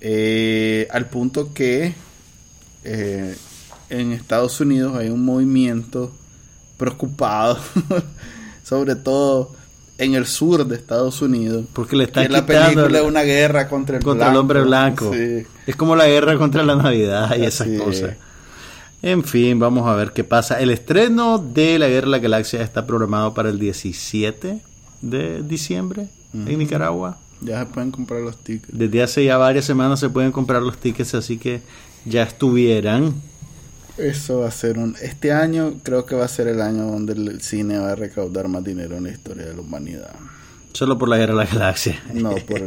[0.00, 1.92] Eh, al punto que
[2.84, 3.36] eh,
[3.90, 6.12] en Estados Unidos hay un movimiento
[6.76, 7.58] preocupado,
[8.64, 9.56] sobre todo
[9.98, 13.22] en el sur de Estados Unidos, Porque le están la quitando película el- es una
[13.22, 15.12] guerra contra el contra el hombre blanco.
[15.12, 15.44] Sí.
[15.66, 17.82] Es como la guerra contra la Navidad y esas Así es.
[17.82, 18.16] cosas.
[19.02, 20.60] En fin, vamos a ver qué pasa.
[20.60, 24.58] El estreno de La Guerra de la Galaxia está programado para el 17
[25.02, 27.16] de diciembre en Nicaragua.
[27.40, 28.76] Ya se pueden comprar los tickets.
[28.76, 31.60] Desde hace ya varias semanas se pueden comprar los tickets, así que
[32.04, 33.14] ya estuvieran.
[33.98, 34.96] Eso va a ser un...
[35.02, 38.48] Este año creo que va a ser el año donde el cine va a recaudar
[38.48, 40.14] más dinero en la historia de la humanidad.
[40.72, 42.00] Solo por La Guerra de la Galaxia.
[42.12, 42.60] No, por...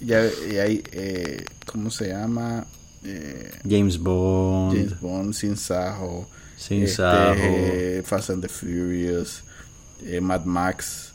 [0.00, 0.82] ya, y hay...
[0.92, 2.66] Eh, ¿Cómo se llama?
[3.04, 4.76] Eh, James Bond.
[4.76, 6.28] James Bond, Sin Sajo.
[6.56, 7.34] Sin este, Sajo.
[7.38, 9.42] eh, Fast and the Furious.
[10.06, 11.12] eh, Mad Max.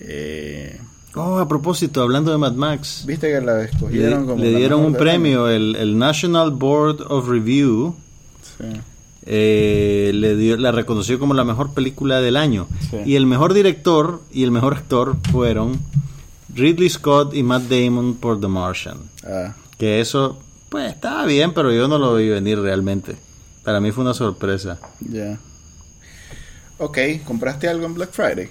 [0.00, 0.78] Eh,
[1.14, 3.02] Oh, a propósito, hablando de Mad Max.
[3.06, 7.28] ¿Viste que la Le, escogieron como le dieron un premio, el, el National Board of
[7.28, 7.96] Review?
[8.58, 8.64] Sí.
[9.26, 12.66] eh, le dio, la reconoció como la mejor película del año.
[12.90, 12.96] Sí.
[13.06, 15.78] Y el mejor director y el mejor actor fueron
[16.54, 18.98] Ridley Scott y Matt Damon por The Martian.
[19.24, 20.38] Ah, Que eso,
[20.70, 23.16] pues estaba bien, pero yo no lo vi venir realmente.
[23.64, 24.78] Para mí fue una sorpresa.
[25.00, 25.38] ya.
[26.78, 28.48] Ok, ¿compraste algo en Black Friday?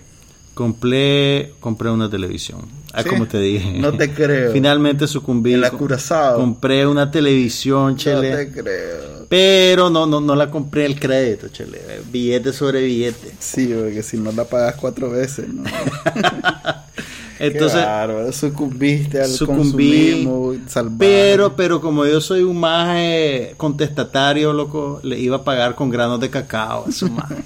[0.54, 2.62] Compré, compré una televisión.
[2.98, 3.10] Ah, Sí.
[3.10, 3.72] como te dije.
[3.80, 4.52] No te creo.
[4.52, 5.54] Finalmente sucumbí.
[5.54, 6.38] En la Curazao.
[6.38, 8.32] Compré una televisión, chele.
[8.32, 9.18] No te creo.
[9.30, 11.80] Pero no, no, no la compré el crédito, chele.
[12.12, 13.34] Billete sobre billete.
[13.40, 15.64] Sí, porque si no la pagas cuatro veces, ¿no?
[17.40, 20.24] Entonces, bárbaro, sucumbiste al sucumbí.
[20.24, 20.96] consumismo salvaje.
[20.98, 25.92] pero, pero como yo soy un más eh, contestatario, loco, le iba a pagar con
[25.92, 27.38] granos de cacao a su madre.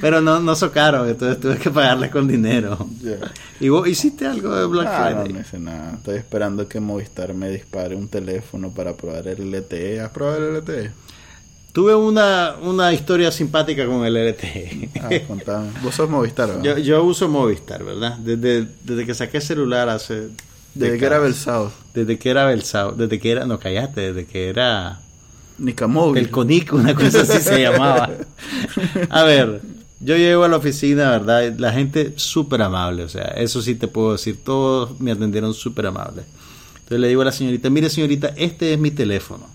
[0.00, 2.88] pero no, no socaron, entonces tuve que pagarle con dinero.
[3.60, 5.32] ¿Y vos hiciste algo de Black Ah, Friday?
[5.32, 5.94] no hice nada.
[5.94, 10.00] Estoy esperando que Movistar me dispare un teléfono para probar el LTE.
[10.00, 10.90] ¿Has probado el LTE?
[11.72, 14.88] Tuve una, una historia simpática con el LTE.
[15.02, 15.68] Ah, contame.
[15.82, 16.62] Vos sos Movistar, ¿verdad?
[16.64, 18.16] Yo, yo uso Movistar, ¿verdad?
[18.18, 20.28] Desde, desde que saqué celular hace...
[20.74, 21.18] Desde que era.
[21.18, 21.72] Belsao.
[21.94, 22.92] Desde que era Belsao.
[22.92, 23.44] Desde que era...
[23.44, 24.12] No, callate.
[24.12, 25.00] Desde que era...
[25.58, 26.24] Nicamóvil.
[26.24, 28.08] El Conico, una cosa así se llamaba.
[29.10, 29.60] A ver,
[30.00, 31.54] yo llego a la oficina, ¿verdad?
[31.58, 35.86] La gente súper amable, o sea, eso sí te puedo decir, todos me atendieron súper
[35.86, 36.22] amable.
[36.74, 39.46] Entonces le digo a la señorita, mire señorita, este es mi teléfono.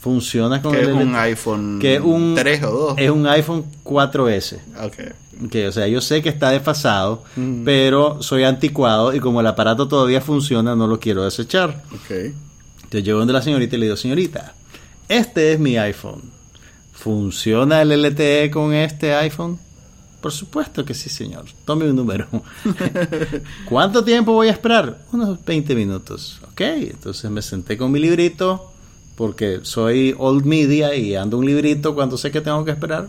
[0.00, 2.94] Funciona con Que el es un iPhone que es un 3 o 2.
[2.98, 4.58] Es un iPhone 4S.
[4.84, 5.50] Ok.
[5.50, 7.22] Que, o sea, yo sé que está desfasado,
[7.64, 11.84] pero soy anticuado y como el aparato todavía funciona, no lo quiero desechar.
[11.92, 12.10] Ok.
[12.10, 14.54] Entonces llego donde la señorita y le digo, señorita,
[15.08, 16.22] este es mi iPhone.
[16.92, 19.58] ¿Funciona el LTE con este iPhone?
[20.20, 21.44] Por supuesto que sí, señor.
[21.64, 22.26] Tome un número.
[23.68, 24.98] ¿Cuánto tiempo voy a esperar?
[25.12, 26.40] Unos 20 minutos.
[26.50, 28.72] Ok, entonces me senté con mi librito,
[29.16, 33.08] porque soy old media y ando un librito cuando sé que tengo que esperar.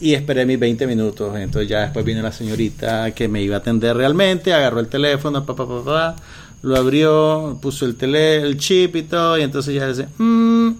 [0.00, 1.34] Y esperé mis 20 minutos.
[1.36, 5.46] Entonces ya después vino la señorita que me iba a atender realmente, agarró el teléfono,
[5.46, 6.16] pa, pa, pa, pa,
[6.62, 10.72] lo abrió, puso el, tele, el chip y todo, y entonces ya dice, "Mm,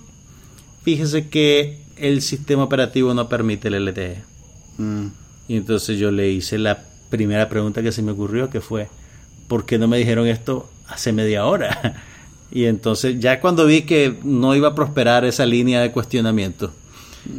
[0.82, 4.22] fíjese que el sistema operativo no permite el LTE.
[4.78, 5.06] Mm.
[5.52, 8.88] Y entonces yo le hice la primera pregunta que se me ocurrió, que fue,
[9.48, 12.02] ¿por qué no me dijeron esto hace media hora?
[12.54, 16.70] Y entonces ya cuando vi que no iba a prosperar esa línea de cuestionamiento,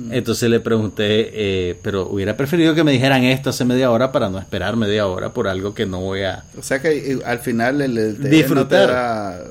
[0.10, 4.30] entonces le pregunté, eh, pero hubiera preferido que me dijeran esto hace media hora para
[4.30, 6.44] no esperar media hora por algo que no voy a...
[6.58, 8.56] O sea que eh, al final el Disfrutar.
[8.56, 9.44] no te da-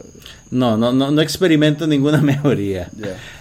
[0.53, 2.91] No, no, no, no experimento ninguna mejoría.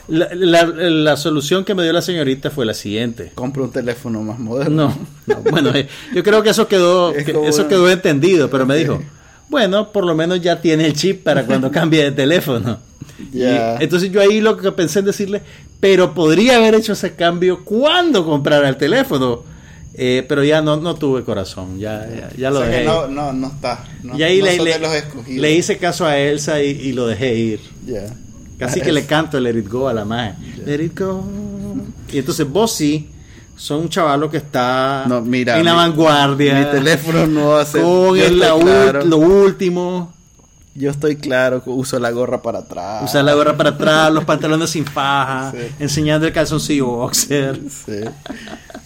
[0.08, 3.32] La, la- la solución que me dio la señorita fue la siguiente.
[3.36, 4.96] Compra un teléfono más moderno.
[5.28, 8.66] No, no, bueno, eh, yo creo que eso quedó, Es que eso quedó entendido, pero
[8.66, 9.02] me dijo,
[9.50, 12.80] bueno, por lo menos ya tiene el chip para cuando cambie de teléfono.
[13.34, 13.76] Ya.
[13.80, 15.42] Y entonces yo ahí lo que pensé en decirle,
[15.82, 19.44] pero podría haber hecho ese cambio cuando comprara el teléfono,
[19.94, 22.86] Eh, pero ya no, no tuve corazón, ya, ya, ya lo O sea que dejé.
[22.88, 23.84] no, no, no está.
[24.04, 27.36] No, y ahí no le, le- le hice caso a Elsa y, y lo dejé
[27.36, 27.60] ir.
[27.86, 28.04] Ya.
[28.58, 30.36] Casi que le canto el Let It Go a la madre.
[30.66, 31.26] Let It Go.
[32.12, 33.10] Y entonces vos sí,
[33.58, 36.54] son un chavalo que está No, mira, en la mi- vanguardia.
[36.60, 37.82] Mi teléfono no ser.
[37.82, 40.14] Con el- la claro, lo último.
[40.74, 43.04] Yo estoy claro que uso la gorra para atrás.
[43.04, 45.58] Usar la gorra para atrás, los pantalones sin faja, Sí.
[45.80, 47.60] enseñando el calzoncillo boxer.
[47.86, 48.00] Sí.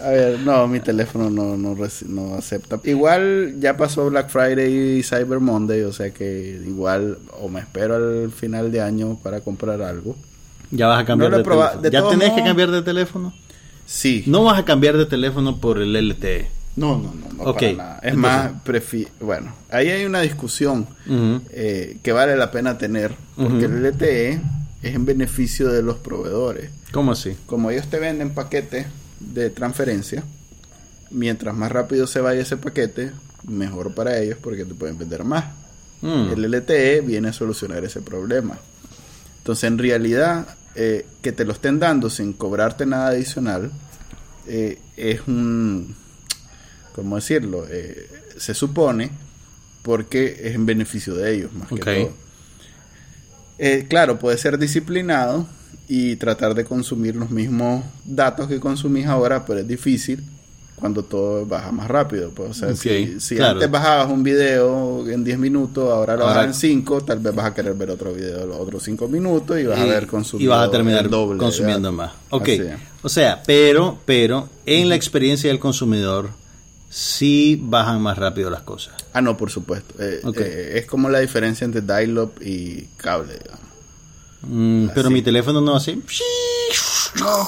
[0.06, 1.76] A ver, no, mi teléfono no, no,
[2.07, 2.80] no acepta.
[2.84, 7.95] Igual ya pasó Black Friday y Cyber Monday, o sea que igual o me espero
[7.95, 10.15] al final de año para comprar algo.
[10.69, 11.82] Ya vas a cambiar No de teléfono.
[11.82, 13.34] De ¿Ya tenés que cambiar de teléfono?
[13.88, 14.23] Sí.
[14.27, 16.49] No vas a cambiar de teléfono por el LTE.
[16.76, 17.99] No, no, no, no Ok, para nada.
[18.03, 20.86] Es entonces- más, prefi bueno, ahí hay una discusión
[21.52, 24.40] eh, que vale la pena tener, porque el LTE
[24.84, 26.69] es en beneficio de los proveedores.
[26.91, 27.36] ¿Cómo así?
[27.48, 28.86] Como ellos te venden paquetes
[29.20, 30.24] de transferencia,
[31.12, 33.12] mientras más rápido se vaya ese paquete,
[33.48, 35.46] mejor para ellos porque te pueden vender más.
[36.02, 36.34] Mm.
[36.34, 38.60] El LTE viene a solucionar ese problema.
[39.38, 43.72] Entonces, en realidad, eh, que te lo estén dando sin cobrarte nada adicional,
[44.48, 45.96] eh, es un,
[46.94, 47.66] ¿cómo decirlo?
[47.70, 49.12] Eh, se supone
[49.84, 52.14] porque es en beneficio de ellos, más que todo.
[53.88, 55.48] Claro, puede ser disciplinado
[55.88, 60.24] y tratar de consumir los mismos datos que consumís ahora, pero es difícil
[60.76, 62.32] cuando todo baja más rápido.
[62.32, 63.54] Pues, o sea, si, si claro.
[63.54, 67.46] antes bajabas un video en 10 minutos, ahora lo bajas en 5, tal vez vas
[67.46, 70.48] a querer ver otro video los otros 5 minutos y vas a ver consumido y
[70.48, 71.40] vas a terminar doble.
[71.40, 72.14] consumiendo ¿verdad?
[72.14, 72.42] más.
[72.42, 72.50] Ok.
[73.02, 76.30] O sea, pero, pero en la experiencia del consumidor
[76.90, 78.94] sí bajan más rápido las cosas.
[79.14, 79.96] Ah, no, por supuesto.
[80.00, 83.34] Eh, eh, es como la diferencia entre dial-up y cable.
[83.34, 83.65] digamos.
[84.48, 86.02] Mm, pero mi teléfono no así.
[87.20, 87.48] No,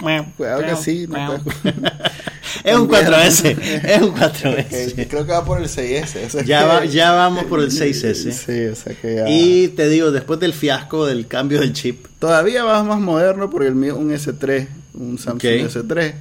[0.00, 1.06] pues, cuidado que sí.
[1.08, 1.34] No
[2.64, 5.08] es un 4S, es un 4S.
[5.08, 6.44] Creo que va por el 6S.
[6.44, 8.32] ya, va, ya vamos por el 6S.
[8.32, 9.28] Sí, o sea que ya...
[9.28, 12.06] Y te digo, después del fiasco del cambio del chip.
[12.18, 16.14] Todavía vas más moderno porque el mío es un S3, un Samsung S3.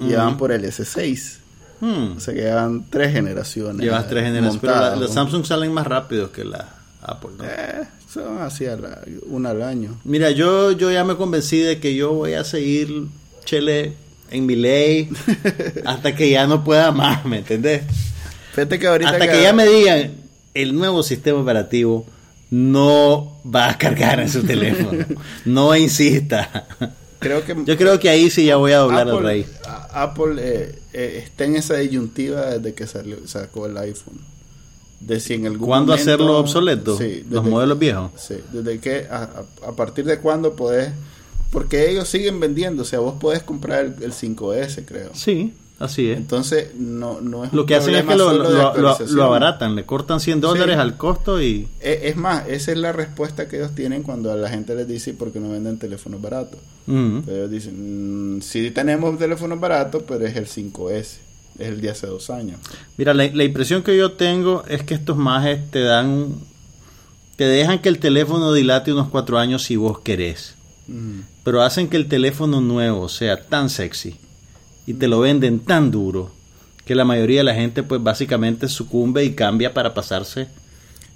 [0.00, 1.38] Y ya van por el S6.
[1.80, 2.16] Hmm.
[2.16, 3.80] O sea que llevan tres generaciones.
[3.80, 4.60] Llevas tres generaciones.
[4.60, 6.68] pero los Samsung salen más rápido que la
[7.02, 7.30] Apple.
[7.42, 7.84] Eh,
[8.14, 8.64] son así
[9.26, 9.98] una al año.
[10.04, 13.08] Mira, yo, yo ya me convencí de que yo voy a seguir
[13.44, 13.92] Chele
[14.30, 15.10] en mi ley
[15.84, 17.82] hasta que ya no pueda más, ¿me entendés?
[18.52, 19.42] Fíjate que ahorita hasta que...
[19.42, 20.12] ya me digan
[20.54, 22.06] el nuevo sistema operativo
[22.50, 25.04] no va a cargar en su teléfono.
[25.44, 26.68] no insista.
[27.18, 29.46] Creo que, Yo creo que ahí sí ya voy a doblar al rey.
[29.90, 34.33] Apple eh, eh, está en esa disyuntiva desde que salió, sacó el iPhone.
[35.06, 36.98] De si en algún ¿Cuándo hacerlo obsoleto?
[37.30, 38.10] los modelos viejos.
[38.16, 40.92] Sí, desde que a, a, partir de cuándo podés
[41.54, 45.10] porque ellos siguen vendiendo, o sea, vos podés comprar el, 5S, creo.
[45.12, 46.16] Sí, así es.
[46.18, 50.40] Entonces, no, no es Lo que hacen es que lo, lo, abaratan, le cortan 100
[50.40, 51.68] dólares al costo y...
[51.80, 54.88] E, es, más, esa es la respuesta que ellos tienen cuando a la gente les
[54.88, 56.58] dice por qué no venden teléfonos baratos.
[56.88, 61.18] Ellos dicen, mm, sí tenemos teléfonos baratos, pero es el 5S.
[61.58, 62.58] Es el de hace dos años.
[62.96, 66.34] Mira, la, la impresión que yo tengo es que estos majes te dan...
[67.36, 70.54] Te dejan que el teléfono dilate unos cuatro años si vos querés
[71.42, 74.16] pero hacen que el teléfono nuevo sea tan sexy
[74.86, 76.30] y te lo venden tan duro
[76.84, 80.48] que la mayoría de la gente pues básicamente sucumbe y cambia para pasarse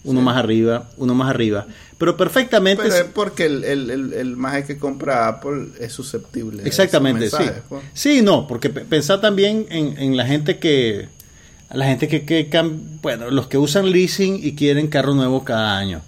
[0.05, 1.67] uno más arriba, uno más arriba.
[1.99, 2.85] Pero perfectamente...
[2.85, 6.63] Pero es porque el, el, el, el que compra Apple es susceptible.
[6.65, 7.45] Exactamente, sí.
[7.69, 7.83] Pues.
[7.93, 11.09] Sí, no, porque pensar también en, en, la gente que...
[11.71, 12.71] La gente que, que,
[13.03, 16.01] bueno, los que usan leasing y quieren carro nuevo cada año.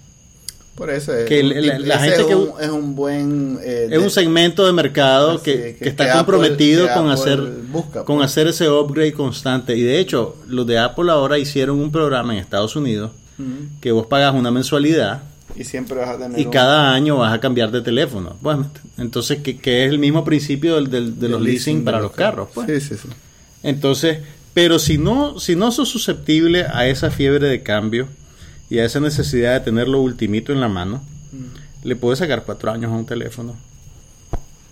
[0.75, 4.73] Por eso es, que la, gente que es un buen eh, es un segmento de
[4.73, 7.37] mercado que, está comprometido con hacer
[7.71, 8.25] con pues.
[8.25, 12.39] hacer ese upgrade constante y de hecho los de Apple ahora hicieron un programa en
[12.39, 13.11] Estados Unidos
[13.79, 15.23] que vos pagas una mensualidad
[15.55, 19.39] y siempre vas a tener y cada año vas a cambiar de teléfono bueno entonces
[19.39, 23.01] que, es el mismo principio del, de los leasing, para los carros pues sí, sí,
[23.01, 23.09] sí.
[23.63, 24.19] entonces
[24.53, 28.07] pero si no si no sos susceptible a esa fiebre de cambio
[28.71, 31.03] y a esa necesidad de tenerlo ultimito en la mano,
[31.33, 31.87] mm.
[31.87, 33.57] le puede sacar cuatro años a un teléfono.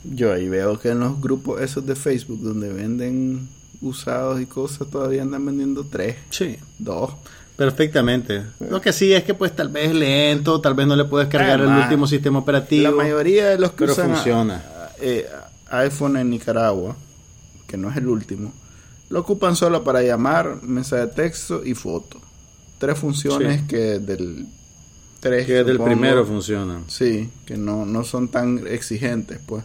[0.06, 3.50] Yo ahí veo que en los grupos esos de Facebook donde venden
[3.82, 6.16] usados y cosas todavía andan vendiendo tres.
[6.30, 6.56] Sí.
[6.78, 7.12] Dos.
[7.60, 8.44] Perfectamente.
[8.60, 11.28] Lo que sí es que pues tal vez es lento, tal vez no le puedes
[11.28, 12.84] cargar el último sistema operativo.
[12.84, 14.64] La mayoría de los que usan funciona.
[15.00, 15.30] Eh,
[15.68, 16.96] iPhone en Nicaragua,
[17.68, 18.54] que no es el último,
[19.10, 22.20] lo ocupan solo para llamar, mensaje de texto y foto
[22.80, 24.48] tres funciones que del
[25.20, 26.86] tres que del primero funcionan.
[26.88, 29.64] Sí, que no, no son tan exigentes, pues.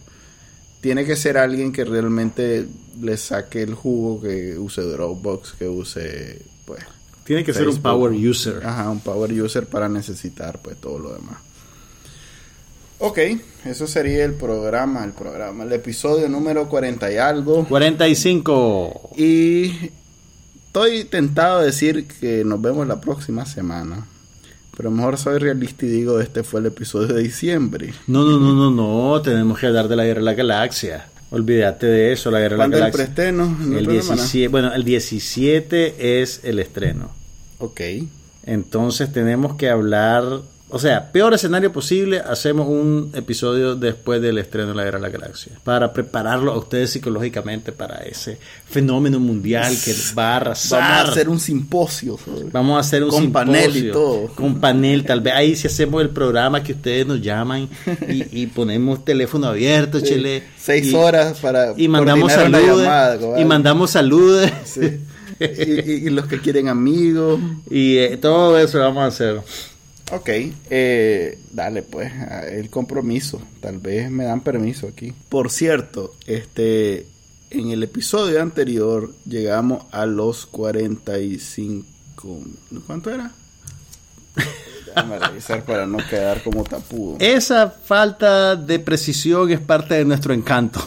[0.80, 2.66] Tiene que ser alguien que realmente
[3.00, 6.84] le saque el jugo, que use Dropbox, que use, pues.
[7.24, 8.64] Tiene que ser un power user.
[8.64, 11.38] Ajá, un power user para necesitar, pues, todo lo demás.
[12.98, 13.18] Ok,
[13.64, 17.64] eso sería el programa, el programa, el episodio número 40 y algo.
[17.66, 19.10] 45.
[19.16, 19.90] Y
[20.74, 24.08] Estoy tentado de decir que nos vemos la próxima semana.
[24.76, 27.94] Pero mejor soy realista y digo, este fue el episodio de diciembre.
[28.08, 29.22] No, no, no, no, no.
[29.22, 31.06] Tenemos que hablar de la Guerra de la Galaxia.
[31.30, 32.86] Olvídate de eso, la Guerra de la Galaxia.
[32.86, 33.58] el preestreno?
[33.76, 37.10] el 17, bueno, el 17 es el estreno.
[37.58, 37.80] Ok.
[38.46, 40.42] Entonces tenemos que hablar
[40.74, 45.02] o sea, peor escenario posible, hacemos un episodio después del estreno de la Guerra de
[45.04, 45.52] la Galaxia.
[45.62, 48.38] Para prepararlo a ustedes psicológicamente para ese
[48.68, 50.80] fenómeno mundial que va a arrasar.
[50.80, 52.18] Vamos a hacer un simposio.
[52.50, 54.26] Vamos a hacer un con panel y todo.
[54.34, 57.68] Con panel, tal vez ahí si hacemos el programa que ustedes nos llaman
[58.08, 60.42] y, ponemos teléfono abierto, chile.
[60.58, 62.88] Seis horas para y mandamos saludos.
[63.38, 64.50] Y mandamos saludos.
[65.38, 67.38] y, los que quieren amigos.
[67.70, 69.40] Y eh, todo eso vamos a hacer.
[70.12, 70.28] Ok,
[70.70, 72.12] eh, dale pues,
[72.50, 73.42] el compromiso.
[73.60, 75.12] Tal vez me dan permiso aquí.
[75.28, 77.06] Por cierto, este,
[77.50, 81.84] en el episodio anterior llegamos a los 45.
[82.86, 83.32] ¿Cuánto era?
[84.86, 87.16] Déjame revisar para no quedar como tapudo.
[87.18, 90.86] Esa falta de precisión es parte de nuestro encanto.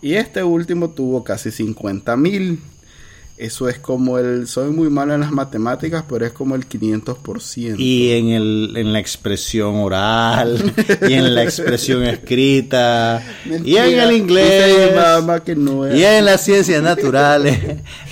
[0.00, 2.60] Y este último tuvo casi 50 mil.
[3.42, 7.74] Eso es como el, soy muy malo en las matemáticas, pero es como el 500%.
[7.76, 10.72] Y en, el, en la expresión oral,
[11.08, 13.20] y en la expresión escrita,
[13.64, 14.92] y en el inglés,
[15.92, 17.58] y en las ciencias naturales,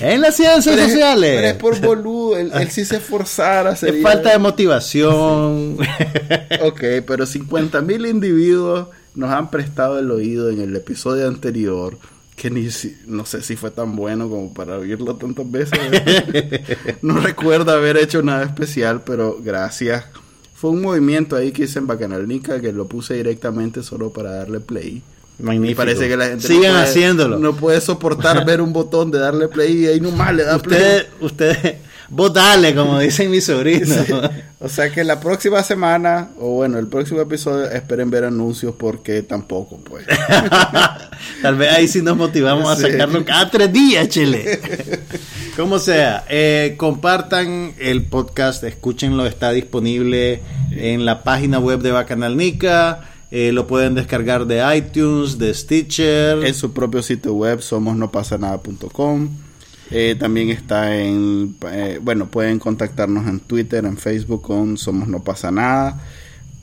[0.00, 1.36] en las ciencias sociales.
[1.36, 3.74] pero es por boludo, él, sí se esforzara.
[3.74, 5.78] Es falta de motivación.
[6.60, 11.98] ok, pero 50 mil individuos nos han prestado el oído en el episodio anterior
[12.40, 12.66] que ni
[13.06, 15.78] no sé si fue tan bueno como para oírlo tantas veces.
[17.02, 20.06] no recuerdo haber hecho nada especial, pero gracias.
[20.54, 24.60] Fue un movimiento ahí que hice en Bacanalnica que lo puse directamente solo para darle
[24.60, 25.02] play.
[25.38, 25.72] Magnífico.
[25.72, 27.38] Y parece que la gente Sigan haciéndolo.
[27.38, 31.02] No puede soportar ver un botón de darle play y ahí nomás le da play.
[31.20, 31.76] Ustedes
[32.10, 34.06] Vos dale, como dicen mis sobrinos.
[34.58, 39.22] O sea que la próxima semana, o bueno, el próximo episodio, esperen ver anuncios porque
[39.22, 40.06] tampoco, pues.
[41.42, 44.60] Tal vez ahí sí nos motivamos a sacarlo cada tres días, chile.
[45.56, 50.42] Como sea, eh, compartan el podcast, escúchenlo, está disponible
[50.72, 53.08] en la página web de Bacanal Nica.
[53.30, 56.44] Eh, lo pueden descargar de iTunes, de Stitcher.
[56.44, 59.28] En su propio sitio web, somosnopasanada.com.
[59.90, 65.22] Eh, también está en, eh, bueno, pueden contactarnos en Twitter, en Facebook con Somos No
[65.22, 66.00] Pasa Nada.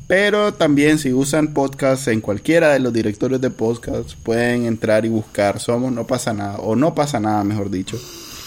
[0.08, 5.10] Pero también si usan podcast en cualquiera de los directorios de podcast, pueden entrar y
[5.10, 8.00] buscar Somos No Pasa Nada, o No Pasa Nada, mejor dicho.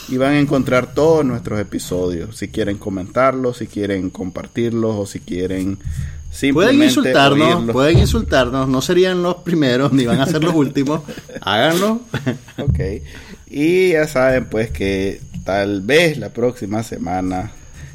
[0.09, 2.37] Y van a encontrar todos nuestros episodios.
[2.37, 5.79] Si quieren comentarlos, si quieren compartirlos, o si quieren
[6.53, 11.03] Pueden insultarnos, pueden insultarnos, no serían los primeros ni van a ser los últimos.
[11.41, 12.01] Háganlo.
[12.59, 12.79] ok.
[13.51, 17.51] Y ya saben pues que tal vez la próxima semana,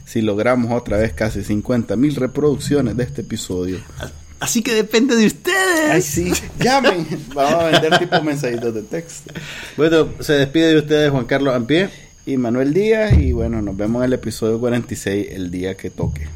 [0.06, 3.80] si logramos otra vez casi 50 mil reproducciones de este episodio.
[4.42, 5.92] Así que depende de ustedes.
[5.92, 7.08] Ay, sí, llamen.
[7.34, 9.34] Vamos a vender tipo mensajitos de texto.
[9.78, 11.90] Bueno, se despide de ustedes Juan Carlos Ampie
[12.26, 13.18] y Manuel Díaz.
[13.18, 16.28] Y bueno, nos vemos en el episodio 46 el día que toque.